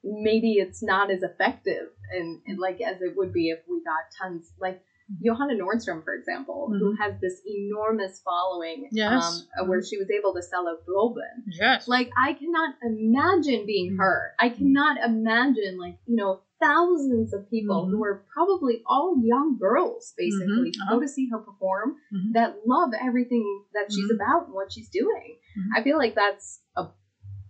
maybe 0.04 0.54
it's 0.54 0.82
not 0.82 1.10
as 1.10 1.22
effective 1.22 1.88
and, 2.12 2.40
and 2.46 2.58
like 2.58 2.80
as 2.80 3.00
it 3.02 3.16
would 3.16 3.32
be 3.32 3.50
if 3.50 3.58
we 3.68 3.82
got 3.84 4.04
tons 4.20 4.52
like 4.60 4.76
mm-hmm. 4.76 5.24
Johanna 5.26 5.54
Nordström, 5.54 6.04
for 6.04 6.14
example, 6.14 6.68
who 6.70 6.92
mm-hmm. 6.92 7.02
has 7.02 7.20
this 7.20 7.40
enormous 7.46 8.20
following, 8.24 8.88
Yes. 8.92 9.24
um, 9.24 9.42
uh, 9.58 9.64
where 9.66 9.82
she 9.82 9.96
was 9.96 10.08
able 10.10 10.34
to 10.34 10.42
sell 10.42 10.68
out 10.68 10.84
Globen. 10.86 11.44
Yes. 11.46 11.88
Like 11.88 12.10
I 12.16 12.34
cannot 12.34 12.74
imagine 12.82 13.66
being 13.66 13.96
her. 13.96 14.34
I 14.38 14.50
cannot 14.50 14.98
imagine 15.04 15.78
like 15.78 15.98
you 16.06 16.16
know 16.16 16.40
thousands 16.60 17.32
of 17.32 17.48
people 17.50 17.86
who 17.86 18.02
are 18.04 18.24
probably 18.34 18.82
all 18.86 19.16
young 19.22 19.56
girls 19.58 20.12
basically 20.18 20.70
Mhm. 20.70 20.72
to 20.72 20.78
go 20.90 20.96
uh-huh. 20.96 21.00
to 21.00 21.08
see 21.08 21.28
her 21.30 21.38
perform 21.38 21.96
that 22.32 22.56
love 22.66 22.90
everything 23.00 23.64
that 23.74 23.92
she's 23.92 24.10
about 24.10 24.46
and 24.46 24.54
what 24.54 24.72
she's 24.72 24.88
doing. 24.90 25.38
I 25.76 25.82
feel 25.82 25.96
like 25.98 26.14
that's 26.16 26.60
a 26.76 26.88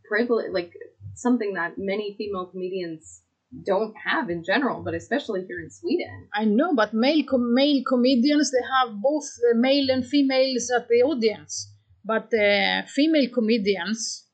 privilege, 0.08 0.52
like 0.52 0.74
something 1.20 1.54
that 1.54 1.72
many 1.76 2.14
female 2.18 2.46
comedians 2.46 3.22
don't 3.70 3.94
have 4.04 4.28
in 4.28 4.44
general, 4.44 4.82
but 4.82 4.94
especially 4.94 5.44
here 5.48 5.60
in 5.60 5.70
Sweden. 5.70 6.28
I 6.34 6.44
know, 6.44 6.74
but 6.74 6.92
male 6.92 7.24
com- 7.28 7.54
male 7.54 7.82
comedians 7.88 8.50
they 8.50 8.64
have 8.78 9.00
both 9.00 9.24
uh, 9.50 9.56
male 9.58 9.88
and 9.90 10.06
females 10.06 10.70
at 10.76 10.86
the 10.88 11.02
audience. 11.02 11.72
But 12.04 12.28
uh, 12.34 12.82
female 12.86 13.28
comedians, 13.32 14.26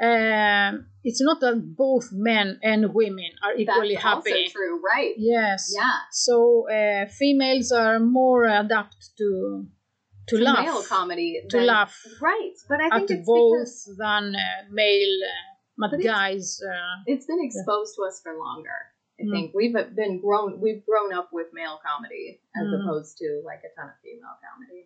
uh, 0.00 0.72
it's 1.04 1.20
not 1.22 1.40
that 1.40 1.74
both 1.76 2.08
men 2.12 2.58
and 2.62 2.94
women 2.94 3.30
are 3.42 3.54
equally 3.56 3.94
that's 3.94 4.04
happy. 4.04 4.32
also 4.32 4.52
true, 4.52 4.80
right? 4.94 5.14
Yes. 5.18 5.72
Yeah. 5.74 5.98
So 6.12 6.66
uh, 6.70 7.06
females 7.08 7.72
are 7.72 7.98
more 7.98 8.44
adapt 8.46 8.96
to 9.18 9.66
to, 10.28 10.36
To 10.36 10.42
laugh, 10.44 10.64
male 10.64 10.82
comedy. 10.82 11.40
to 11.50 11.56
than- 11.56 11.66
laugh 11.66 11.94
Right, 12.20 12.54
but 12.68 12.80
I 12.80 12.88
think 12.98 13.10
it's 13.10 13.26
both 13.26 13.52
because 13.58 13.96
than 13.98 14.34
uh, 14.36 14.40
male, 14.70 15.16
uh, 15.24 15.49
but, 15.80 15.90
guys. 16.02 16.60
Uh, 16.62 16.96
it's 17.06 17.26
been 17.26 17.42
exposed 17.42 17.94
to 17.96 18.02
us 18.08 18.20
for 18.22 18.36
longer. 18.38 18.78
I 19.20 19.24
Mm. 19.24 19.30
think 19.32 19.54
we've 19.54 19.74
been 20.02 20.20
grown 20.20 20.60
we've 20.60 20.82
grown 20.86 21.12
up 21.12 21.28
with 21.32 21.48
male 21.52 21.78
comedy 21.88 22.40
as 22.56 22.66
Mm. 22.66 22.74
opposed 22.80 23.18
to 23.18 23.28
like 23.44 23.60
a 23.68 23.70
ton 23.78 23.88
of 23.92 23.96
female 24.02 24.36
comedy. 24.46 24.82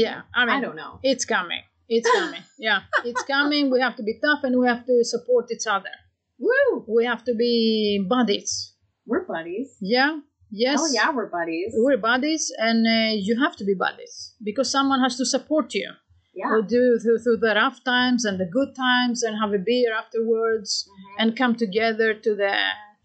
yeah, 0.00 0.22
I 0.34 0.44
mean, 0.46 0.54
I 0.56 0.60
don't 0.60 0.76
know. 0.76 0.98
It's 1.02 1.24
coming. 1.24 1.62
It's 1.88 2.10
coming. 2.10 2.42
yeah, 2.58 2.80
it's 3.04 3.22
coming. 3.24 3.70
We 3.70 3.80
have 3.80 3.96
to 3.96 4.02
be 4.02 4.18
tough 4.26 4.44
and 4.44 4.58
we 4.58 4.66
have 4.66 4.86
to 4.86 5.04
support 5.04 5.50
each 5.54 5.66
other. 5.66 5.94
Woo! 6.38 6.84
We 6.88 7.04
have 7.04 7.22
to 7.24 7.34
be 7.34 8.04
buddies. 8.08 8.72
We're 9.06 9.24
buddies. 9.26 9.76
Yeah. 9.80 10.20
Yes. 10.50 10.78
Oh 10.80 10.88
yeah, 10.92 11.10
we're 11.14 11.26
buddies. 11.38 11.72
We're 11.76 11.98
buddies, 11.98 12.52
and 12.58 12.86
uh, 12.86 13.12
you 13.26 13.34
have 13.42 13.56
to 13.56 13.64
be 13.64 13.74
buddies 13.74 14.34
because 14.42 14.70
someone 14.70 15.00
has 15.00 15.16
to 15.18 15.26
support 15.26 15.74
you. 15.74 15.90
Yeah. 16.34 16.48
Who 16.50 16.62
do 16.76 16.98
through, 17.02 17.18
through 17.24 17.38
the 17.46 17.54
rough 17.54 17.82
times 17.84 18.24
and 18.24 18.38
the 18.38 18.46
good 18.58 18.74
times, 18.74 19.22
and 19.22 19.32
have 19.42 19.52
a 19.52 19.58
beer 19.70 19.92
afterwards, 20.02 20.70
Mhm. 20.88 21.14
and 21.20 21.36
come 21.40 21.54
together 21.64 22.08
to 22.26 22.30
the 22.42 22.54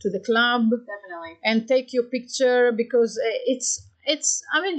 to 0.03 0.09
the 0.09 0.21
club 0.29 0.61
Definitely. 0.71 1.33
and 1.43 1.67
take 1.67 1.87
your 1.95 2.03
picture 2.15 2.71
because 2.71 3.11
uh, 3.17 3.51
it's 3.53 3.69
it's. 4.05 4.29
I 4.55 4.61
mean, 4.65 4.77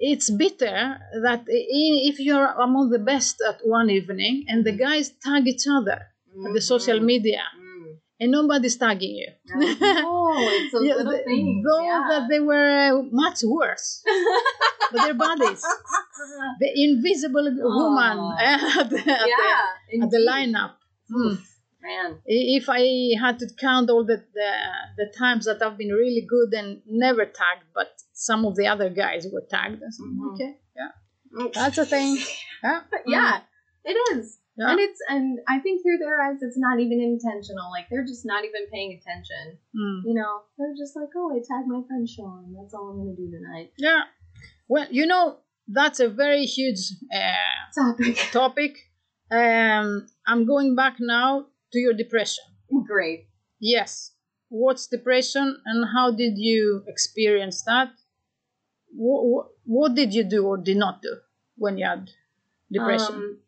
it's 0.00 0.28
bitter 0.30 0.98
that 1.26 1.44
if 1.48 2.18
you're 2.26 2.52
among 2.66 2.90
the 2.90 2.98
best 3.12 3.36
at 3.50 3.58
one 3.78 3.88
evening 3.90 4.44
and 4.48 4.64
the 4.64 4.72
guys 4.72 5.10
tag 5.24 5.46
each 5.46 5.66
other 5.78 5.98
at 6.46 6.52
the 6.56 6.60
social 6.72 6.98
Mhm. 6.98 7.04
media. 7.14 7.42
And 8.22 8.30
nobody's 8.38 8.76
tagging 8.76 9.14
you. 9.22 9.28
Oh, 10.04 10.36
it's 10.58 10.74
a 10.78 10.78
Yeah, 10.86 10.94
little 10.96 11.12
the- 11.12 11.24
things. 11.24 11.64
Though 11.66 11.84
yeah. 11.84 12.02
that 12.10 12.24
they 12.30 12.40
were 12.40 13.02
much 13.10 13.40
worse, 13.44 13.88
but 14.92 15.00
their 15.04 15.14
bodies. 15.26 15.62
The 16.60 16.70
invisible 16.86 17.48
woman 17.80 18.18
Oh. 18.20 18.36
at 18.80 18.88
the, 18.90 18.98
at 18.98 19.26
yeah. 19.32 19.62
the, 19.90 20.02
at 20.04 20.10
the 20.14 20.18
lineup. 20.30 20.72
Mm. 21.10 21.34
Man. 21.82 22.10
If 22.26 22.66
I 22.68 22.82
had 23.24 23.40
to 23.40 23.46
count 23.58 23.90
all 23.90 24.04
the, 24.04 24.18
the 24.38 24.50
the 25.00 25.06
times 25.18 25.46
that 25.46 25.60
I've 25.64 25.76
been 25.82 25.94
really 26.04 26.24
good 26.34 26.50
and 26.60 26.68
never 26.86 27.24
tagged, 27.24 27.66
but 27.74 27.90
some 28.12 28.44
of 28.48 28.54
the 28.54 28.66
other 28.72 28.88
guys 29.04 29.26
were 29.32 29.42
tagged. 29.50 29.82
Mhm. 29.82 30.32
Okay, 30.34 30.52
yeah, 30.78 30.92
that's 31.58 31.78
a 31.78 31.86
thing. 31.94 32.18
Yeah, 32.62 32.80
yeah, 33.16 33.40
it 33.90 33.96
is. 34.16 34.38
Yeah. 34.62 34.70
And 34.70 34.80
it's 34.80 35.00
and 35.08 35.38
I 35.48 35.58
think 35.58 35.82
through 35.82 35.98
their 35.98 36.22
eyes 36.22 36.38
it's 36.40 36.58
not 36.58 36.78
even 36.78 37.00
intentional. 37.00 37.70
Like 37.70 37.86
they're 37.90 38.04
just 38.04 38.24
not 38.24 38.44
even 38.44 38.66
paying 38.72 38.92
attention. 38.92 39.58
Mm. 39.76 40.02
You 40.06 40.14
know, 40.14 40.42
they're 40.56 40.74
just 40.78 40.94
like, 40.94 41.08
oh, 41.16 41.32
I 41.34 41.38
tagged 41.38 41.66
my 41.66 41.82
friend 41.88 42.08
Sean. 42.08 42.54
That's 42.58 42.74
all 42.74 42.90
I'm 42.90 42.98
gonna 42.98 43.16
do 43.16 43.30
tonight. 43.30 43.72
Yeah. 43.76 44.02
Well, 44.68 44.86
you 44.90 45.06
know, 45.06 45.38
that's 45.68 46.00
a 46.00 46.08
very 46.08 46.44
huge 46.44 46.92
uh, 47.14 47.74
Topic. 47.74 48.16
topic. 48.32 48.76
Um, 49.30 50.06
I'm 50.26 50.46
going 50.46 50.76
back 50.76 50.96
now 51.00 51.46
to 51.72 51.78
your 51.78 51.94
depression. 51.94 52.44
Great. 52.86 53.26
Yes. 53.60 54.12
What's 54.48 54.86
depression 54.86 55.58
and 55.64 55.86
how 55.94 56.10
did 56.10 56.34
you 56.36 56.84
experience 56.86 57.62
that? 57.64 57.88
What, 58.94 59.46
what 59.64 59.94
did 59.94 60.12
you 60.12 60.24
do 60.24 60.46
or 60.46 60.58
did 60.58 60.76
not 60.76 61.00
do 61.00 61.16
when 61.56 61.78
you 61.78 61.86
had 61.86 62.10
depression? 62.70 63.14
Um, 63.14 63.38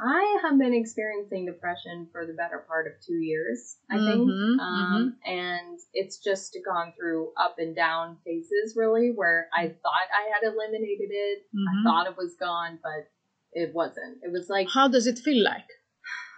I 0.00 0.38
have 0.42 0.58
been 0.58 0.74
experiencing 0.74 1.46
depression 1.46 2.08
for 2.12 2.24
the 2.24 2.32
better 2.32 2.64
part 2.68 2.86
of 2.86 2.92
two 3.04 3.16
years, 3.18 3.78
I 3.90 3.96
think. 3.98 4.30
Mhm, 4.30 4.60
Um, 4.60 5.18
And 5.24 5.78
it's 5.92 6.18
just 6.18 6.56
gone 6.64 6.92
through 6.96 7.32
up 7.36 7.58
and 7.58 7.74
down 7.74 8.18
phases, 8.24 8.76
really, 8.76 9.10
where 9.10 9.48
I 9.52 9.68
thought 9.68 10.08
I 10.16 10.30
had 10.32 10.42
eliminated 10.44 11.10
it. 11.10 11.46
Mhm. 11.54 11.64
I 11.68 11.82
thought 11.82 12.06
it 12.06 12.16
was 12.16 12.36
gone, 12.36 12.78
but 12.82 13.08
it 13.52 13.74
wasn't. 13.74 14.22
It 14.22 14.30
was 14.30 14.48
like, 14.48 14.68
How 14.70 14.86
does 14.88 15.06
it 15.06 15.18
feel 15.18 15.42
like? 15.42 15.68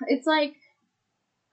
it's 0.08 0.26
like, 0.26 0.56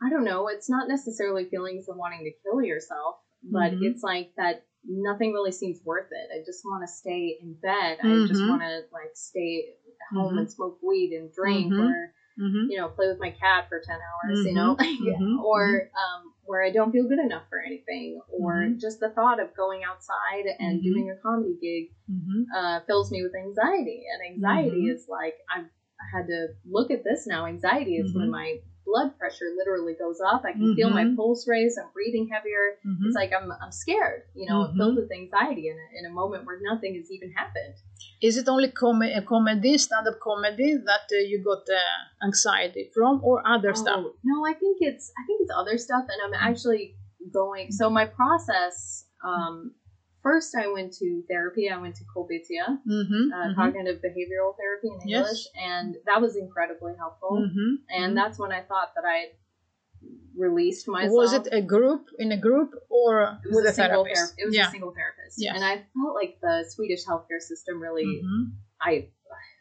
I 0.02 0.10
don't 0.10 0.24
know, 0.24 0.48
it's 0.48 0.70
not 0.70 0.88
necessarily 0.88 1.46
feelings 1.46 1.90
of 1.90 1.98
wanting 1.98 2.24
to 2.24 2.32
kill 2.44 2.62
yourself, 2.62 3.18
but 3.44 3.74
Mhm. 3.74 3.84
it's 3.84 4.04
like 4.04 4.34
that 4.36 4.66
nothing 4.88 5.34
really 5.34 5.52
seems 5.52 5.80
worth 5.84 6.08
it. 6.12 6.30
I 6.34 6.44
just 6.46 6.64
want 6.66 6.84
to 6.84 6.88
stay 6.88 7.38
in 7.42 7.54
bed. 7.62 7.98
I 8.02 8.26
just 8.28 8.42
Mhm. 8.42 8.48
want 8.50 8.62
to 8.62 8.82
like 8.92 9.12
stay 9.14 9.76
home 10.12 10.36
Mhm. 10.36 10.40
and 10.40 10.52
smoke 10.52 10.78
weed 10.82 11.12
and 11.12 11.32
drink 11.32 11.74
Mhm. 11.74 11.80
or 11.80 12.14
Mm-hmm. 12.40 12.70
you 12.70 12.78
know 12.78 12.88
play 12.88 13.08
with 13.08 13.20
my 13.20 13.32
cat 13.32 13.66
for 13.68 13.80
10 13.80 13.98
hours 14.00 14.46
you 14.46 14.54
know 14.54 14.76
Mhm. 15.20 15.44
or 15.44 15.90
um, 15.98 16.32
where 16.46 16.62
i 16.64 16.70
don't 16.70 16.92
feel 16.92 17.08
good 17.08 17.18
enough 17.18 17.42
for 17.50 17.60
anything 17.60 18.22
or 18.30 18.68
just 18.80 19.00
the 19.00 19.10
thought 19.10 19.40
of 19.40 19.56
going 19.56 19.84
outside 19.84 20.46
and 20.60 20.84
doing 20.84 21.10
a 21.10 21.16
comedy 21.22 21.58
gig 21.60 21.90
Mm-hmm. 22.10 22.44
uh, 22.56 22.80
fills 22.86 23.12
me 23.12 23.24
with 23.24 23.34
anxiety 23.36 24.04
and 24.14 24.36
anxiety 24.36 24.86
is 24.86 25.06
like 25.10 25.34
i've 25.54 25.66
I 26.00 26.16
had 26.16 26.28
to 26.28 26.50
look 26.70 26.92
at 26.92 27.04
this 27.04 27.26
now 27.26 27.48
anxiety 27.48 27.96
is 27.98 28.14
when 28.14 28.30
my 28.30 28.60
blood 28.90 29.10
pressure 29.20 29.50
literally 29.60 29.96
goes 30.04 30.20
up 30.32 30.42
i 30.50 30.52
can 30.58 30.68
feel 30.78 30.90
my 31.00 31.04
Mhm. 31.06 31.16
pulse 31.18 31.44
race 31.54 31.76
i'm 31.80 31.90
breathing 31.98 32.26
heavier 32.34 32.66
Mm-hmm. 32.88 33.06
it's 33.06 33.18
like 33.22 33.32
i'm, 33.38 33.48
I'm 33.64 33.74
scared 33.84 34.22
you 34.40 34.46
know 34.50 34.60
Mhm. 34.64 34.76
filled 34.78 34.96
with 35.02 35.12
anxiety 35.22 35.66
in 35.74 35.78
a, 35.86 35.88
in 36.00 36.04
a 36.12 36.14
moment 36.22 36.42
where 36.48 36.60
nothing 36.72 36.94
has 37.00 37.08
even 37.18 37.30
happened 37.42 37.76
Is 38.28 38.36
it 38.42 38.48
only 38.54 38.70
com- 38.82 39.02
a 39.22 39.24
comedy, 39.34 39.74
stand-up 39.86 40.18
comedy, 40.30 40.70
that 40.90 41.06
uh, 41.18 41.22
you 41.32 41.38
got 41.52 41.64
uh, 41.82 42.26
anxiety 42.28 42.84
from, 42.96 43.14
or 43.30 43.36
other 43.56 43.74
stuff? 43.84 44.02
Oh, 44.06 44.14
No, 44.30 44.36
I 44.52 44.54
think 44.62 44.76
it's 44.90 45.06
I 45.20 45.22
think 45.28 45.38
it's 45.44 45.54
other 45.62 45.78
stuff, 45.86 46.06
and 46.12 46.20
I'm 46.26 46.36
actually 46.50 46.84
going. 47.40 47.66
So 47.80 47.84
my 48.00 48.06
process. 48.20 48.76
Um, 49.30 49.56
first, 50.24 50.56
I 50.56 50.68
went 50.68 50.94
to 50.94 51.24
therapy. 51.30 51.70
I 51.70 51.78
went 51.78 51.96
to 51.96 52.04
KBT, 52.04 52.50
Mm-hmm. 52.88 53.34
uh, 53.34 53.54
cognitive 53.56 53.98
behavioral 54.02 54.56
therapy 54.58 54.88
in 54.88 55.00
Yes. 55.08 55.20
English, 55.26 55.44
and 55.72 55.96
that 56.06 56.22
was 56.22 56.36
incredibly 56.36 56.94
helpful. 56.98 57.46
Mm-hmm. 57.48 57.76
And 57.90 58.16
that's 58.18 58.38
when 58.40 58.52
I 58.52 58.62
thought 58.62 58.94
that 58.96 59.06
I 59.06 59.32
released 60.36 60.88
myself. 60.88 61.14
Was 61.14 61.34
it 61.34 61.48
a 61.52 61.62
group 61.62 62.06
in 62.20 62.32
a 62.32 62.38
group 62.38 62.72
or 62.90 63.40
It 63.44 63.48
was 63.50 63.56
with 63.58 63.66
a 63.66 63.74
single 63.74 64.04
therapist? 64.06 64.36
ther- 64.36 64.42
It 64.42 64.46
was 64.46 64.56
yeah. 64.56 64.68
a 64.68 64.72
single 64.72 64.94
therapist, 64.94 65.36
Yes. 65.40 65.56
and 65.56 65.64
I 65.66 65.86
felt 65.96 66.14
like 66.16 66.40
the 66.42 66.66
Swedish 66.70 67.04
healthcare 67.06 67.42
system 67.42 67.82
really. 67.82 68.06
Mhm. 68.24 68.52
I 68.82 69.10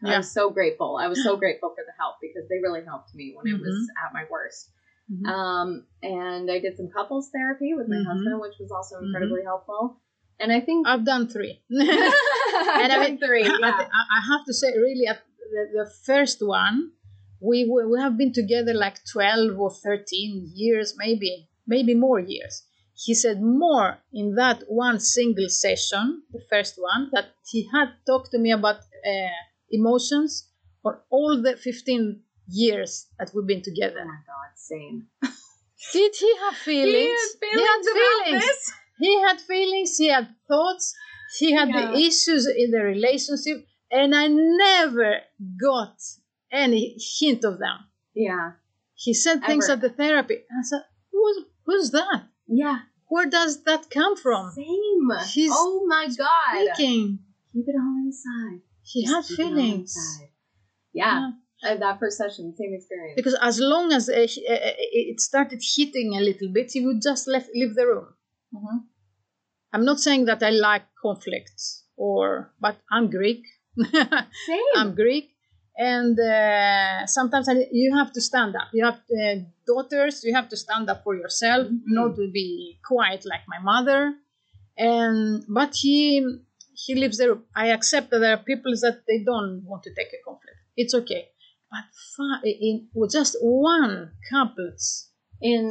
I 0.05 0.11
Yeah. 0.11 0.21
so 0.21 0.51
grateful. 0.51 0.99
I 1.01 1.09
was 1.09 1.23
so 1.25 1.37
grateful 1.43 1.71
for 1.71 1.83
the 1.85 1.93
help 1.99 2.17
because 2.21 2.47
they 2.51 2.59
really 2.63 2.85
helped 2.85 3.15
me 3.15 3.35
when 3.35 3.47
it 3.55 3.59
was 3.59 3.75
Mm-hmm. 3.75 4.05
at 4.07 4.13
my 4.13 4.25
worst. 4.31 4.71
Mhm. 5.11 5.27
Um, 5.27 5.87
and 6.03 6.51
I 6.51 6.59
did 6.59 6.77
some 6.77 6.89
couples 6.91 7.31
therapy 7.31 7.73
with 7.75 7.89
my 7.89 7.97
Mhm. 7.97 8.05
husband, 8.07 8.41
which 8.41 8.59
was 8.61 8.71
also 8.71 8.99
incredibly 8.99 9.43
helpful. 9.43 10.01
And 10.39 10.53
I 10.53 10.61
think 10.61 10.87
I've 10.87 11.05
done 11.05 11.29
three. 11.29 11.63
I've 11.71 12.83
and 12.83 12.93
I 12.93 12.97
done 12.97 13.01
mean, 13.11 13.19
three. 13.19 13.43
Yeah. 13.45 13.59
I 13.61 14.03
I 14.19 14.21
have 14.31 14.45
to 14.47 14.55
say, 14.55 14.69
really, 14.77 15.07
at 15.07 15.21
the, 15.53 15.85
the 15.85 15.91
first 16.05 16.39
one, 16.41 16.93
we 17.41 17.67
were, 17.69 17.89
we 17.89 17.99
have 18.01 18.17
been 18.17 18.33
together 18.33 18.75
like 18.75 18.99
twelve 19.11 19.59
or 19.59 19.71
thirteen 19.71 20.51
years, 20.55 20.95
maybe 20.99 21.49
maybe 21.67 21.95
more 21.95 22.21
years. 22.21 22.63
He 22.95 23.15
said 23.15 23.43
more 23.43 23.99
in 24.13 24.35
that 24.37 24.65
one 24.69 25.01
single 25.01 25.49
session, 25.49 26.23
the 26.33 26.41
first 26.51 26.75
one, 26.79 27.11
that 27.13 27.27
he 27.51 27.69
had 27.73 27.89
talked 28.07 28.31
to 28.31 28.39
me 28.39 28.53
about 28.53 28.77
uh, 28.77 29.39
emotions 29.71 30.49
for 30.83 31.03
all 31.11 31.41
the 31.43 31.57
fifteen 31.57 32.23
years 32.49 33.07
that 33.19 33.31
we've 33.35 33.47
been 33.47 33.63
Oh 33.67 33.71
together. 33.71 34.05
my 34.05 34.21
god, 34.27 34.53
same. 34.57 35.07
Did 35.93 36.15
he 36.19 36.37
have 36.45 36.57
feelings? 36.57 37.21
feelings 37.41 37.87
about 37.93 38.41
this? 38.41 38.73
He 38.99 39.21
had 39.21 39.41
feelings, 39.41 39.97
he 39.97 40.09
had 40.09 40.29
thoughts, 40.49 40.95
he 41.39 41.53
had 41.53 41.69
the 41.69 41.99
issues 41.99 42.47
in 42.47 42.71
the 42.71 42.81
relationship, 42.83 43.67
and 43.91 44.15
I 44.15 44.27
never 44.29 45.21
got 45.61 45.97
any 46.51 46.97
hint 47.19 47.45
of 47.45 47.59
them. 47.59 47.79
Yeah. 48.15 48.53
He 48.95 49.13
said 49.15 49.45
things 49.45 49.69
at 49.69 49.81
the 49.81 49.91
therapy. 49.91 50.37
I 50.51 50.63
said, 50.63 50.83
Who's, 51.13 51.45
who's 51.67 51.91
that? 51.91 52.25
Yeah. 52.49 52.79
where 53.09 53.29
does 53.29 53.63
that 53.65 53.91
come 53.91 54.17
from? 54.17 54.51
Same. 54.53 55.11
He's 55.33 55.53
oh 55.55 55.85
my 55.87 56.09
god. 56.17 56.75
Speaking. 56.75 57.19
Keep 57.53 57.65
it 57.69 57.75
all 57.79 57.97
inside. 58.05 58.61
He 58.83 59.05
Just 59.07 59.31
had 59.31 59.37
keep 59.37 59.39
it 59.39 59.43
all 59.43 59.57
feelings. 59.57 60.21
Yeah. 60.93 61.31
Uh, 61.65 61.75
that 61.77 61.99
first 61.99 62.19
session, 62.19 62.55
same 62.57 62.75
experience. 62.75 63.15
Because 63.17 63.37
as 63.41 63.59
long 63.61 63.93
as 63.93 64.09
uh, 64.09 64.27
he- 64.29 64.47
uh, 64.47 64.59
it 65.11 65.21
started 65.21 65.61
hitting 65.77 66.15
a 66.15 66.21
little 66.21 66.49
bit, 66.53 66.71
he 66.73 66.85
would 66.85 67.01
just 67.03 67.27
left, 67.27 67.49
leave 67.55 67.75
the 67.75 67.87
room. 67.87 68.09
Mhm. 68.57 68.79
I'm 69.73 69.85
not 69.85 70.01
saying 70.01 70.25
that 70.27 70.43
I 70.43 70.51
like 70.51 70.85
conflicts, 71.03 71.85
or 71.97 72.53
but 72.61 72.77
I'm 72.91 73.07
Greek. 73.11 73.43
Same. 74.47 74.73
I'm 74.77 74.95
Greek, 74.95 75.27
and 75.77 76.19
uh, 76.19 77.07
sometimes 77.07 77.47
I, 77.49 77.55
you 77.73 77.91
have 78.01 78.11
to 78.17 78.21
stand 78.21 78.53
up. 78.61 78.69
You 78.73 78.85
have 78.91 79.01
uh, 79.21 79.37
daughters. 79.67 80.25
You 80.25 80.35
have 80.35 80.49
to 80.53 80.57
stand 80.57 80.89
up 80.93 81.01
for 81.05 81.15
yourself, 81.23 81.65
Mhm. 81.69 81.81
not 81.99 82.17
to 82.17 82.27
be 82.41 82.49
quiet 82.93 83.23
like 83.33 83.45
my 83.55 83.61
mother. 83.73 84.01
And 84.79 85.45
but 85.49 85.71
he 85.83 85.99
he 86.85 86.95
lives 86.95 87.17
there. 87.19 87.37
I 87.55 87.67
accept 87.77 88.07
that 88.11 88.21
there 88.21 88.35
are 88.37 88.45
people 88.53 88.73
that 88.85 88.97
they 89.09 89.19
don't 89.31 89.55
want 89.71 89.83
to 89.85 89.93
take 89.99 90.13
a 90.19 90.21
conflict. 90.29 90.61
It's 90.77 90.95
okay. 91.01 91.23
But 91.73 91.87
in 92.45 92.89
with 92.95 93.13
just 93.13 93.37
one 93.41 93.95
couples, 94.31 94.85
in 95.41 95.63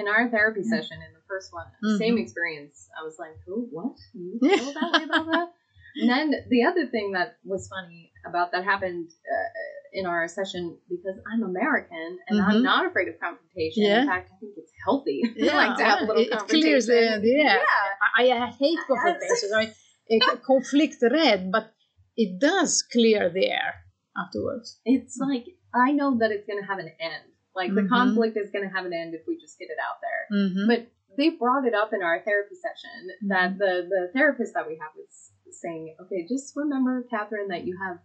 in 0.00 0.04
our 0.14 0.24
therapy 0.34 0.62
session, 0.74 0.98
in 1.06 1.12
the 1.18 1.21
first 1.32 1.48
one, 1.60 1.68
Mhm. 1.84 1.98
same 2.04 2.16
experience. 2.24 2.76
I 2.98 3.02
was 3.08 3.16
like, 3.24 3.36
"Who? 3.46 3.56
What? 3.76 3.96
You 4.14 4.38
feel 4.58 4.72
that 4.78 4.90
way 4.96 5.04
about 5.10 5.26
that?" 5.34 5.48
And 6.00 6.06
then 6.14 6.26
the 6.54 6.62
other 6.70 6.84
thing 6.94 7.06
that 7.16 7.28
was 7.52 7.62
funny 7.74 8.02
about 8.30 8.46
that 8.52 8.62
happened 8.72 9.08
uh, 9.34 9.48
in 9.98 10.04
our 10.12 10.22
session 10.38 10.62
because 10.94 11.16
I'm 11.30 11.42
American 11.52 12.08
and 12.26 12.34
Mhm. 12.40 12.46
I'm 12.48 12.62
not 12.70 12.82
afraid 12.88 13.08
of 13.12 13.16
confrontation. 13.26 13.82
Yeah. 13.88 14.00
In 14.02 14.06
fact, 14.12 14.26
I 14.34 14.36
think 14.40 14.52
it's 14.62 14.72
healthy. 14.86 15.18
Yeah, 15.46 15.56
like 15.62 15.76
to 15.80 15.84
have 15.90 16.00
a 16.02 16.06
little 16.08 16.22
it- 16.22 16.28
it 16.28 16.38
confrontation. 16.38 16.62
clears 16.62 16.84
the- 16.86 17.34
air. 17.46 17.58
Yeah. 17.58 17.58
I, 18.20 18.22
I 18.46 18.46
hate 18.62 18.80
confrontations. 18.90 19.52
I 19.56 19.58
mean, 19.62 20.22
a 20.34 20.36
conflict 20.52 20.96
red, 21.18 21.40
but 21.56 21.64
it 22.24 22.30
does 22.48 22.70
clear 22.94 23.22
the 23.36 23.44
air 23.58 23.70
afterwards. 24.22 24.66
It's 24.94 25.16
like 25.28 25.46
I 25.86 25.88
know 25.98 26.10
that 26.20 26.30
it's 26.34 26.46
going 26.48 26.60
to 26.62 26.68
have 26.72 26.80
an 26.86 26.90
end. 27.10 27.24
Like 27.60 27.70
the 27.78 27.82
Mhm. 27.84 27.94
conflict 27.98 28.34
is 28.42 28.48
going 28.54 28.66
to 28.68 28.72
have 28.76 28.86
an 28.90 28.94
end 29.02 29.10
if 29.18 29.22
we 29.28 29.34
just 29.44 29.54
get 29.60 29.68
it 29.74 29.80
out 29.86 29.98
there. 30.06 30.22
Mm-hmm. 30.38 30.66
But 30.70 30.80
they 31.16 31.30
brought 31.30 31.64
it 31.66 31.74
up 31.74 31.92
in 31.92 32.02
our 32.02 32.20
therapy 32.22 32.54
session 32.54 33.28
that 33.28 33.58
the 33.58 33.86
the 33.88 34.10
therapist 34.12 34.54
that 34.54 34.66
we 34.66 34.78
have 34.78 34.92
was 34.96 35.32
saying, 35.50 35.94
okay, 36.00 36.26
just 36.28 36.54
remember, 36.56 37.04
Catherine, 37.10 37.48
that 37.48 37.64
you 37.64 37.76
have 37.84 37.98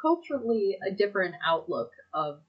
culturally 0.00 0.78
a 0.86 0.90
different 0.90 1.34
outlook 1.46 1.90
of 2.14 2.40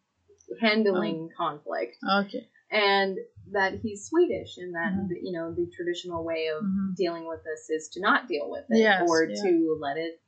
handling 0.59 1.29
conflict, 1.37 1.95
okay. 2.09 2.47
and 2.69 3.17
that 3.51 3.73
he's 3.81 4.05
Swedish, 4.05 4.57
and 4.57 4.73
that 4.75 4.93
Mhm. 4.93 5.09
you 5.21 5.31
know 5.31 5.53
the 5.53 5.67
traditional 5.75 6.23
way 6.23 6.47
of 6.47 6.63
Mhm. 6.63 6.95
dealing 6.95 7.25
with 7.27 7.43
this 7.43 7.69
is 7.69 7.89
to 7.89 8.01
not 8.01 8.27
deal 8.27 8.49
with 8.49 8.65
it 8.69 8.79
Yes, 8.79 9.09
or 9.09 9.25
yeah. 9.25 9.41
to 9.43 9.77
let 9.79 9.97
it 9.97 10.21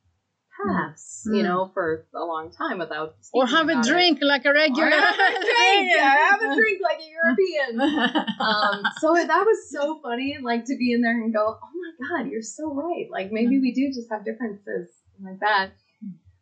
pass, 0.58 1.26
Mm. 1.28 1.38
you 1.38 1.44
know, 1.44 1.72
for 1.74 2.06
a 2.14 2.24
long 2.26 2.52
time 2.52 2.78
without 2.80 3.16
Or 3.34 3.48
have 3.48 3.70
a 3.70 3.72
about 3.74 3.86
it. 3.86 3.90
drink 3.90 4.20
like 4.22 4.46
a 4.46 4.50
Or 4.50 4.54
regular. 4.54 4.90
have 4.90 5.16
a 5.20 5.32
drink. 5.32 5.92
Yeah, 5.96 6.16
have 6.30 6.42
a 6.42 6.56
drink 6.56 6.80
like 6.82 7.00
a 7.00 7.10
European. 7.10 7.82
um, 8.40 8.84
so 9.00 9.14
that 9.14 9.44
was 9.46 9.70
so 9.70 10.00
funny, 10.02 10.38
like 10.42 10.66
to 10.66 10.76
be 10.78 10.92
in 10.94 11.02
there 11.02 11.20
and 11.22 11.34
go, 11.34 11.58
"Oh 11.64 11.70
my 11.84 11.92
God, 12.24 12.30
you're 12.32 12.42
so 12.42 12.74
right." 12.74 13.08
Like 13.10 13.32
maybe 13.32 13.60
we 13.60 13.74
do 13.74 13.88
just 13.88 14.10
have 14.12 14.24
differences 14.26 14.90
like 15.22 15.40
that. 15.40 15.72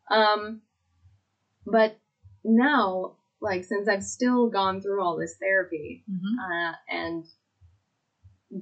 Um, 0.09 0.61
but 1.65 1.97
now, 2.43 3.15
like 3.39 3.63
since 3.63 3.87
I've 3.87 4.03
still 4.03 4.49
gone 4.49 4.81
through 4.81 5.01
all 5.01 5.17
this 5.17 5.35
therapy 5.39 6.03
Mhm. 6.09 6.35
uh, 6.39 6.73
and 6.89 7.25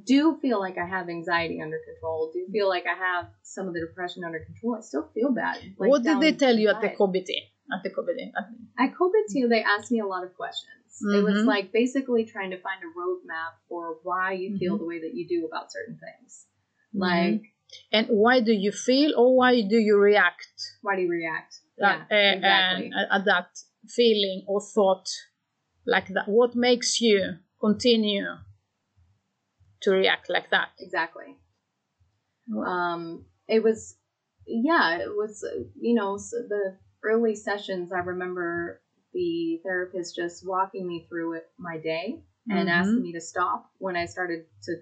do 0.06 0.38
feel 0.42 0.60
like 0.60 0.78
I 0.78 0.86
have 0.86 1.10
anxiety 1.10 1.62
under 1.62 1.80
control, 1.86 2.32
do 2.34 2.46
feel 2.52 2.70
like 2.70 2.86
I 2.86 2.98
have 2.98 3.30
some 3.44 3.68
of 3.68 3.74
the 3.74 3.80
depression 3.80 4.24
under 4.24 4.40
control, 4.40 4.76
I 4.78 4.82
still 4.82 5.10
feel 5.14 5.32
bad. 5.32 5.58
like, 5.78 5.90
what 5.90 6.04
did 6.04 6.20
they 6.20 6.34
tell 6.34 6.56
you 6.56 6.70
at 6.70 6.82
the. 6.82 6.90
KBT? 6.90 7.30
At 7.74 7.84
the 7.84 7.90
KBT? 7.90 8.32
At- 8.78 8.94
COVID 8.96 9.50
they 9.50 9.64
asked 9.64 9.92
me 9.92 10.00
a 10.00 10.06
lot 10.06 10.24
of 10.24 10.36
questions. 10.36 10.76
It 11.02 11.24
was 11.24 11.44
Mhm. 11.44 11.46
like 11.46 11.72
basically 11.72 12.26
trying 12.26 12.52
to 12.52 12.58
find 12.60 12.82
a 12.84 12.92
roadmap 13.00 13.54
for 13.68 14.00
why 14.04 14.34
you 14.34 14.58
feel 14.58 14.76
Mhm. 14.76 14.80
the 14.80 14.86
way 14.86 15.00
that 15.00 15.14
you 15.14 15.28
do 15.28 15.46
about 15.46 15.72
certain 15.72 15.98
things. 15.98 16.48
Mhm. 16.94 17.00
Like, 17.00 17.44
and 17.92 18.08
why 18.08 18.42
do 18.42 18.52
you 18.52 18.72
feel, 18.72 19.14
or 19.18 19.36
why 19.36 19.62
do 19.62 19.78
you 19.78 19.98
react 19.98 20.48
why 20.82 20.96
do 20.96 21.04
you 21.04 21.10
react? 21.10 21.62
that, 21.78 22.08
yeah, 22.12 22.18
uh, 22.18 22.36
exactly. 22.36 22.92
uh, 22.94 23.16
at 23.16 23.26
that 23.26 23.50
feeling 23.88 24.44
or 24.48 24.60
thought 24.60 25.08
like 25.86 26.08
that? 26.10 26.28
What 26.28 26.56
makes 26.56 27.00
you 27.00 27.38
continue 27.60 28.26
to 29.82 29.92
react 29.92 30.30
like 30.30 30.50
that? 30.52 30.70
exactly. 30.80 31.38
Um, 32.66 33.26
it 33.48 33.64
was, 33.64 33.96
yeah, 34.46 34.98
it 34.98 35.10
was, 35.16 35.46
you 35.80 35.94
know, 35.94 36.18
the 36.18 36.76
early 37.04 37.36
sessions, 37.36 37.92
I 37.92 38.00
remember 38.00 38.82
the 39.14 39.60
therapist 39.64 40.16
just 40.16 40.46
walking 40.46 40.88
me 40.88 41.06
through 41.10 41.34
it, 41.34 41.50
my 41.58 41.78
day 41.78 42.22
and 42.50 42.68
Mhm. 42.68 42.70
asking 42.70 43.04
me 43.04 43.14
to 43.14 43.22
stop 43.22 43.72
when 43.78 43.96
I 43.96 44.06
started 44.06 44.46
to, 44.64 44.76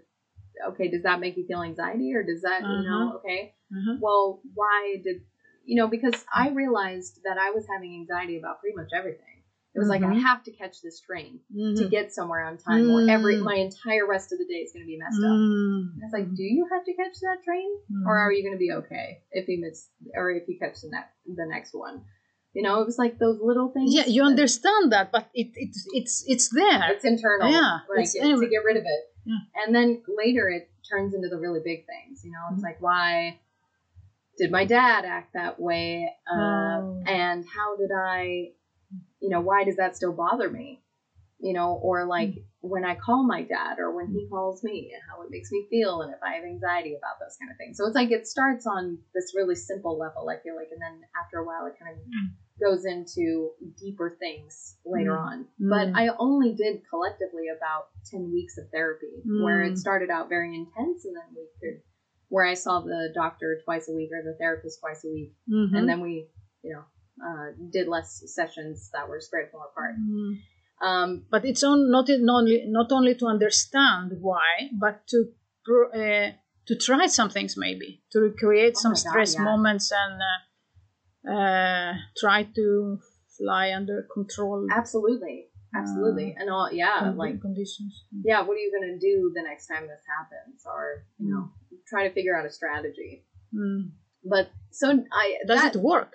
okay, 0.69 0.89
does 0.89 1.03
that 1.03 1.19
make 1.19 1.37
you 1.37 1.45
feel 1.45 1.61
anxiety 1.63 2.13
or 2.15 2.23
does 2.23 2.41
that, 2.41 2.61
you 2.61 2.83
know, 2.83 3.13
okay. 3.17 3.53
Mhm. 3.71 3.99
well, 4.01 4.41
why 4.53 4.97
did 5.03 5.21
you 5.65 5.75
know? 5.75 5.87
Because 5.87 6.23
I 6.33 6.49
realized 6.49 7.19
that 7.25 7.37
I 7.37 7.51
was 7.51 7.67
having 7.67 7.93
anxiety 7.95 8.37
about 8.37 8.61
pretty 8.61 8.75
much 8.75 8.91
everything. 8.95 9.36
It 9.77 9.79
was 9.79 9.89
like 9.89 10.01
I 10.01 10.07
Mhm. 10.15 10.21
have 10.23 10.41
to 10.45 10.51
catch 10.51 10.81
this 10.81 10.99
train 10.99 11.39
to 11.53 11.83
Mhm. 11.85 11.89
get 11.91 12.11
somewhere 12.11 12.43
on 12.45 12.57
time, 12.57 12.89
or 12.89 13.07
every 13.07 13.35
Mm. 13.35 13.43
my 13.43 13.55
entire 13.57 14.07
rest 14.07 14.33
of 14.33 14.39
the 14.39 14.45
day 14.45 14.61
is 14.65 14.71
going 14.73 14.83
to 14.83 14.87
be 14.87 14.97
messed 14.97 15.19
up. 15.21 15.29
Mm. 15.29 15.93
And 15.93 16.01
it's 16.03 16.11
like, 16.13 16.33
do 16.33 16.41
you 16.43 16.65
have 16.71 16.83
to 16.83 16.93
catch 16.95 17.19
that 17.21 17.43
train, 17.43 17.69
or 18.07 18.15
Mhm. 18.17 18.21
are 18.23 18.31
you 18.31 18.41
going 18.41 18.55
to 18.55 18.57
be 18.67 18.71
okay 18.71 19.21
if 19.31 19.47
you 19.47 19.59
miss, 19.61 19.87
or 20.15 20.31
if 20.31 20.47
you 20.49 20.57
catch 20.57 20.81
the 20.81 20.89
next 20.89 21.13
the 21.27 21.45
next 21.45 21.75
one? 21.75 22.03
You 22.53 22.63
know, 22.63 22.81
it 22.81 22.85
was 22.85 22.97
like 22.97 23.19
those 23.19 23.39
little 23.39 23.69
things. 23.69 23.93
Yeah, 23.93 24.07
you 24.07 24.23
that- 24.23 24.29
understand 24.29 24.91
that, 24.93 25.11
but 25.11 25.29
it, 25.35 25.49
it 25.55 25.75
it's 25.93 26.23
it's 26.27 26.49
there. 26.49 26.81
It's 26.93 27.05
internal. 27.05 27.51
Yeah, 27.51 27.81
Like 27.87 28.05
it's 28.05 28.15
it- 28.15 28.23
anyway. 28.23 28.45
to 28.45 28.49
get 28.49 28.63
rid 28.63 28.77
of 28.77 28.83
it. 28.83 29.03
Yeah. 29.25 29.37
And 29.63 29.75
then 29.75 30.01
later 30.07 30.49
it 30.49 30.71
turns 30.89 31.13
into 31.13 31.27
the 31.29 31.37
really 31.37 31.59
big 31.59 31.85
things. 31.85 32.25
You 32.25 32.31
know, 32.31 32.45
it's 32.51 32.61
Mhm. 32.61 32.63
like 32.63 32.81
why 32.81 33.37
did 34.39 34.49
my 34.51 34.65
dad 34.65 35.05
act 35.05 35.33
that 35.33 35.59
way? 35.59 36.11
Uh, 36.31 36.35
Oh. 36.81 37.03
And 37.07 37.45
how 37.45 37.75
did 37.75 37.91
I, 37.91 38.53
you 39.27 39.33
know, 39.33 39.41
why 39.41 39.63
does 39.65 39.75
that 39.75 39.95
still 39.95 40.13
bother 40.13 40.49
me? 40.49 40.79
You 41.39 41.53
know, 41.53 41.77
or 41.83 42.05
like 42.05 42.29
Mm. 42.29 42.43
when 42.61 42.85
I 42.85 42.95
call 42.95 43.23
my 43.23 43.41
dad 43.43 43.77
or 43.77 43.91
when 43.91 44.07
he 44.07 44.25
calls 44.29 44.63
me, 44.63 44.91
and 44.93 45.01
how 45.09 45.21
it 45.23 45.29
makes 45.29 45.51
me 45.51 45.67
feel 45.69 46.01
and 46.01 46.11
if 46.11 46.21
I 46.23 46.33
have 46.35 46.43
anxiety 46.43 46.95
about 46.95 47.19
those 47.19 47.35
kind 47.39 47.51
of 47.51 47.57
things. 47.57 47.77
So 47.77 47.85
it's 47.85 47.95
like 47.95 48.11
it 48.11 48.25
starts 48.25 48.65
on 48.65 48.97
this 49.13 49.33
really 49.35 49.55
simple 49.55 49.97
level, 49.99 50.29
I 50.29 50.37
feel 50.43 50.55
like, 50.55 50.69
and 50.71 50.81
then 50.81 50.95
after 51.21 51.37
a 51.39 51.45
while 51.45 51.65
it 51.67 51.75
kind 51.77 51.91
of 51.93 51.99
Mm. 52.07 52.29
goes 52.59 52.85
into 52.85 53.51
deeper 53.77 54.15
things 54.17 54.77
later 54.85 55.11
Mm. 55.11 55.25
on. 55.27 55.47
But. 55.59 55.87
I 55.93 56.09
only 56.17 56.53
did 56.53 56.81
collectively 56.89 57.47
about 57.49 57.83
10 58.11 58.31
weeks 58.31 58.57
of 58.57 58.65
therapy 58.71 59.21
where 59.43 59.61
it 59.63 59.77
started 59.77 60.09
out 60.09 60.29
very 60.29 60.55
intense 60.55 61.05
and 61.05 61.15
then 61.15 61.29
we 61.35 61.45
could, 61.61 61.81
where 62.29 62.45
I 62.45 62.55
saw 62.55 62.79
the 62.79 63.11
doctor 63.13 63.59
twice 63.63 63.87
a 63.89 63.93
week 63.93 64.09
or 64.11 64.23
the 64.23 64.33
therapist 64.39 64.79
twice 64.79 65.03
a 65.05 65.09
week. 65.09 65.31
Mhm. 65.47 65.77
And 65.77 65.87
then 65.89 65.99
we, 66.01 66.27
you 66.63 66.73
know, 66.73 66.85
uh, 67.23 67.51
did 67.71 67.87
less 67.87 68.23
sessions 68.27 68.89
that 68.93 69.07
were 69.09 69.19
spread 69.19 69.49
more 69.53 69.65
apart. 69.65 69.95
Mm. 69.99 70.39
Um, 70.79 71.25
but 71.31 71.45
it's 71.45 71.63
on, 71.63 71.89
not 71.89 72.09
only 72.09 72.65
not 72.67 72.91
only 72.91 73.15
to 73.15 73.25
understand 73.25 74.11
why, 74.21 74.69
but 74.79 75.07
to 75.07 75.25
uh, 75.93 76.31
to 76.67 76.75
try 76.75 77.07
some 77.07 77.29
things 77.29 77.55
maybe 77.57 78.03
to 78.11 78.19
recreate 78.19 78.73
Oh 78.77 78.81
some 78.81 78.91
God, 78.91 78.99
stress 78.99 79.35
yeah. 79.35 79.43
moments 79.43 79.91
and 79.91 80.21
uh, 80.21 81.31
uh, 81.33 81.93
try 82.17 82.43
to 82.43 82.99
fly 83.37 83.73
under 83.73 84.07
control 84.13 84.67
absolutely. 84.71 85.47
Absolutely. 85.75 86.35
and 86.39 86.49
all, 86.49 86.71
yeah, 86.71 87.11
like, 87.15 87.41
conditions. 87.41 88.05
yeah, 88.23 88.41
what 88.41 88.53
are 88.53 88.59
you 88.59 88.71
going 88.71 88.93
to 88.93 88.99
do 88.99 89.31
the 89.35 89.43
next 89.43 89.67
time 89.67 89.83
this 89.83 90.03
happens? 90.17 90.63
Or, 90.65 91.05
you 91.19 91.29
know, 91.33 91.51
try 91.87 92.07
to 92.07 92.13
figure 92.13 92.35
out 92.35 92.45
a 92.45 92.49
strategy. 92.49 93.25
Mm. 93.53 93.91
But 94.23 94.49
so 94.71 95.03
I, 95.11 95.35
Does 95.45 95.61
that, 95.61 95.75
it 95.75 95.81
work? 95.81 96.13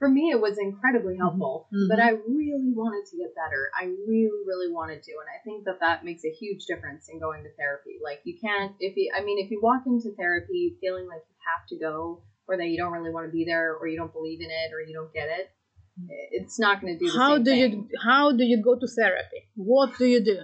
For 0.00 0.08
me 0.08 0.24
it 0.34 0.40
was 0.46 0.56
incredibly 0.68 1.16
helpful 1.22 1.54
Mhm. 1.72 1.86
but 1.90 1.98
i 2.08 2.10
really 2.38 2.72
wanted 2.82 3.04
to 3.10 3.14
get 3.22 3.30
better 3.42 3.62
i 3.82 3.84
really 4.10 4.40
really 4.50 4.70
wanted 4.78 5.00
to 5.06 5.12
and 5.22 5.28
i 5.36 5.38
think 5.46 5.58
that 5.66 5.78
that 5.84 5.96
makes 6.08 6.22
a 6.30 6.32
huge 6.42 6.62
difference 6.70 7.02
in 7.10 7.16
going 7.26 7.40
to 7.46 7.52
therapy 7.60 7.94
like 8.08 8.20
you 8.28 8.34
can't 8.46 8.72
if 8.88 8.92
you 8.98 9.06
i 9.18 9.20
mean 9.26 9.38
if 9.44 9.48
you 9.52 9.58
walk 9.68 9.82
into 9.92 10.10
therapy 10.22 10.62
feeling 10.82 11.06
like 11.12 11.24
you 11.30 11.36
have 11.52 11.62
to 11.72 11.76
go 11.88 11.96
or 12.48 12.56
that 12.60 12.68
you 12.72 12.78
don't 12.80 12.94
really 12.96 13.14
want 13.16 13.26
to 13.30 13.34
be 13.40 13.44
there 13.52 13.68
or 13.78 13.84
you 13.90 13.98
don't 14.02 14.14
believe 14.20 14.40
in 14.46 14.50
it 14.62 14.68
or 14.74 14.80
you 14.88 14.94
don't 14.98 15.12
get 15.20 15.28
it 15.38 15.46
it's 16.38 16.58
not 16.58 16.80
going 16.80 16.92
to 16.96 16.98
do 17.04 17.10
the 17.12 17.18
How 17.18 17.34
same 17.34 17.44
do 17.48 17.50
thing. 17.50 17.72
you 17.90 17.98
how 18.10 18.24
do 18.40 18.44
you 18.52 18.58
go 18.68 18.74
to 18.82 18.86
therapy? 19.00 19.40
What 19.72 19.90
do 19.98 20.06
you 20.14 20.20
do? 20.32 20.38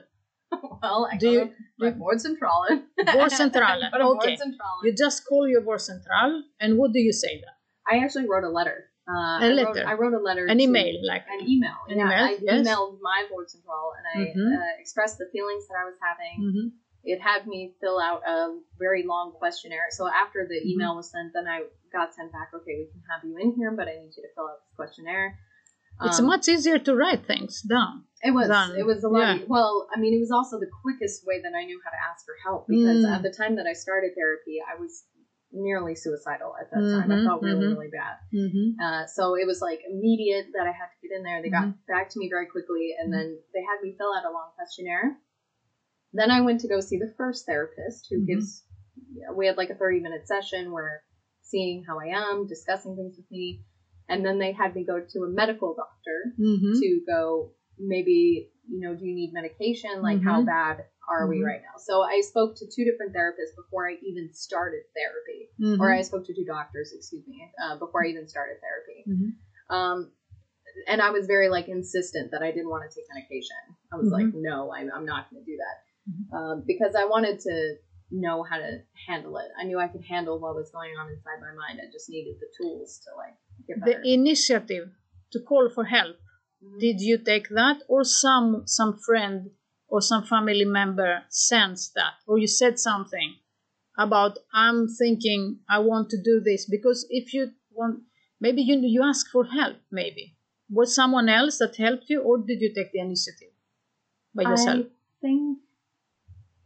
well 0.83 1.09
i 1.13 1.17
do 1.25 1.29
you- 1.37 1.51
my 1.79 1.91
do- 1.91 1.99
vårdcentralen 2.03 2.77
Vårdcentralen. 3.17 3.89
Go 3.93 3.99
to 3.99 4.05
board 4.05 4.17
Okay. 4.25 4.37
centrale. 4.43 4.79
You 4.85 4.93
just 5.05 5.19
call 5.29 5.45
your 5.53 5.63
vårdcentral, 5.69 6.31
and 6.63 6.71
what 6.79 6.91
do 6.97 7.01
you 7.09 7.15
say 7.23 7.33
then? 7.45 7.55
i 7.93 7.95
actually 8.05 8.27
wrote 8.31 8.45
a 8.51 8.53
letter 8.59 8.79
uh, 9.09 9.13
A 9.13 9.45
I 9.45 9.49
wrote- 9.49 9.57
letter. 9.57 9.85
I 9.89 9.95
wrote 9.95 10.15
a 10.15 10.19
letter 10.19 10.47
An 10.47 10.59
to- 10.59 10.65
email, 10.65 10.95
like 11.07 11.25
an 11.29 11.49
email. 11.49 11.77
An 11.89 11.97
yeah, 11.99 12.05
email, 12.07 12.25
I 12.25 12.39
yes. 12.41 12.67
emailed 12.67 12.99
my 13.01 13.27
vårdcentral 13.31 13.93
and 13.97 14.05
I 14.15 14.19
Mhm. 14.37 14.57
uh, 14.59 14.81
expressed 14.81 15.19
the 15.19 15.27
feelings 15.33 15.67
that 15.69 15.77
I 15.81 15.85
was 15.85 15.97
having. 16.03 16.37
Mhm. 16.43 16.73
it 17.09 17.21
had 17.21 17.47
me 17.47 17.73
fill 17.81 18.01
out 18.01 18.21
a 18.27 18.59
very 18.81 19.05
long 19.05 19.31
questionnaire. 19.39 19.87
So 19.91 20.09
after 20.09 20.45
the 20.45 20.57
Mhm. 20.59 20.67
email 20.73 20.97
was 20.97 21.09
sent, 21.09 21.33
then 21.35 21.47
I 21.47 21.63
got 21.93 22.13
sent 22.13 22.33
back. 22.33 22.49
Okay, 22.53 22.75
we 22.83 22.87
can 22.91 23.01
have 23.09 23.23
you 23.23 23.37
in 23.39 23.53
here, 23.55 23.71
but 23.71 23.87
I 23.87 23.93
need 24.01 24.11
you 24.17 24.23
to 24.25 24.29
fill 24.35 24.49
out 24.49 24.59
this 24.65 24.75
questionnaire. 24.75 25.39
It's 26.03 26.19
Um, 26.19 26.27
much 26.27 26.49
easier 26.49 26.81
to 26.81 26.97
write 26.97 27.25
things 27.25 27.63
down. 27.63 28.07
It 28.25 28.33
was. 28.33 28.49
done. 28.49 28.75
It 28.77 28.85
was 28.85 29.05
a 29.05 29.09
lot. 29.09 29.39
Yeah. 29.39 29.45
Well, 29.47 29.89
I 29.95 30.01
mean, 30.01 30.15
it 30.15 30.19
was 30.19 30.33
also 30.33 30.59
the 30.59 30.67
quickest 30.83 31.25
way 31.25 31.41
that 31.43 31.55
I 31.55 31.65
knew 31.65 31.81
how 31.85 31.91
to 31.91 31.97
ask 32.11 32.27
for 32.27 32.35
help 32.43 32.67
because 32.67 33.05
Mm. 33.05 33.15
at 33.15 33.23
the 33.23 33.31
time 33.31 33.55
that 33.55 33.69
I 33.69 33.73
started 33.73 34.11
therapy, 34.17 34.61
I 34.61 34.75
was 34.75 35.07
nearly 35.57 35.95
suicidal 35.97 36.55
at 36.61 36.71
that 36.71 36.85
time. 36.93 37.11
I 37.11 37.17
Mhm, 37.17 37.25
felt 37.25 37.43
really, 37.43 37.67
mhm. 37.67 37.71
really 37.75 37.89
bad. 37.89 38.17
Mm-hmm. 38.33 38.69
Uh, 38.81 39.07
so 39.07 39.35
it 39.35 39.47
was 39.47 39.61
like 39.63 39.81
immediate 39.89 40.47
that 40.53 40.67
I 40.67 40.73
had 40.73 40.89
to 40.93 40.99
get 41.03 41.17
in 41.17 41.23
there. 41.23 41.41
They 41.43 41.49
got 41.51 41.65
Mm-hmm. 41.65 41.87
back 41.89 42.11
to 42.11 42.19
me 42.19 42.29
very 42.29 42.47
quickly, 42.47 42.95
and 42.99 43.13
then 43.13 43.39
they 43.55 43.63
had 43.63 43.81
me 43.83 43.95
fill 43.97 44.13
out 44.15 44.25
a 44.25 44.31
long 44.31 44.51
questionnaire. 44.55 45.17
Then 46.13 46.31
I 46.31 46.41
went 46.41 46.61
to 46.61 46.69
go 46.69 46.81
see 46.81 46.99
the 46.99 47.13
first 47.17 47.47
therapist 47.47 48.07
who 48.11 48.25
gives. 48.25 48.65
We 49.35 49.47
had 49.47 49.57
like 49.57 49.71
a 49.71 49.75
thirty 49.75 50.01
minute 50.01 50.27
session 50.27 50.73
where 50.73 51.03
seeing 51.43 51.85
how 51.87 51.99
I 52.01 52.07
am, 52.07 52.47
discussing 52.47 52.97
things 52.97 53.17
with 53.17 53.31
me, 53.31 53.61
and 54.09 54.25
then 54.25 54.39
they 54.39 54.53
had 54.53 54.75
me 54.75 54.85
go 54.85 55.01
to 55.01 55.19
a 55.25 55.29
medical 55.29 55.75
doctor 55.75 56.33
Mm-hmm. 56.39 56.79
to 56.81 57.01
go 57.07 57.53
maybe 57.79 58.49
you 58.69 58.81
know 58.81 58.95
do 58.95 59.05
you 59.05 59.15
need 59.15 59.33
medication 59.33 60.01
like 60.03 60.23
how 60.25 60.43
bad 60.45 60.85
are 61.09 61.27
we 61.29 61.39
Mhm. 61.39 61.47
right 61.47 61.63
now 61.63 61.77
so 61.79 62.03
i 62.03 62.21
spoke 62.21 62.57
to 62.57 62.67
two 62.67 62.85
different 62.85 63.15
therapists 63.15 63.55
before 63.57 63.89
i 63.89 63.95
even 64.03 64.33
started 64.33 64.83
therapy 64.95 65.41
Mm-hmm. 65.61 65.81
or 65.81 65.93
i 65.93 66.03
spoke 66.03 66.25
to 66.27 66.35
two 66.35 66.45
doctors 66.45 66.93
excuse 66.93 67.27
me 67.27 67.39
uh, 67.63 67.77
before 67.79 68.05
i 68.05 68.09
even 68.09 68.27
started 68.29 68.57
therapy 68.61 69.01
Mhm. 69.09 69.31
um, 69.77 70.13
and 70.89 71.01
i 71.01 71.11
was 71.11 71.27
very 71.27 71.49
like 71.49 71.69
insistent 71.69 72.31
that 72.33 72.43
i 72.43 72.51
didn't 72.51 72.69
want 72.75 72.83
to 72.89 72.95
take 72.95 73.09
medication 73.15 73.63
i 73.93 73.97
was 73.97 74.11
like 74.11 74.31
no 74.35 74.73
i'm, 74.77 74.91
I'm 74.95 75.07
not 75.07 75.31
going 75.31 75.43
to 75.45 75.51
do 75.53 75.57
that 75.65 75.77
Mhm. 76.11 76.25
um, 76.37 76.57
because 76.67 76.95
i 76.95 77.05
wanted 77.05 77.39
to 77.49 77.55
know 78.11 78.43
how 78.49 78.59
to 78.59 78.71
handle 79.09 79.37
it 79.39 79.51
i 79.59 79.65
knew 79.65 79.79
i 79.79 79.89
could 79.89 80.05
handle 80.05 80.39
what 80.39 80.55
was 80.55 80.71
going 80.71 80.95
on 81.01 81.07
inside 81.15 81.39
my 81.41 81.53
mind 81.63 81.81
i 81.83 81.91
just 81.97 82.09
needed 82.09 82.37
the 82.41 82.51
tools 82.59 83.01
to 83.05 83.11
like 83.23 83.37
get 83.67 83.81
better 83.81 84.01
The 84.03 84.13
initiative 84.15 84.87
to 85.33 85.39
call 85.41 85.69
for 85.77 85.85
help. 85.85 86.17
Mhm. 86.65 86.79
Did 86.85 86.99
you 87.09 87.17
take 87.31 87.49
that, 87.61 87.79
or 87.89 88.03
some 88.05 88.49
some 88.77 88.93
friend 89.07 89.51
or 89.89 90.01
some 90.01 90.25
family 90.25 90.65
member 90.65 91.23
sensed 91.29 91.95
that, 91.95 92.15
or 92.27 92.39
you 92.39 92.47
said 92.47 92.79
something 92.79 93.37
about 93.99 94.39
I'm 94.53 94.89
thinking 94.89 95.61
I 95.69 95.79
want 95.79 96.11
to 96.11 96.23
do 96.23 96.41
this 96.45 96.67
because 96.67 97.07
if 97.11 97.33
you 97.35 97.53
want, 97.73 98.01
maybe 98.41 98.63
you 98.63 98.77
you 98.81 99.03
ask 99.03 99.31
for 99.31 99.45
help. 99.47 99.77
Maybe 99.91 100.37
was 100.69 100.95
someone 100.95 101.29
else 101.29 101.59
that 101.59 101.77
helped 101.77 102.07
you, 102.09 102.21
or 102.23 102.39
did 102.39 102.61
you 102.61 102.73
take 102.75 102.93
the 102.93 103.01
initiative 103.01 103.53
by 104.35 104.43
yourself? 104.43 104.87
I 104.87 104.91
think 105.21 105.59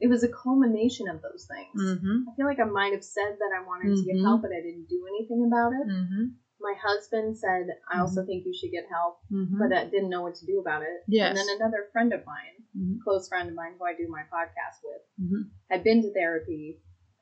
it 0.00 0.08
was 0.08 0.24
a 0.24 0.28
culmination 0.28 1.08
of 1.08 1.20
those 1.22 1.46
things. 1.46 1.76
Mm-hmm. 1.76 2.28
I 2.30 2.34
feel 2.34 2.46
like 2.46 2.58
I 2.58 2.64
might 2.64 2.92
have 2.92 3.04
said 3.04 3.36
that 3.38 3.50
I 3.58 3.62
wanted 3.66 3.96
to 3.96 4.02
get 4.04 4.16
Mhm. 4.16 4.24
help, 4.24 4.42
but 4.42 4.50
I 4.50 4.60
didn't 4.62 4.88
do 4.88 5.06
anything 5.06 5.44
about 5.46 5.72
it. 5.74 5.86
Mm-hmm. 5.88 6.24
My 6.60 6.74
husband 6.82 7.36
said, 7.38 7.66
I 7.92 8.00
also 8.00 8.24
think 8.26 8.44
you 8.44 8.54
should 8.54 8.70
get 8.70 8.84
help, 8.90 9.18
Mm-hmm. 9.32 9.58
but 9.58 9.72
I 9.76 9.84
didn't 9.86 10.10
know 10.10 10.22
what 10.22 10.34
to 10.36 10.46
do 10.46 10.60
about 10.60 10.82
it. 10.82 11.02
Yes. 11.08 11.28
And 11.30 11.38
then 11.38 11.56
another 11.56 11.88
friend 11.92 12.12
of 12.12 12.20
mine, 12.26 12.56
Mhm. 12.76 12.98
close 13.02 13.28
friend 13.28 13.48
of 13.48 13.54
mine 13.54 13.72
who 13.78 13.84
I 13.86 13.94
do 13.94 14.06
my 14.08 14.22
podcast 14.32 14.78
with, 14.84 15.02
Mhm. 15.20 15.50
had 15.70 15.82
been 15.84 16.02
to 16.02 16.12
therapy, 16.12 16.80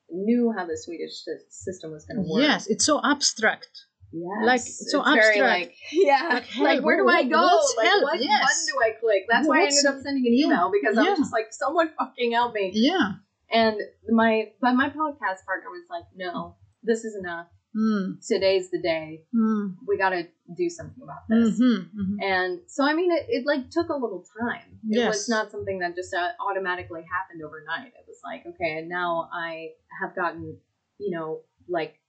knew 0.09 0.51
how 0.51 0.65
the 0.65 0.75
Swedish 0.77 1.23
system 1.49 1.91
was 1.91 2.05
going 2.05 2.23
to 2.23 2.29
work. 2.29 2.41
Yes, 2.41 2.67
it's 2.67 2.85
so 2.85 2.99
abstract. 3.03 3.69
Yes. 4.11 4.41
Like, 4.43 4.61
so 4.61 5.05
abstract. 5.05 5.37
like, 5.37 5.75
yeah. 5.91 6.29
Like, 6.33 6.57
Like, 6.57 6.83
where 6.83 6.97
do 6.97 7.05
what- 7.05 7.15
I 7.15 7.23
go? 7.23 7.37
what's 7.41 7.77
like, 7.77 7.87
help? 7.87 8.03
what 8.03 8.19
Yes. 8.21 8.41
button 8.41 8.65
do 8.73 8.75
I 8.87 8.99
click? 8.99 9.25
That's 9.29 9.47
why 9.47 9.59
I 9.59 9.63
ended 9.65 9.85
up 9.85 10.01
sending 10.01 10.25
an 10.25 10.33
email 10.33 10.71
because 10.71 10.97
I 10.97 11.09
was 11.09 11.19
just 11.19 11.31
like, 11.31 11.53
someone 11.53 11.89
fucking 11.97 12.31
help 12.31 12.53
me. 12.55 12.71
Yeah. 12.73 13.13
And 13.51 13.79
my 14.09 14.51
but 14.61 14.73
my 14.73 14.89
podcast 14.89 15.45
partner 15.45 15.69
was 15.69 15.85
like, 15.89 16.05
no, 16.15 16.55
this 16.83 17.05
is 17.05 17.15
enough. 17.15 17.47
Mm. 17.75 18.25
Today's 18.25 18.71
the 18.71 18.81
day. 18.81 19.23
Mm. 19.35 19.75
We 19.87 19.97
got 19.97 20.09
to 20.09 20.27
do 20.55 20.69
something 20.69 21.03
about 21.03 21.27
this. 21.29 21.59
Mm-hmm. 21.59 22.01
Mm-hmm. 22.01 22.21
And 22.21 22.59
so, 22.67 22.83
I 22.83 22.93
mean, 22.93 23.11
it, 23.11 23.25
it 23.29 23.45
like 23.45 23.69
took 23.69 23.89
a 23.89 23.93
little 23.93 24.25
time. 24.41 24.79
It 24.89 24.97
Yes. 24.97 25.07
was 25.07 25.29
not 25.29 25.51
something 25.51 25.79
that 25.79 25.95
just 25.95 26.13
uh, 26.13 26.29
automatically 26.49 27.01
happened 27.03 27.43
overnight. 27.43 27.93
It 27.93 28.05
was 28.07 28.19
like, 28.23 28.45
okay, 28.47 28.79
and 28.79 28.89
now 28.89 29.29
I 29.31 29.69
have 30.01 30.15
gotten, 30.15 30.57
you 30.97 31.11
know, 31.11 31.41
like 31.67 31.99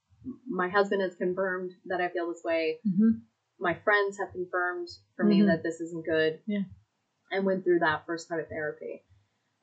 my 0.49 0.69
husband 0.69 1.03
has 1.03 1.15
confirmed 1.15 1.73
that 1.87 2.01
I 2.01 2.09
feel 2.09 2.29
this 2.33 2.43
way. 2.45 2.79
Mm-hmm. 2.89 3.19
My 3.59 3.75
friends 3.85 4.17
have 4.19 4.33
confirmed 4.33 4.89
for 5.17 5.25
me 5.25 5.41
Mhm. 5.41 5.47
that 5.49 5.63
this 5.63 5.81
isn't 5.81 6.07
good. 6.07 6.41
Yeah. 6.47 6.63
And 7.31 7.45
went 7.45 7.65
through 7.65 7.81
that 7.81 8.07
first 8.07 8.29
part 8.29 8.41
of 8.41 8.49
therapy. 8.49 9.03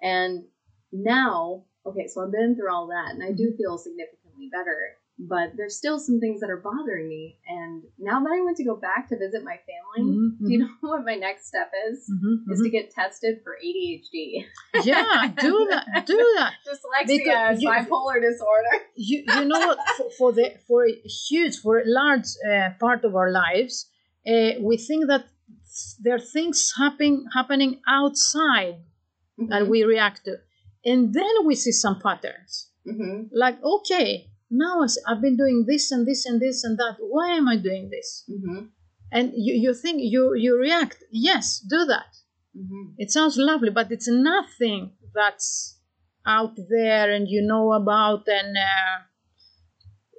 And 0.02 0.46
now, 0.92 1.66
okay, 1.86 2.08
so 2.08 2.24
I've 2.24 2.32
been 2.32 2.56
through 2.56 2.72
all 2.72 2.88
that 2.88 3.10
and 3.16 3.24
I 3.24 3.32
do 3.32 3.48
Mm-hmm. 3.50 3.58
feel 3.58 3.78
significantly 3.80 4.50
better. 4.52 4.78
But 5.20 5.58
there's 5.58 5.76
still 5.76 5.98
some 6.00 6.20
things 6.20 6.42
that 6.42 6.50
are 6.52 6.58
bothering 6.72 7.10
me. 7.10 7.38
And 7.48 7.82
now 7.98 8.20
that 8.24 8.30
I 8.32 8.44
went 8.46 8.58
to 8.58 8.64
go 8.64 8.76
back 8.76 9.10
to 9.10 9.18
visit 9.18 9.44
my 9.44 9.58
family, 9.70 10.16
Mm-hmm. 10.18 10.46
do 10.46 10.52
you 10.54 10.60
know 10.60 10.70
what 10.82 11.04
my 11.06 11.16
next 11.16 11.48
step 11.48 11.72
is? 11.90 12.08
Mhm, 12.12 12.52
Is 12.54 12.62
to 12.62 12.70
get 12.70 12.92
tested 12.92 13.40
for 13.44 13.58
ADHD. 13.66 14.46
yeah, 14.84 15.28
do 15.42 15.68
that. 15.72 16.06
Do 16.06 16.18
that. 16.38 16.54
Dyslexia 16.68 17.60
you- 17.60 17.68
bipolar 17.70 18.22
disorder. 18.22 18.76
You, 18.96 19.24
you 19.28 19.46
know 19.46 19.60
what? 19.68 19.80
For, 19.98 20.10
for 20.20 20.32
the 20.34 20.54
for 20.68 20.86
a 20.86 20.94
huge 21.30 21.58
for 21.58 21.80
a 21.80 21.84
large 21.86 22.28
uh, 22.48 22.70
part 22.80 23.04
of 23.04 23.16
our 23.16 23.32
lives, 23.32 23.88
uh, 24.28 24.52
we 24.62 24.78
think 24.78 25.08
that 25.08 25.26
there 26.04 26.16
are 26.16 26.20
things 26.20 26.74
happening 26.78 27.26
happening 27.34 27.80
outside 27.88 28.76
that 29.50 29.68
we 29.68 29.84
react 29.84 30.26
to, 30.26 30.36
and 30.86 31.14
then 31.14 31.34
we 31.46 31.56
see 31.56 31.72
some 31.72 32.00
patterns. 32.00 32.70
hmm 32.86 33.24
Like, 33.32 33.58
okay, 33.64 34.30
now 34.50 34.82
I've 35.08 35.22
been 35.22 35.38
doing 35.38 35.66
this 35.68 35.92
and 35.92 36.06
this 36.08 36.26
and 36.26 36.40
this 36.42 36.64
and 36.64 36.78
that. 36.78 36.96
Why 37.00 37.30
am 37.38 37.48
I 37.48 37.58
doing 37.58 37.90
this? 37.90 38.24
hmm 38.28 38.66
And 39.12 39.32
you, 39.36 39.54
you 39.64 39.74
think 39.74 39.98
you 40.02 40.34
you 40.36 40.58
react. 40.60 41.04
Yes, 41.12 41.60
do 41.60 41.86
that. 41.94 42.12
hmm 42.56 42.88
It 42.98 43.10
sounds 43.12 43.38
lovely, 43.38 43.70
but 43.72 43.92
it's 43.92 44.08
nothing 44.10 44.92
that's 45.14 45.80
out 46.26 46.56
there 46.70 47.08
and 47.16 47.28
you 47.30 47.42
know 47.42 47.72
about, 47.74 48.28
and 48.28 48.58
uh, 48.58 48.98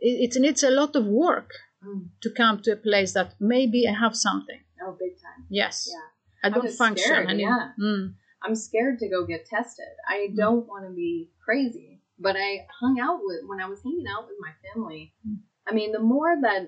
it, 0.01 0.35
it 0.37 0.41
needs 0.41 0.63
a 0.63 0.71
lot 0.71 0.97
of 0.97 1.07
work 1.07 1.51
Mm. 1.87 2.09
to 2.23 2.31
come 2.31 2.61
to 2.63 2.73
a 2.73 2.77
place 2.77 3.13
that 3.13 3.35
maybe 3.39 3.87
I 3.87 3.93
have 3.93 4.17
something. 4.17 4.59
Oh, 4.83 4.97
big 4.99 5.13
time. 5.23 5.47
Yes, 5.49 5.87
Yeah. 5.89 6.09
I 6.43 6.49
don't 6.53 6.73
function. 6.73 7.05
scared, 7.05 7.29
I 7.29 7.35
mean, 7.35 7.47
yeah. 7.47 7.71
mm, 7.81 8.15
I'm 8.43 8.57
scared 8.57 8.99
to 8.99 9.09
go 9.09 9.25
get 9.25 9.47
tested. 9.47 9.87
I 10.09 10.19
don't 10.37 10.67
want 10.67 10.89
to 10.89 10.93
be 10.93 11.31
crazy. 11.45 11.98
But 12.19 12.37
I 12.37 12.67
hung 12.81 12.99
out 13.01 13.21
with, 13.23 13.41
when 13.47 13.61
I 13.61 13.69
was 13.69 13.81
hanging 13.83 14.07
out 14.15 14.25
with 14.29 14.37
my 14.41 14.53
family, 14.67 15.15
Mm. 15.27 15.39
I 15.69 15.75
mean, 15.75 15.93
the 15.93 16.01
more 16.15 16.35
that 16.43 16.63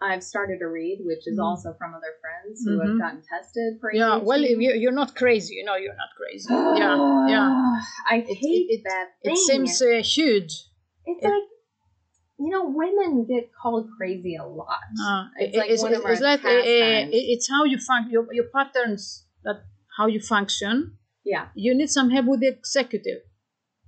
I've 0.00 0.22
started 0.22 0.58
to 0.60 0.66
read, 0.68 0.98
which 1.04 1.26
is 1.26 1.38
Mm. 1.38 1.44
also 1.44 1.74
from 1.78 1.90
other 1.94 2.14
friends 2.22 2.62
who 2.64 2.72
Mhm. 2.78 2.86
have 2.88 2.98
gotten 3.04 3.22
tested 3.34 3.78
for 3.80 3.92
yeah. 3.92 4.16
Well, 4.28 4.40
you, 4.40 4.72
you're 4.82 4.92
not 5.02 5.14
crazy. 5.16 5.54
You 5.56 5.64
know, 5.64 5.76
you're 5.76 5.96
not 6.04 6.12
crazy. 6.16 6.48
yeah, 6.82 7.26
yeah. 7.34 7.80
I 8.14 8.16
It- 8.18 8.36
hate 8.46 8.66
it- 8.74 8.84
that 8.84 9.06
thing. 9.22 9.32
It 9.32 9.38
seems 9.38 9.82
uh, 9.82 10.00
huge. 10.16 10.52
it's 11.10 11.24
it- 11.24 11.28
like, 11.28 11.48
you 12.38 12.50
know, 12.54 12.64
women 12.82 13.26
get 13.26 13.50
called 13.60 13.86
crazy 13.96 14.36
a 14.36 14.46
lot. 14.46 14.88
Uh, 15.08 15.24
It's 15.36 15.54
it- 15.54 15.58
like 15.60 15.70
it's, 15.70 15.82
one 15.82 15.94
of 15.94 16.02
it's 16.06 16.22
our 16.22 16.28
like 16.30 16.44
uh, 16.44 16.48
uh, 16.48 17.08
it's 17.34 17.48
how 17.54 17.64
you 17.64 17.78
function. 17.78 18.10
Your, 18.12 18.26
your 18.32 18.48
patterns 18.54 19.26
that 19.44 19.58
how 19.96 20.06
you 20.06 20.20
function. 20.20 20.96
Yeah, 21.24 21.48
You 21.54 21.74
need 21.74 21.90
some 21.90 22.08
help 22.10 22.26
with 22.26 22.40
the 22.40 22.48
executive 22.48 23.20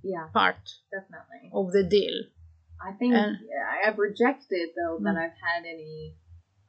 yeah, 0.02 0.26
part 0.32 0.56
definitely. 0.90 1.50
of 1.52 1.72
the 1.72 1.84
deal. 1.84 2.24
I 2.82 2.92
think 2.92 3.14
And- 3.14 3.36
I've 3.84 3.98
rejected 3.98 4.70
though 4.76 4.98
that 5.02 5.14
Mm. 5.14 5.22
I've 5.24 5.36
had 5.38 5.64
any. 5.66 6.16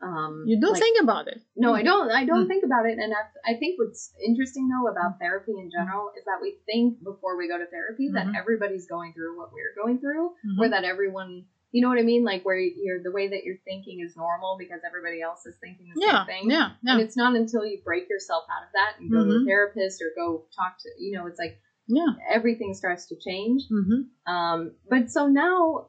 Um, 0.01 0.45
You 0.47 0.59
don't 0.59 0.73
like- 0.73 0.81
think 0.81 0.99
about 1.01 1.27
it. 1.27 1.41
No, 1.55 1.73
I 1.75 1.83
don't. 1.83 2.09
I 2.11 2.25
don't 2.25 2.45
Mm. 2.45 2.47
think 2.47 2.65
about 2.65 2.87
it, 2.87 2.97
and 2.97 3.13
I, 3.13 3.51
I 3.53 3.57
think 3.59 3.77
what's 3.77 4.13
interesting 4.25 4.67
though 4.67 4.87
about 4.91 5.19
therapy 5.19 5.53
in 5.57 5.69
general 5.69 6.11
is 6.17 6.25
that 6.25 6.39
we 6.41 6.57
think 6.65 7.03
before 7.03 7.37
we 7.37 7.47
go 7.47 7.57
to 7.59 7.67
therapy 7.67 8.09
Mhm. 8.09 8.13
that 8.15 8.35
everybody's 8.35 8.87
going 8.87 9.13
through 9.13 9.37
what 9.37 9.53
we're 9.53 9.75
going 9.75 9.99
through, 9.99 10.33
Mhm. 10.43 10.59
or 10.59 10.69
that 10.69 10.83
everyone, 10.85 11.45
you 11.71 11.83
know 11.83 11.89
what 11.89 11.99
I 11.99 12.01
mean, 12.01 12.23
like 12.23 12.43
where 12.43 12.57
you're 12.57 13.03
the 13.03 13.11
way 13.11 13.27
that 13.27 13.43
you're 13.43 13.61
thinking 13.63 13.99
is 14.01 14.17
normal 14.17 14.57
because 14.57 14.81
everybody 14.83 15.21
else 15.21 15.45
is 15.45 15.55
thinking 15.59 15.93
the 15.93 16.01
Yeah, 16.01 16.25
same 16.25 16.41
thing. 16.41 16.49
yeah, 16.51 16.71
yeah. 16.81 16.93
And 16.93 17.01
it's 17.01 17.15
not 17.15 17.35
until 17.35 17.63
you 17.63 17.79
break 17.83 18.09
yourself 18.09 18.45
out 18.49 18.63
of 18.63 18.71
that 18.73 18.99
and 18.99 19.11
go 19.11 19.23
to 19.23 19.29
Mhm. 19.31 19.43
a 19.43 19.45
therapist 19.45 20.01
or 20.01 20.11
go 20.15 20.47
talk 20.55 20.79
to, 20.79 20.89
you 20.97 21.11
know, 21.15 21.27
it's 21.27 21.37
like 21.39 21.61
yeah. 21.87 22.07
everything 22.29 22.73
starts 22.73 23.05
to 23.07 23.15
change. 23.15 23.63
hmm 23.69 24.01
Um, 24.31 24.71
but 24.89 25.09
so 25.09 25.27
now 25.27 25.87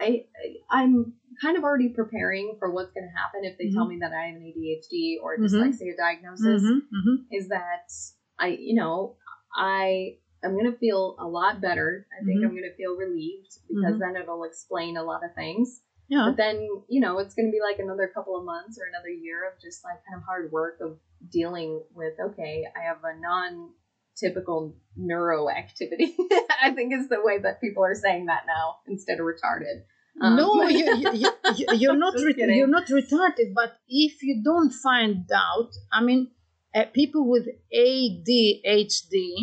I, 0.00 0.24
I 0.70 0.80
I'm 0.82 1.12
kind 1.40 1.56
of 1.56 1.64
already 1.64 1.88
preparing 1.88 2.56
for 2.58 2.70
what's 2.70 2.92
going 2.92 3.08
to 3.10 3.18
happen 3.18 3.40
if 3.44 3.56
they 3.58 3.70
tell 3.70 3.86
me 3.86 3.98
that 4.00 4.12
I 4.12 4.26
have 4.26 4.36
an 4.36 4.42
ADHD 4.42 5.18
or 5.22 5.36
Mhm. 5.36 5.44
dyslexia 5.44 5.96
diagnosis. 5.96 6.62
hmm 6.62 6.78
hmm 6.90 7.16
Is 7.30 7.48
that 7.48 7.90
I 8.38 8.48
you 8.48 8.74
know 8.74 9.16
I 9.54 10.16
I'm 10.44 10.52
going 10.54 10.70
to 10.70 10.76
feel 10.76 11.14
a 11.18 11.26
lot 11.26 11.60
better. 11.60 12.04
I 12.20 12.24
think 12.24 12.40
Mhm. 12.40 12.44
I'm 12.46 12.50
going 12.50 12.68
to 12.70 12.74
feel 12.74 12.96
relieved 12.96 13.58
because 13.68 13.94
Mhm. 13.94 13.98
then 14.00 14.16
it'll 14.16 14.42
explain 14.44 14.96
a 14.96 15.04
lot 15.04 15.22
of 15.24 15.32
things. 15.34 15.82
Yeah. 16.08 16.26
But 16.28 16.36
then 16.36 16.56
you 16.88 17.00
know 17.00 17.18
it's 17.18 17.34
going 17.34 17.46
to 17.46 17.52
be 17.52 17.60
like 17.60 17.78
another 17.78 18.08
couple 18.08 18.36
of 18.36 18.44
months 18.44 18.78
or 18.78 18.84
another 18.86 19.08
year 19.08 19.48
of 19.48 19.58
just 19.60 19.84
like 19.84 20.00
kind 20.04 20.16
of 20.20 20.24
hard 20.24 20.50
work 20.52 20.78
of 20.80 20.98
dealing 21.30 21.80
with 21.94 22.14
okay 22.18 22.64
I 22.76 22.80
have 22.80 23.02
a 23.04 23.14
non 23.18 23.70
typical 24.16 24.76
neuroactivity. 24.98 26.14
I 26.62 26.70
think 26.74 26.92
is 26.92 27.08
the 27.08 27.20
way 27.22 27.38
that 27.38 27.60
people 27.60 27.84
are 27.84 27.94
saying 27.94 28.26
that 28.26 28.42
now 28.46 28.76
instead 28.86 29.18
of 29.18 29.26
retarded. 29.26 29.82
Um, 30.20 30.36
no, 30.36 30.68
you, 30.68 30.84
you, 31.14 31.30
you, 31.74 31.94
not 31.96 32.14
re- 32.14 32.34
you're 32.36 32.66
not 32.66 32.86
retarded. 32.86 33.54
But 33.54 33.78
if 33.88 34.22
you 34.22 34.42
don't 34.44 34.70
find 34.70 35.24
out, 35.34 35.70
I 35.90 36.02
mean, 36.02 36.30
uh, 36.74 36.84
people 36.92 37.28
with 37.28 37.46
ADHD, 37.74 39.34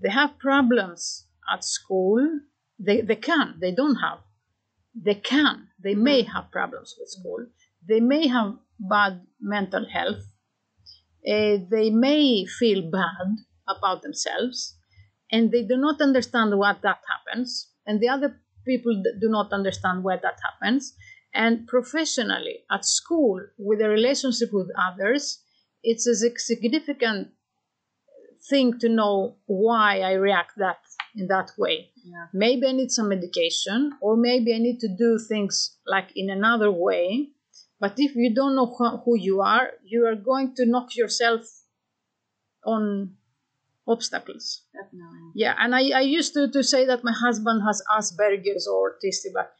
they 0.00 0.10
have 0.10 0.38
problems 0.38 1.26
at 1.52 1.64
school. 1.64 2.40
They 2.78 3.00
they 3.00 3.16
can. 3.16 3.56
They 3.60 3.72
don't 3.72 3.96
have. 3.96 4.18
They 4.94 5.16
can. 5.16 5.68
They 5.82 5.94
may 5.94 6.22
have 6.22 6.52
problems 6.52 6.94
with 6.98 7.08
school. 7.08 7.46
They 7.86 8.00
may 8.00 8.28
have 8.28 8.54
bad 8.78 9.22
mental 9.40 9.86
health. 9.88 10.22
Uh, 11.26 11.58
they 11.70 11.90
may 11.90 12.44
feel 12.46 12.88
bad 12.90 13.38
about 13.68 14.02
themselves, 14.02 14.76
and 15.30 15.50
they 15.50 15.62
do 15.62 15.76
not 15.76 16.00
understand 16.00 16.58
what 16.58 16.82
that 16.82 16.98
happens. 17.08 17.68
And 17.86 18.00
the 18.00 18.08
other 18.08 18.40
people 18.64 19.02
do 19.20 19.28
not 19.28 19.52
understand 19.52 20.04
why 20.04 20.16
that 20.16 20.38
happens. 20.42 20.94
And 21.32 21.66
professionally, 21.66 22.60
at 22.70 22.84
school, 22.84 23.40
with 23.58 23.80
a 23.80 23.88
relationship 23.88 24.50
with 24.52 24.68
others, 24.78 25.40
it's 25.82 26.06
a 26.06 26.14
significant 26.14 27.28
thing 28.48 28.78
to 28.78 28.88
know 28.88 29.36
why 29.46 30.00
I 30.00 30.12
react 30.12 30.52
that 30.58 30.78
in 31.16 31.26
that 31.28 31.52
way. 31.58 31.90
Yeah. 32.04 32.26
Maybe 32.32 32.66
I 32.66 32.72
need 32.72 32.90
some 32.90 33.08
medication, 33.08 33.92
or 34.00 34.16
maybe 34.16 34.54
I 34.54 34.58
need 34.58 34.80
to 34.80 34.88
do 34.88 35.18
things 35.18 35.78
like 35.86 36.10
in 36.14 36.30
another 36.30 36.70
way. 36.70 37.30
But 37.80 37.94
if 37.96 38.14
you 38.14 38.34
don't 38.34 38.54
know 38.54 38.74
who 39.04 39.18
you 39.18 39.40
are, 39.40 39.70
you 39.84 40.06
are 40.06 40.14
going 40.14 40.54
to 40.56 40.66
knock 40.66 40.94
yourself 40.96 41.42
on 42.64 43.16
obstacles. 43.86 44.62
Definitely. 44.72 45.30
Yeah, 45.34 45.54
and 45.58 45.74
I, 45.74 45.90
I 45.90 46.00
used 46.00 46.34
to, 46.34 46.50
to 46.50 46.62
say 46.62 46.86
that 46.86 47.04
my 47.04 47.12
husband 47.12 47.62
has 47.66 47.82
Asperger's 47.90 48.66
or 48.66 48.94
autistic, 48.94 49.32
but 49.34 49.52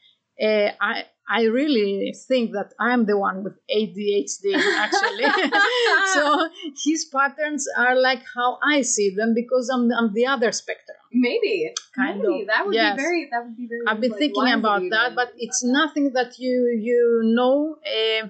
uh, 0.43 0.71
I 0.81 1.05
I 1.27 1.43
really 1.45 2.13
think 2.27 2.51
that 2.51 2.73
I'm 2.79 3.05
the 3.05 3.17
one 3.17 3.43
with 3.43 3.53
ADHD 3.69 4.53
actually. 4.53 5.25
so 6.13 6.49
his 6.83 7.05
patterns 7.05 7.67
are 7.77 7.95
like 7.95 8.21
how 8.35 8.59
I 8.63 8.81
see 8.81 9.15
them 9.15 9.33
because 9.33 9.69
I'm 9.69 9.89
I'm 9.91 10.13
the 10.13 10.27
other 10.27 10.51
spectrum. 10.51 10.97
Maybe. 11.11 11.71
Kind 11.95 12.19
Maybe. 12.19 12.41
of, 12.41 12.47
That 12.47 12.65
would 12.65 12.75
yes. 12.75 12.95
be 12.95 13.01
very. 13.01 13.29
That 13.31 13.45
would 13.45 13.57
be 13.57 13.67
very. 13.67 13.81
I've 13.87 14.01
been 14.01 14.11
like, 14.11 14.19
thinking 14.19 14.51
about 14.51 14.81
that, 14.91 15.15
but 15.15 15.29
think 15.29 15.43
it's 15.43 15.61
that. 15.61 15.69
nothing 15.69 16.11
that 16.13 16.37
you 16.37 16.77
you 16.79 17.21
know. 17.23 17.77
Uh, 17.85 18.27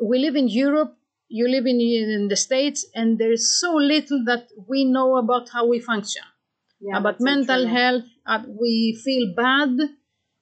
we 0.00 0.18
live 0.18 0.34
in 0.34 0.48
Europe. 0.48 0.96
You 1.38 1.48
live 1.48 1.66
in, 1.66 1.80
in 1.80 2.28
the 2.28 2.36
States, 2.36 2.84
and 2.94 3.18
there 3.18 3.32
is 3.32 3.58
so 3.58 3.70
little 3.74 4.22
that 4.26 4.48
we 4.68 4.84
know 4.84 5.16
about 5.16 5.48
how 5.54 5.64
we 5.66 5.80
function 5.80 6.24
Yeah, 6.78 6.98
about 6.98 7.20
mental 7.20 7.62
true. 7.62 7.74
health. 7.78 8.04
Uh, 8.26 8.42
we 8.62 9.00
feel 9.04 9.24
bad. 9.34 9.70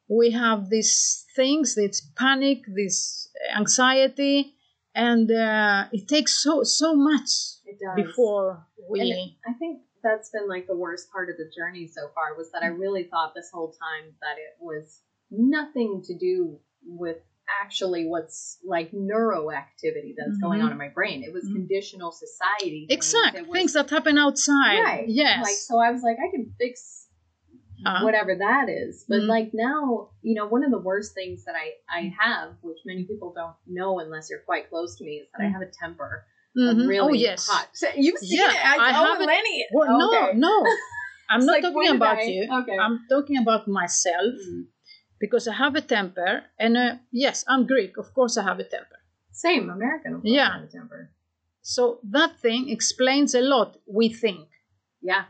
We 0.09 0.33
have 0.33 0.69
these 0.69 1.25
things, 1.37 1.77
this 1.77 2.01
panic, 2.17 2.59
this 2.67 3.29
anxiety, 3.57 4.55
and 4.95 5.31
uh, 5.31 5.87
it 5.93 6.09
takes 6.09 6.33
so 6.43 6.65
so 6.65 6.89
much 7.11 7.31
before 7.95 8.67
we. 8.91 9.01
And 9.01 9.13
I 9.47 9.53
think 9.61 9.83
that's 10.03 10.31
been 10.31 10.49
like 10.49 10.67
the 10.67 10.77
worst 10.77 11.13
part 11.13 11.31
of 11.31 11.37
the 11.37 11.49
journey 11.57 11.87
so 11.87 12.03
far 12.17 12.35
was 12.37 12.51
that 12.53 12.63
I 12.63 12.71
really 12.85 13.05
thought 13.05 13.33
this 13.35 13.51
whole 13.55 13.73
time 13.87 14.07
that 14.25 14.37
it 14.39 14.55
was 14.59 15.03
nothing 15.31 16.03
to 16.07 16.15
do 16.19 16.59
with 16.85 17.19
actually 17.63 18.07
what's 18.07 18.59
like 18.65 18.91
neuroactivity 18.93 20.15
that's 20.17 20.39
going 20.39 20.61
Mhm. 20.61 20.65
on 20.67 20.73
in 20.73 20.79
my 20.79 20.89
brain. 20.89 21.23
It 21.23 21.33
was 21.33 21.45
Mhm. 21.49 21.55
conditional 21.55 22.13
society. 22.13 22.87
things. 22.89 22.93
exact 22.99 23.37
It 23.39 23.47
things 23.53 23.73
that 23.75 23.91
happen 23.91 24.17
outside. 24.19 24.79
Right. 24.81 25.09
Yes. 25.09 25.45
Like 25.45 25.55
so 25.55 25.79
I 25.79 25.91
was 25.91 26.03
like, 26.03 26.19
I 26.19 26.31
can 26.31 26.55
fix 26.59 27.09
Uh-huh. 27.87 28.05
whatever 28.05 28.35
that 28.37 28.69
is. 28.69 29.05
But 29.09 29.21
Mhm. 29.23 29.29
like 29.29 29.51
now, 29.55 30.11
you 30.23 30.35
know, 30.35 30.47
one 30.47 30.65
of 30.65 30.71
the 30.71 30.79
worst 30.79 31.15
things 31.15 31.45
that 31.47 31.55
I, 31.57 31.67
I 31.89 32.13
have, 32.21 32.57
which 32.63 32.79
many 32.85 33.05
people 33.05 33.33
don't 33.35 33.57
know 33.67 34.01
unless 34.01 34.29
you're 34.29 34.41
quite 34.51 34.69
close 34.69 34.97
to 34.99 35.05
me, 35.05 35.13
is 35.23 35.29
that 35.33 35.41
I 35.43 35.47
Mhm. 35.47 35.53
have 35.55 35.63
a 35.63 35.71
temper. 35.83 36.27
Mhm. 36.57 36.87
Really 36.89 37.01
oh 37.01 37.13
yes. 37.15 37.47
hot. 37.49 37.69
So 37.73 37.87
You've 37.97 38.19
seen 38.19 38.39
Yeah, 38.39 38.51
it. 38.51 38.67
I, 38.81 38.91
I 38.91 39.19
oh. 39.19 39.25
Lenny. 39.25 39.67
Well, 39.73 40.09
Okay. 40.13 40.37
No, 40.37 40.49
no. 40.63 40.71
I'm 41.31 41.47
not 41.47 41.53
like, 41.53 41.63
talking 41.63 41.95
about 41.97 42.19
I- 42.19 42.23
you. 42.25 42.43
Okay. 42.53 42.77
I'm 42.77 43.07
talking 43.09 43.39
about 43.39 43.67
myself 43.69 44.35
Mm. 44.51 44.67
Because 45.21 45.47
I 45.47 45.55
have 45.55 45.77
a 45.77 45.83
temper, 45.83 46.43
and 46.59 46.77
uh, 46.77 46.95
yes, 47.13 47.45
I'm 47.47 47.67
Greek. 47.67 47.99
Of 47.99 48.13
course, 48.15 48.37
I 48.39 48.43
have 48.43 48.59
a 48.59 48.65
temper. 48.65 48.99
Same 49.31 49.71
American. 49.71 50.15
Of 50.15 50.23
course, 50.23 50.33
Yeah. 50.33 50.49
I 50.49 50.59
have 50.61 50.69
a 50.69 50.73
temper. 50.73 51.11
So 51.63 52.01
that 52.11 52.41
thing 52.41 52.71
explains 52.71 53.35
a 53.35 53.43
lot. 53.43 53.77
We 53.87 54.09
think. 54.09 54.49
Yeah. 55.03 55.25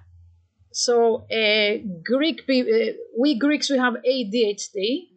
So 0.73 1.27
uh, 1.31 1.79
Greek 2.05 2.43
uh, 2.49 2.93
we 3.19 3.39
Greeks, 3.39 3.69
we 3.69 3.79
have 3.79 3.95
ADHD, 3.95 5.09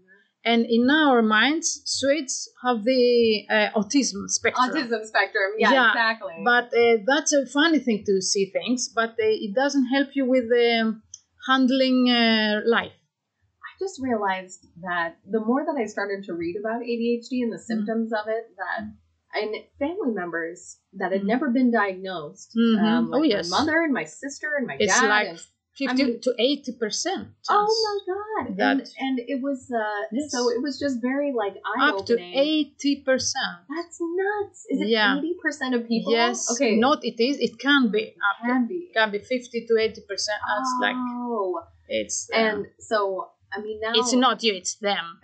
and 0.43 0.65
in 0.65 0.89
our 0.89 1.21
minds, 1.21 1.82
Swedes 1.86 2.49
have 2.63 2.84
the 2.84 3.45
uh, 3.49 3.80
autism 3.80 4.28
spectrum. 4.28 4.69
Autism 4.69 5.05
spectrum. 5.05 5.51
Yeah, 5.57 5.71
Yeah, 5.71 5.89
exactly. 5.89 6.34
But 6.43 6.65
uh, 6.74 6.97
that's 7.05 7.32
a 7.34 7.45
funny 7.45 7.80
thing 7.80 8.03
to 8.05 8.21
see 8.21 8.45
things, 8.47 8.89
but 8.89 9.11
uh, 9.11 9.45
it 9.45 9.53
doesn't 9.53 9.86
help 9.86 10.09
you 10.15 10.26
with 10.26 10.45
um, 10.51 11.03
handling 11.47 12.09
uh, 12.09 12.61
life. 12.65 12.97
I 13.84 13.86
just 13.86 14.01
realized 14.01 14.67
that 14.81 15.17
the 15.29 15.39
more 15.41 15.65
that 15.65 15.75
I 15.79 15.86
started 15.88 16.23
to 16.25 16.34
read 16.34 16.55
about 16.57 16.81
ADHD 16.84 17.43
and 17.43 17.51
the 17.51 17.57
Mm-hmm. 17.57 17.63
symptoms 17.63 18.13
of 18.13 18.27
it, 18.27 18.45
that 18.57 18.88
and 19.36 19.55
family 19.79 20.13
members 20.13 20.77
that 20.93 21.11
had 21.11 21.21
Mhm. 21.23 21.25
never 21.34 21.49
been 21.49 21.71
diagnosed, 21.71 22.53
Mhm. 22.55 22.79
um, 22.84 23.13
Oh, 23.13 23.23
yes. 23.23 23.49
my 23.49 23.59
mother 23.59 23.81
and 23.81 23.91
my 23.91 24.03
sister 24.05 24.53
and 24.57 24.67
my 24.67 24.77
It's 24.79 24.93
dad. 25.01 25.07
like 25.09 25.27
and, 25.29 25.39
50 25.75 26.03
mean- 26.03 26.21
to 26.21 26.36
80 26.38 26.71
percent. 26.73 27.29
oh 27.49 27.65
my 27.88 27.97
god! 28.13 28.47
And, 28.49 28.57
That- 28.59 28.89
and 28.99 29.17
it 29.34 29.41
was 29.41 29.71
uh, 29.71 30.01
Yes. 30.11 30.31
so 30.31 30.49
it 30.51 30.61
was 30.61 30.77
just 30.79 31.01
very 31.01 31.31
like 31.34 31.55
Up 31.81 32.05
to 32.05 32.15
80 32.21 33.01
percent. 33.03 33.55
That's 33.75 33.97
nuts! 33.99 34.67
Is 34.69 34.81
it 34.81 34.89
Yeah. 34.89 35.17
eighty 35.17 35.34
percent 35.41 35.73
of 35.73 35.88
people? 35.88 36.11
Yes. 36.13 36.38
Okay. 36.53 36.77
Not 36.77 37.03
it 37.03 37.19
is. 37.19 37.39
It 37.39 37.57
can 37.57 37.89
be. 37.89 38.03
Up 38.29 38.38
to, 38.39 38.45
can 38.47 38.67
be. 38.67 38.91
can 38.93 39.09
be 39.11 39.17
50 39.17 39.65
to 39.67 39.73
80 39.79 40.01
percent. 40.07 40.39
That's 40.47 40.73
like 40.79 40.95
oh, 40.95 41.63
it's. 41.89 42.29
uh, 42.31 42.36
and 42.38 42.67
so 42.77 43.29
I 43.56 43.62
mean 43.62 43.80
now 43.82 43.91
it's 43.95 44.14
not 44.14 44.43
you. 44.43 44.54
It's 44.54 44.76
them. 44.76 45.20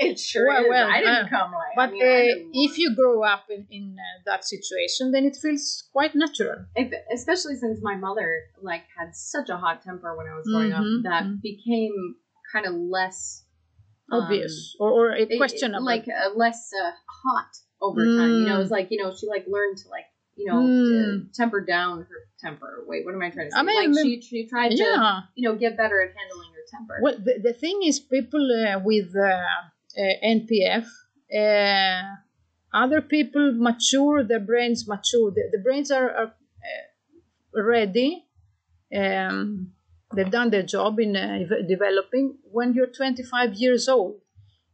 It 0.00 0.18
sure 0.18 0.46
Well, 0.46 0.62
is. 0.64 0.68
well, 0.70 0.88
I 0.90 1.00
didn't 1.00 1.26
uh, 1.26 1.28
come 1.28 1.52
like. 1.52 1.76
But 1.76 1.88
I 1.90 1.92
mean, 1.92 2.02
uh, 2.02 2.48
if 2.64 2.78
you 2.78 2.94
grow 2.96 3.22
up 3.22 3.44
in, 3.50 3.66
in 3.70 3.96
uh, 3.98 4.22
that 4.26 4.44
situation, 4.44 5.12
then 5.12 5.24
it 5.24 5.36
feels 5.40 5.84
quite 5.92 6.14
natural. 6.14 6.64
if, 6.74 6.92
especially 7.12 7.56
since 7.56 7.80
my 7.82 7.96
mother 7.96 8.44
like 8.62 8.84
had 8.98 9.14
such 9.14 9.48
a 9.50 9.56
hot 9.56 9.82
temper 9.82 10.16
when 10.16 10.26
I 10.26 10.34
was 10.36 10.46
growing 10.48 10.70
Mhm, 10.72 10.78
up, 10.80 11.02
that 11.04 11.24
mhm. 11.24 11.42
became 11.42 12.16
kind 12.52 12.66
of 12.66 12.74
less 12.74 13.44
um, 14.12 14.22
Obvious 14.22 14.74
or, 14.80 14.90
or 14.90 15.10
it- 15.12 15.30
it- 15.30 15.36
questionable. 15.38 15.84
like 15.84 16.06
uh, 16.08 16.30
less 16.34 16.70
uh, 16.82 16.90
hot 17.22 17.52
over 17.80 18.04
time. 18.04 18.38
You 18.40 18.46
know, 18.46 18.60
it's 18.60 18.70
like 18.70 18.88
you 18.90 18.98
know 19.02 19.14
she 19.14 19.26
like 19.28 19.46
learned 19.46 19.76
to 19.78 19.88
like 19.88 20.06
you 20.36 20.46
know 20.46 20.60
to 20.88 20.94
Mm. 20.94 21.32
temper 21.34 21.60
down 21.60 21.98
her 22.08 22.20
temper. 22.40 22.82
Wait, 22.86 23.04
what 23.04 23.14
am 23.14 23.22
I 23.22 23.30
trying 23.30 23.46
to 23.48 23.52
say? 23.52 23.58
I 23.58 23.62
mean, 23.62 23.92
like 23.92 24.02
she 24.04 24.20
she 24.20 24.46
tried 24.48 24.70
to 24.70 25.22
you 25.36 25.48
know 25.48 25.54
get 25.56 25.76
better 25.76 26.00
at 26.02 26.10
handling 26.16 26.50
her 26.56 26.59
temper. 26.70 26.98
Well, 27.02 27.16
the, 27.18 27.40
the 27.42 27.52
thing 27.52 27.80
is, 27.84 28.00
people 28.00 28.46
uh, 28.66 28.78
with 28.80 29.14
uh, 29.16 29.28
uh, 29.98 30.12
NPF, 30.24 30.86
uh, 31.36 32.02
other 32.72 33.00
people 33.00 33.52
mature, 33.56 34.22
their 34.24 34.40
brains 34.40 34.86
mature. 34.86 35.30
The, 35.30 35.50
the 35.52 35.58
brains 35.58 35.90
are, 35.90 36.10
are 36.10 36.34
uh, 37.56 37.62
ready. 37.62 38.26
Um, 38.94 39.72
they've 40.14 40.30
done 40.30 40.50
their 40.50 40.62
job 40.62 40.98
in 41.00 41.16
uh, 41.16 41.38
developing 41.68 42.38
when 42.50 42.74
you're 42.74 42.86
25 42.86 43.54
years 43.54 43.88
old. 43.88 44.20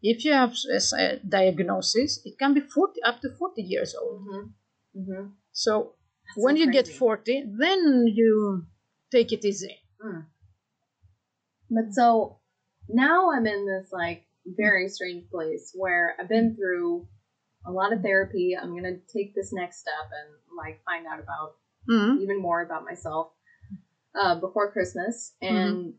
If 0.02 0.24
you 0.24 0.32
have 0.32 0.54
a, 0.98 1.16
diagnosis, 1.26 2.20
it 2.24 2.38
can 2.38 2.54
be 2.54 2.60
40 2.60 3.02
up 3.02 3.20
to 3.22 3.30
40 3.30 3.62
years 3.62 3.94
old. 3.94 4.20
Mm-hmm. 4.20 5.00
Mm-hmm. 5.00 5.26
So 5.52 5.94
when 6.36 6.56
you 6.56 6.70
get 6.70 6.86
40, 6.86 7.44
then 7.58 8.06
you 8.06 8.66
take 9.10 9.32
it 9.32 9.44
easy. 9.44 9.76
But 11.70 11.92
so 11.92 12.38
now 12.88 13.30
I'm 13.32 13.46
in 13.46 13.66
this 13.66 13.90
like 13.92 14.22
very 14.46 14.88
strange 14.88 15.28
place 15.30 15.72
where 15.74 16.14
I've 16.18 16.28
been 16.28 16.54
through 16.54 17.06
a 17.66 17.72
lot 17.72 17.92
of 17.92 18.00
therapy. 18.02 18.56
I'm 18.60 18.74
gonna 18.74 18.98
take 19.12 19.34
this 19.34 19.52
next 19.52 19.78
step 19.80 20.08
and 20.12 20.56
like 20.56 20.80
find 20.84 21.06
out 21.06 21.18
about 21.20 21.56
Mhm. 21.88 22.18
even 22.20 22.40
more 22.40 22.62
about 22.62 22.84
myself 22.84 23.28
uh, 24.14 24.34
before 24.40 24.70
Christmas, 24.72 25.34
and 25.42 25.94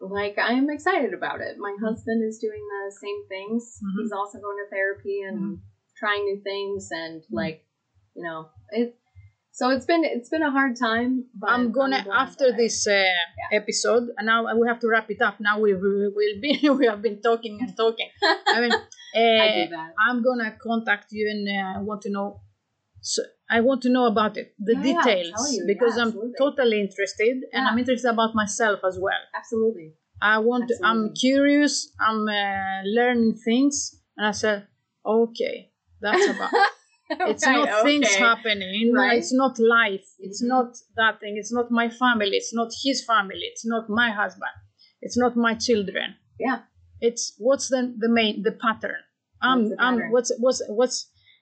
like 0.00 0.36
I'm 0.38 0.70
excited 0.70 1.12
about 1.14 1.40
it. 1.40 1.56
My 1.58 1.76
husband 1.80 2.22
is 2.24 2.38
doing 2.38 2.60
the 2.68 2.90
same 2.90 3.26
things. 3.28 3.78
Mhm. 3.82 4.00
He's 4.02 4.12
also 4.12 4.38
going 4.40 4.56
to 4.64 4.68
therapy 4.70 5.22
and 5.22 5.58
trying 5.96 6.24
new 6.24 6.40
things, 6.40 6.88
and 6.90 7.22
like 7.30 7.64
you 8.14 8.22
know 8.22 8.48
it. 8.70 8.96
So 9.52 9.70
it's 9.70 9.84
been 9.86 10.04
it's 10.04 10.28
been 10.28 10.42
a 10.42 10.50
hard 10.50 10.76
time. 10.76 11.24
But 11.34 11.50
I'm 11.50 11.72
gonna 11.72 12.02
glad 12.04 12.28
after 12.28 12.50
that 12.50 12.56
this 12.56 12.86
uh, 12.86 13.02
episode, 13.52 14.08
and 14.16 14.26
now 14.26 14.54
we 14.56 14.66
have 14.68 14.78
to 14.80 14.88
wrap 14.88 15.10
it 15.10 15.20
up. 15.20 15.40
Now 15.40 15.58
we 15.60 15.74
will 15.74 16.12
be 16.40 16.68
we 16.78 16.86
have 16.86 17.02
been 17.02 17.20
talking 17.20 17.58
and 17.60 17.76
talking. 17.76 18.08
I 18.22 18.60
mean, 18.60 18.72
I 19.14 19.48
uh, 19.48 19.64
do 19.64 19.70
that. 19.70 19.94
I'm 20.08 20.22
gonna 20.22 20.56
contact 20.62 21.06
you 21.12 21.28
and 21.28 21.48
uh, 21.48 21.78
I 21.78 21.82
want 21.82 22.02
to 22.02 22.10
know. 22.10 22.40
So 23.00 23.22
I 23.48 23.60
want 23.60 23.82
to 23.82 23.88
know 23.88 24.06
about 24.06 24.36
it, 24.36 24.54
the 24.58 24.74
Yeah, 24.74 25.02
details, 25.02 25.56
you. 25.56 25.64
because 25.66 25.96
Yeah, 25.96 26.04
I'm 26.04 26.12
totally 26.38 26.80
interested, 26.80 27.36
and 27.52 27.64
Yeah. 27.64 27.68
I'm 27.68 27.78
interested 27.78 28.10
about 28.10 28.34
myself 28.34 28.80
as 28.84 28.98
well. 29.00 29.22
Absolutely. 29.34 29.94
I 30.22 30.38
want. 30.38 30.68
To, 30.68 30.74
I'm 30.84 31.14
curious. 31.14 31.92
I'm 31.98 32.28
uh, 32.28 32.82
learning 32.84 33.36
things, 33.44 33.96
and 34.16 34.26
I 34.28 34.32
said, 34.32 34.66
okay, 35.04 35.72
that's 36.00 36.28
about. 36.28 36.52
It's 37.30 37.46
Right, 37.46 37.56
not 37.68 37.82
things 37.82 38.14
happening. 38.16 38.92
Right. 38.92 39.18
It's 39.18 39.32
not 39.32 39.58
life. 39.58 40.08
It's 40.18 40.42
Mhm. 40.42 40.48
not 40.54 40.70
that 40.96 41.20
thing. 41.20 41.36
It's 41.36 41.52
not 41.52 41.70
my 41.70 41.88
family. 41.88 42.36
It's 42.36 42.54
not 42.54 42.70
his 42.84 43.04
family. 43.04 43.46
It's 43.52 43.66
not 43.66 43.88
my 43.88 44.10
husband. 44.10 44.56
It's 45.02 45.16
not 45.16 45.36
my 45.36 45.54
children. 45.54 46.16
Yeah. 46.38 46.58
It's 47.00 47.34
what's 47.38 47.68
the 47.68 47.82
the 48.04 48.08
main 48.08 48.42
the 48.42 48.52
pattern. 48.52 49.02
I'm 49.42 49.60
What's 49.64 49.74
I'm 49.86 49.96
pattern? 49.96 50.12
what's 50.12 50.30
what's 50.38 50.62
what's 50.68 50.98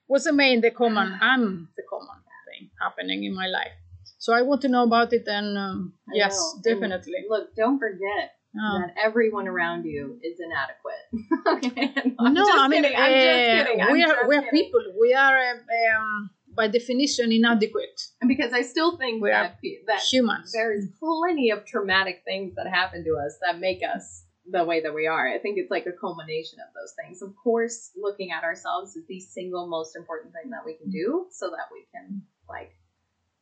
what's 0.06 0.24
the 0.24 0.32
main 0.32 0.60
the 0.60 0.70
common 0.70 1.08
I'm 1.20 1.68
the 1.76 1.82
common 1.92 2.18
thing 2.46 2.70
happening 2.80 3.24
in 3.24 3.34
my 3.34 3.48
life. 3.58 3.74
So 4.18 4.32
I 4.32 4.42
want 4.42 4.60
to 4.62 4.68
know 4.68 4.84
about 4.84 5.12
it 5.12 5.26
and 5.28 5.58
um, 5.58 5.94
yes, 6.12 6.34
know. 6.36 6.52
And 6.54 6.64
definitely. 6.64 7.20
Look, 7.28 7.54
don't 7.56 7.78
forget 7.78 8.32
Uh, 8.56 8.78
that 8.78 8.94
everyone 9.02 9.46
around 9.46 9.84
you 9.84 10.18
is 10.22 10.40
inadequate. 10.40 11.04
okay. 11.46 12.10
no, 12.18 12.44
I'm 12.50 12.58
I 12.60 12.68
mean 12.68 12.82
kidding. 12.82 12.98
I'm 12.98 13.12
just 13.12 13.26
uh, 13.26 13.64
kidding. 13.64 13.82
I'm 13.82 13.92
we 13.92 14.04
are 14.04 14.28
we 14.28 14.36
are 14.36 14.50
people. 14.50 14.80
We 14.98 15.14
are 15.14 15.38
um, 15.38 16.30
by 16.56 16.66
definition 16.66 17.30
inadequate 17.30 18.00
And 18.20 18.28
because 18.28 18.52
I 18.52 18.62
still 18.62 18.96
think 18.96 19.22
We 19.22 19.30
that 19.30 19.58
that 19.86 20.00
humans. 20.00 20.52
there's 20.52 20.86
plenty 20.98 21.50
of 21.50 21.64
traumatic 21.64 22.22
things 22.24 22.54
that 22.56 22.66
happen 22.68 23.04
to 23.04 23.16
us 23.24 23.38
that 23.46 23.60
make 23.60 23.80
us 23.82 24.24
the 24.50 24.64
way 24.64 24.80
that 24.80 24.94
we 24.94 25.06
are. 25.06 25.28
I 25.28 25.38
think 25.38 25.58
it's 25.58 25.70
like 25.70 25.86
a 25.86 25.92
culmination 25.92 26.58
of 26.60 26.72
those 26.74 26.94
things. 27.00 27.22
Of 27.22 27.34
course, 27.36 27.90
looking 27.96 28.32
at 28.32 28.44
ourselves 28.44 28.96
is 28.96 29.06
the 29.06 29.20
single 29.20 29.68
most 29.68 29.94
important 29.94 30.32
thing 30.32 30.50
that 30.50 30.64
we 30.64 30.74
can 30.74 30.90
do 30.90 31.26
so 31.30 31.50
that 31.50 31.68
we 31.72 31.84
can 31.92 32.22
like 32.48 32.72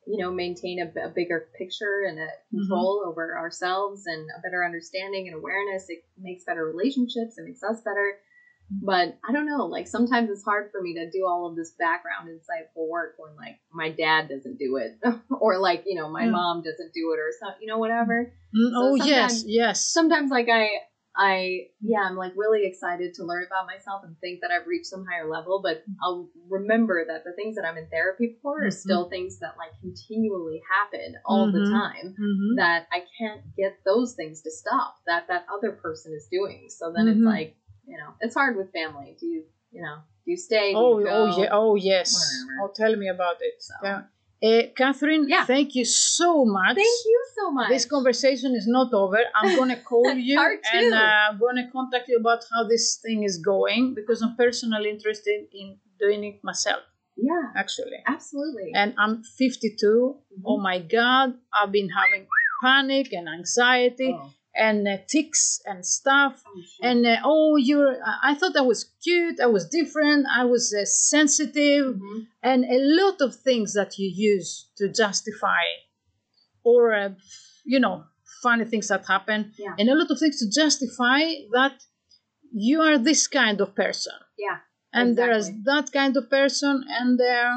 you 0.06 0.18
know 0.18 0.30
maintain 0.30 0.78
a, 0.80 1.06
a 1.06 1.08
bigger 1.08 1.48
picture 1.58 2.04
and 2.08 2.18
a 2.18 2.28
control 2.50 3.02
over 3.06 3.36
ourselves 3.36 4.06
and 4.06 4.28
a 4.36 4.40
better 4.40 4.64
understanding 4.64 5.26
and 5.28 5.36
awareness. 5.36 5.86
It 5.88 6.04
makes 6.18 6.44
better 6.44 6.64
relationships. 6.64 7.38
It 7.38 7.44
makes 7.44 7.62
us 7.62 7.80
better. 7.82 8.14
But 8.82 9.16
i 9.26 9.32
don't 9.32 9.46
know 9.46 9.66
like 9.66 9.86
sometimes 9.86 10.28
it's 10.28 10.42
hard 10.42 10.70
for 10.72 10.82
me 10.82 10.94
to 10.94 11.08
do 11.08 11.24
all 11.24 11.46
of 11.48 11.54
this 11.54 11.70
background 11.78 12.28
insightful 12.28 12.88
work 12.88 13.14
when 13.16 13.36
like 13.36 13.60
my 13.72 13.90
dad 13.90 14.28
doesn't 14.28 14.58
do 14.58 14.76
it 14.78 14.98
or 15.40 15.58
like 15.58 15.84
you 15.86 15.94
know 15.94 16.08
my 16.08 16.24
Mm. 16.24 16.32
mom 16.32 16.62
doesn't 16.62 16.92
do 16.92 17.12
it 17.12 17.20
or 17.20 17.30
some 17.38 17.54
you 17.60 17.68
know 17.68 17.78
whatever. 17.78 18.32
Mm, 18.54 18.70
So 18.72 18.78
oh 18.82 18.94
yes, 18.96 19.44
yes. 19.46 19.86
sometimes 19.92 20.30
like 20.32 20.48
i 20.50 20.66
i 21.16 21.60
yeah 21.80 22.00
i'm 22.04 22.16
like 22.16 22.32
really 22.36 22.66
excited 22.66 23.14
to 23.14 23.24
learn 23.24 23.44
about 23.46 23.66
myself 23.66 24.02
and 24.04 24.16
think 24.20 24.40
that 24.40 24.50
i've 24.50 24.66
reached 24.66 24.86
some 24.86 25.04
higher 25.10 25.28
level 25.28 25.60
but 25.62 25.82
i'll 26.02 26.28
remember 26.48 27.04
that 27.06 27.24
the 27.24 27.32
things 27.32 27.56
that 27.56 27.64
i'm 27.64 27.76
in 27.76 27.86
therapy 27.88 28.36
for 28.42 28.64
are 28.64 28.68
Mhm. 28.68 28.72
still 28.72 29.08
things 29.08 29.38
that 29.40 29.56
like 29.56 29.72
continually 29.80 30.62
happen 30.70 31.14
all 31.24 31.50
the 31.50 31.60
Mhm. 31.60 31.70
time 31.70 32.14
Mhm. 32.18 32.56
that 32.56 32.86
i 32.92 33.04
can't 33.18 33.42
get 33.56 33.78
those 33.84 34.14
things 34.14 34.42
to 34.42 34.50
stop 34.50 34.96
that 35.06 35.26
that 35.28 35.46
other 35.52 35.72
person 35.72 36.12
is 36.14 36.26
doing 36.30 36.68
so 36.68 36.92
then 36.92 37.08
it's 37.08 37.20
Mhm. 37.20 37.24
like 37.34 37.56
you 37.86 37.96
know 37.96 38.14
it's 38.20 38.34
hard 38.34 38.56
with 38.56 38.70
family 38.72 39.16
do 39.20 39.26
you 39.26 39.44
you 39.70 39.82
know 39.82 39.96
do 40.24 40.30
you 40.32 40.36
stay 40.36 40.72
do 40.72 40.78
Oh, 40.78 40.98
you 40.98 41.04
go? 41.06 41.10
oh, 41.22 41.26
yeah, 41.40 41.48
oh, 41.52 41.74
yes. 41.76 42.08
Whatever. 42.12 42.64
Oh, 42.64 42.72
tell 42.74 42.96
me 42.96 43.06
about 43.08 43.36
it. 43.40 43.62
So. 43.62 43.74
Yeah. 43.84 44.02
Uh, 44.46 44.62
Catherine, 44.76 45.24
Yeah. 45.28 45.44
thank 45.44 45.74
you 45.78 45.84
so 45.84 46.44
much. 46.44 46.76
thank 46.76 47.00
you 47.12 47.20
so 47.38 47.44
much 47.50 47.68
This 47.74 47.84
conversation 47.96 48.50
is 48.60 48.66
not 48.78 48.88
over. 49.02 49.18
I'm 49.36 49.50
going 49.58 49.70
to 49.76 49.80
call 49.92 50.10
you 50.30 50.38
and 50.38 50.92
uh, 50.94 51.30
I'm 51.30 51.38
going 51.44 51.56
to 51.62 51.66
contact 51.76 52.06
you 52.08 52.16
about 52.24 52.42
how 52.52 52.62
this 52.72 52.84
thing 53.04 53.24
is 53.30 53.36
going 53.38 53.94
because 53.94 54.18
I'm 54.22 54.34
personally 54.44 54.90
interested 54.96 55.38
in 55.60 55.66
doing 56.04 56.20
it 56.30 56.38
myself, 56.50 56.82
yeah 57.16 57.46
actually. 57.62 58.00
absolutely 58.06 58.70
And 58.80 58.90
I'm 59.02 59.14
52. 59.22 60.16
Mhm. 60.36 60.42
Oh 60.50 60.58
my 60.68 60.78
God, 60.96 61.28
I've 61.56 61.72
been 61.78 61.90
having 62.00 62.22
panic 62.62 63.06
and 63.18 63.26
anxiety 63.38 64.12
Oh. 64.14 64.30
And 64.58 64.86
uh, 64.88 64.96
tics 65.08 65.60
and 65.66 65.84
stuff. 65.84 66.42
And 66.82 67.06
uh, 67.06 67.16
oh 67.24 67.56
you're 67.56 67.96
I- 68.22 68.34
thought 68.34 68.56
i 68.56 68.60
was 68.72 68.80
cute 69.04 69.38
i 69.40 69.46
was 69.56 69.64
different 69.68 70.26
i 70.40 70.44
was 70.44 70.64
uh, 70.74 70.84
sensitive 70.84 71.86
Mhm. 71.96 72.26
and 72.42 72.64
a 72.64 72.78
lot 73.00 73.20
of 73.26 73.30
things 73.48 73.68
that 73.78 73.90
you 73.98 74.08
use 74.34 74.50
to 74.78 74.84
justify 75.02 75.64
or 76.64 76.94
uh, 76.94 77.10
you 77.64 77.80
know 77.80 78.04
funny 78.42 78.64
things 78.64 78.88
that 78.88 79.04
happen 79.06 79.52
Yeah. 79.58 79.74
and 79.78 79.88
a 79.88 79.94
lot 79.94 80.10
of 80.10 80.18
things 80.18 80.38
to 80.40 80.46
justify 80.62 81.20
that 81.52 81.76
you 82.52 82.80
are 82.82 82.98
this 82.98 83.26
kind 83.28 83.60
of 83.60 83.74
person 83.74 84.18
Yeah, 84.38 84.58
and 84.92 85.16
there's 85.16 85.48
that 85.64 85.86
kind 85.92 86.16
of 86.16 86.24
person 86.30 86.84
and 86.98 87.18
there 87.18 87.52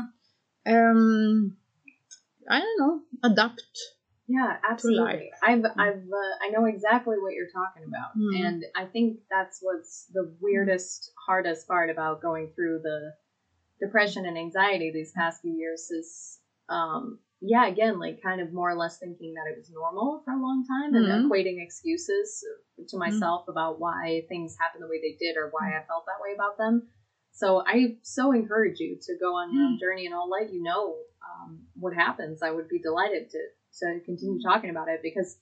um 0.73 1.57
i 2.49 2.59
don't 2.59 2.79
know 2.83 2.95
adapt 3.29 3.71
Yeah, 4.30 4.57
absolutely. 4.63 5.32
I've 5.41 5.63
I've 5.77 6.05
uh, 6.05 6.34
I 6.45 6.49
know 6.51 6.65
exactly 6.65 7.17
what 7.17 7.34
you're 7.34 7.49
talking 7.51 7.84
about, 7.84 8.15
Mm. 8.15 8.45
and 8.45 8.65
I 8.75 8.86
think 8.86 9.17
that's 9.30 9.57
what's 9.59 10.05
the 10.13 10.32
weirdest, 10.39 11.11
hardest 11.25 11.67
part 11.67 11.89
about 11.89 12.21
going 12.21 12.51
through 12.55 12.82
the 12.84 13.13
depression 13.80 14.25
and 14.27 14.38
anxiety 14.38 14.91
these 14.93 15.11
past 15.13 15.41
few 15.41 15.53
years 15.53 15.89
is, 15.89 16.39
um, 16.69 17.17
yeah, 17.41 17.65
again, 17.65 17.97
like 17.97 18.21
kind 18.21 18.39
of 18.39 18.53
more 18.53 18.69
or 18.69 18.75
less 18.75 18.99
thinking 18.99 19.34
that 19.34 19.49
it 19.49 19.57
was 19.57 19.71
normal 19.71 20.21
for 20.23 20.34
a 20.34 20.39
long 20.41 20.63
time 20.63 20.93
and 20.93 21.05
Mhm. 21.05 21.25
equating 21.25 21.63
excuses 21.63 22.45
to 22.88 22.97
myself 22.97 23.47
about 23.47 23.80
why 23.80 24.25
things 24.30 24.55
happened 24.59 24.84
the 24.84 24.88
way 24.88 24.99
they 25.01 25.15
did 25.17 25.38
or 25.38 25.49
why 25.49 25.75
I 25.75 25.82
felt 25.88 26.05
that 26.05 26.21
way 26.21 26.34
about 26.36 26.57
them. 26.57 26.88
So 27.32 27.63
I 27.65 27.97
so 28.03 28.32
encourage 28.32 28.80
you 28.80 28.99
to 29.01 29.17
go 29.17 29.34
on 29.36 29.51
your 29.53 29.63
own 29.63 29.80
journey, 29.80 30.05
and 30.05 30.13
I'll 30.13 30.30
let 30.30 30.51
you 30.53 30.61
know 30.61 30.97
um, 31.25 31.65
what 31.73 31.93
happens. 31.93 32.43
I 32.43 32.51
would 32.51 32.67
be 32.67 32.80
delighted 32.80 33.30
to 33.32 33.39
to 33.82 33.99
continue 34.05 34.41
talking 34.41 34.70
about 34.70 34.88
it 34.89 35.01
because 35.03 35.38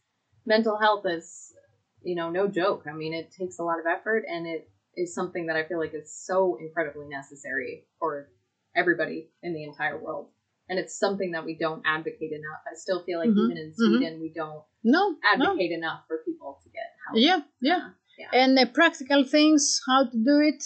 mental 0.45 0.78
health 0.78 1.05
is, 1.05 1.53
you 2.01 2.15
know, 2.15 2.30
no 2.30 2.47
joke. 2.47 2.84
I 2.89 2.93
mean, 2.93 3.13
it 3.13 3.32
takes 3.32 3.59
a 3.59 3.63
lot 3.63 3.80
of 3.80 3.86
effort, 3.86 4.23
and 4.28 4.47
it 4.47 4.69
is 4.95 5.13
something 5.13 5.47
that 5.47 5.55
I 5.55 5.63
feel 5.67 5.80
like 5.80 5.93
is 5.93 6.13
so 6.25 6.57
incredibly 6.59 7.07
necessary 7.07 7.86
for 7.99 8.30
everybody 8.75 9.30
in 9.43 9.53
the 9.53 9.63
entire 9.63 9.97
world. 9.97 10.30
And 10.69 10.78
it's 10.78 10.97
something 10.99 11.32
that 11.32 11.45
we 11.45 11.55
don't 11.57 11.82
advocate 11.86 12.32
enough. 12.32 12.61
I 12.69 12.75
still 12.75 13.01
feel 13.03 13.19
like 13.19 13.30
Mhm, 13.30 13.45
even 13.45 13.57
in 13.57 13.73
Sweden, 13.73 14.19
we 14.19 14.34
don't 14.36 14.63
no 14.84 15.11
no 15.11 15.17
advocate 15.34 15.71
enough 15.71 16.01
for 16.07 16.17
people 16.25 16.59
to 16.63 16.69
get 16.69 16.88
help. 17.05 17.17
yeah 17.17 17.41
yeah 17.61 17.78
Uh, 17.78 17.89
yeah. 18.17 18.30
and 18.34 18.57
the 18.57 18.65
practical 18.65 19.23
things 19.23 19.82
how 19.88 20.05
to 20.05 20.17
do 20.17 20.39
it 20.39 20.63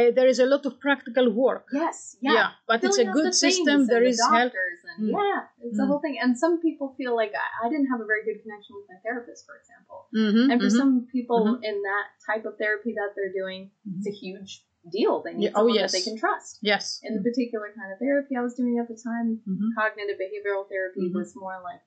uh, 0.00 0.10
there 0.16 0.26
is 0.32 0.38
a 0.44 0.46
lot 0.54 0.64
of 0.68 0.72
practical 0.86 1.26
work 1.44 1.66
Yes. 1.72 2.16
Yeah. 2.20 2.48
but 2.68 2.82
it's 2.84 2.98
a 2.98 3.04
good 3.16 3.26
the 3.26 3.32
system 3.46 3.86
There 3.86 4.04
is 4.12 4.18
the 4.18 4.28
help 4.38 4.52
and 4.96 5.08
Mm. 5.08 5.12
yeah 5.18 5.40
it's 5.66 5.78
a 5.78 5.82
Mm. 5.82 5.88
whole 5.88 6.00
thing 6.04 6.16
and 6.22 6.38
some 6.44 6.54
people 6.66 6.88
feel 6.98 7.14
like 7.20 7.32
I, 7.44 7.46
I 7.62 7.66
didn't 7.72 7.88
have 7.92 8.00
a 8.04 8.08
very 8.12 8.22
good 8.28 8.38
connection 8.44 8.72
with 8.78 8.86
my 8.92 8.98
therapist 9.06 9.40
for 9.48 9.56
example 9.60 9.98
Mhm, 10.24 10.44
and 10.50 10.56
for 10.62 10.70
mhm. 10.70 10.80
some 10.82 10.92
people 11.16 11.40
Mhm. 11.46 11.68
in 11.70 11.76
that 11.90 12.06
type 12.28 12.44
of 12.50 12.54
therapy 12.62 12.92
that 13.00 13.10
they're 13.16 13.36
doing 13.42 13.62
Mhm. 13.86 13.96
it's 13.98 14.08
a 14.14 14.16
huge 14.24 14.52
deal 14.96 15.14
they 15.24 15.32
need 15.34 15.44
Yeah, 15.44 15.56
oh, 15.58 15.60
someone 15.64 15.74
yes. 15.80 15.90
that 15.92 15.96
they 15.98 16.04
can 16.08 16.16
trust 16.24 16.52
yes 16.70 16.84
and 17.04 17.12
the 17.18 17.22
particular 17.28 17.66
kind 17.78 17.90
of 17.94 17.98
therapy 18.04 18.32
i 18.40 18.42
was 18.48 18.54
doing 18.60 18.74
at 18.82 18.88
the 18.92 18.98
time 19.10 19.28
Mhm. 19.52 19.68
cognitive 19.80 20.18
behavioral 20.24 20.64
therapy 20.72 21.04
Mhm. 21.08 21.14
was 21.20 21.30
more 21.44 21.58
like 21.68 21.82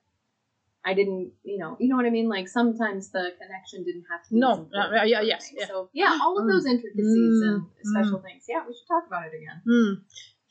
I 0.84 0.94
didn't, 0.94 1.32
you 1.44 1.58
know, 1.58 1.76
you 1.80 1.88
know 1.88 1.96
what 1.96 2.06
I 2.06 2.10
mean. 2.10 2.28
Like 2.28 2.48
sometimes 2.48 3.10
the 3.10 3.32
connection 3.40 3.84
didn't 3.84 4.04
have 4.10 4.22
to. 4.24 4.30
Be 4.34 4.40
No, 4.40 4.68
uh, 4.74 5.04
yeah, 5.04 5.20
yes, 5.20 5.50
yeah. 5.54 5.66
So 5.66 5.90
yeah, 5.92 6.18
all 6.22 6.38
of 6.38 6.44
Mm. 6.44 6.50
those 6.52 6.66
intricacies 6.66 7.42
and 7.42 7.62
Mm, 7.62 7.66
special 7.82 8.18
things. 8.20 8.44
Yeah, 8.48 8.64
we 8.66 8.72
should 8.74 8.86
talk 8.88 9.04
about 9.06 9.26
it 9.26 9.34
again. 9.40 9.60
Hmm. 9.68 9.92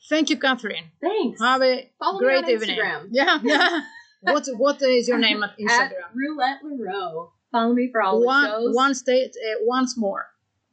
thank 0.08 0.30
you 0.30 0.38
catherine 0.38 0.90
Thanks. 1.00 1.40
have 1.40 1.60
a 1.62 1.90
Follow 1.98 2.20
me 2.20 2.24
great 2.26 2.44
on 2.44 2.50
evening 2.50 2.78
Instagram. 2.78 3.08
yeah 3.20 3.38
yeah 3.42 3.80
what 4.20 4.46
what 4.56 4.80
is 4.82 5.08
your 5.08 5.18
name 5.18 5.42
at 5.42 5.50
At 5.50 5.58
instagram 5.58 6.10
Roulette 6.14 6.60
Leroux. 6.64 7.30
Follow 7.52 7.72
me 7.74 7.88
for 7.92 8.00
all 8.02 8.20
the 8.20 8.46
shows. 8.46 8.74
one 8.84 8.94
state 8.94 9.34
uh, 9.46 9.58
once 9.74 9.96
more 9.98 10.24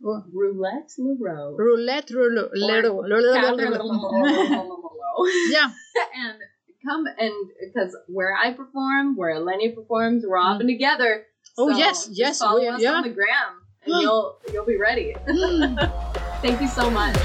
Roulette 0.01 0.91
Leroux. 0.99 1.55
roulette 1.57 2.09
roulette 2.11 2.85
yeah 5.55 5.69
and 6.23 6.39
come 6.85 7.05
and 7.17 7.33
because 7.63 7.95
where 8.07 8.33
I 8.35 8.53
perform, 8.53 9.15
where 9.17 9.39
Lenny 9.39 9.71
performs, 9.71 10.23
we're 10.27 10.37
often 10.37 10.67
together. 10.67 11.25
Oh, 11.57 11.71
So 11.71 11.77
yes, 11.77 12.09
yes, 12.11 12.39
Follow 12.39 12.59
we- 12.61 12.67
us 12.67 12.81
yeah. 12.81 12.93
on 12.93 13.03
the 13.03 13.09
gram, 13.09 13.61
and 13.85 14.01
you'll 14.01 14.37
you'll 14.53 14.65
be 14.65 14.77
ready. 14.77 15.15
Hmm. 15.27 15.75
Thank 16.41 16.61
you 16.61 16.67
so 16.67 16.89
much. 16.89 17.15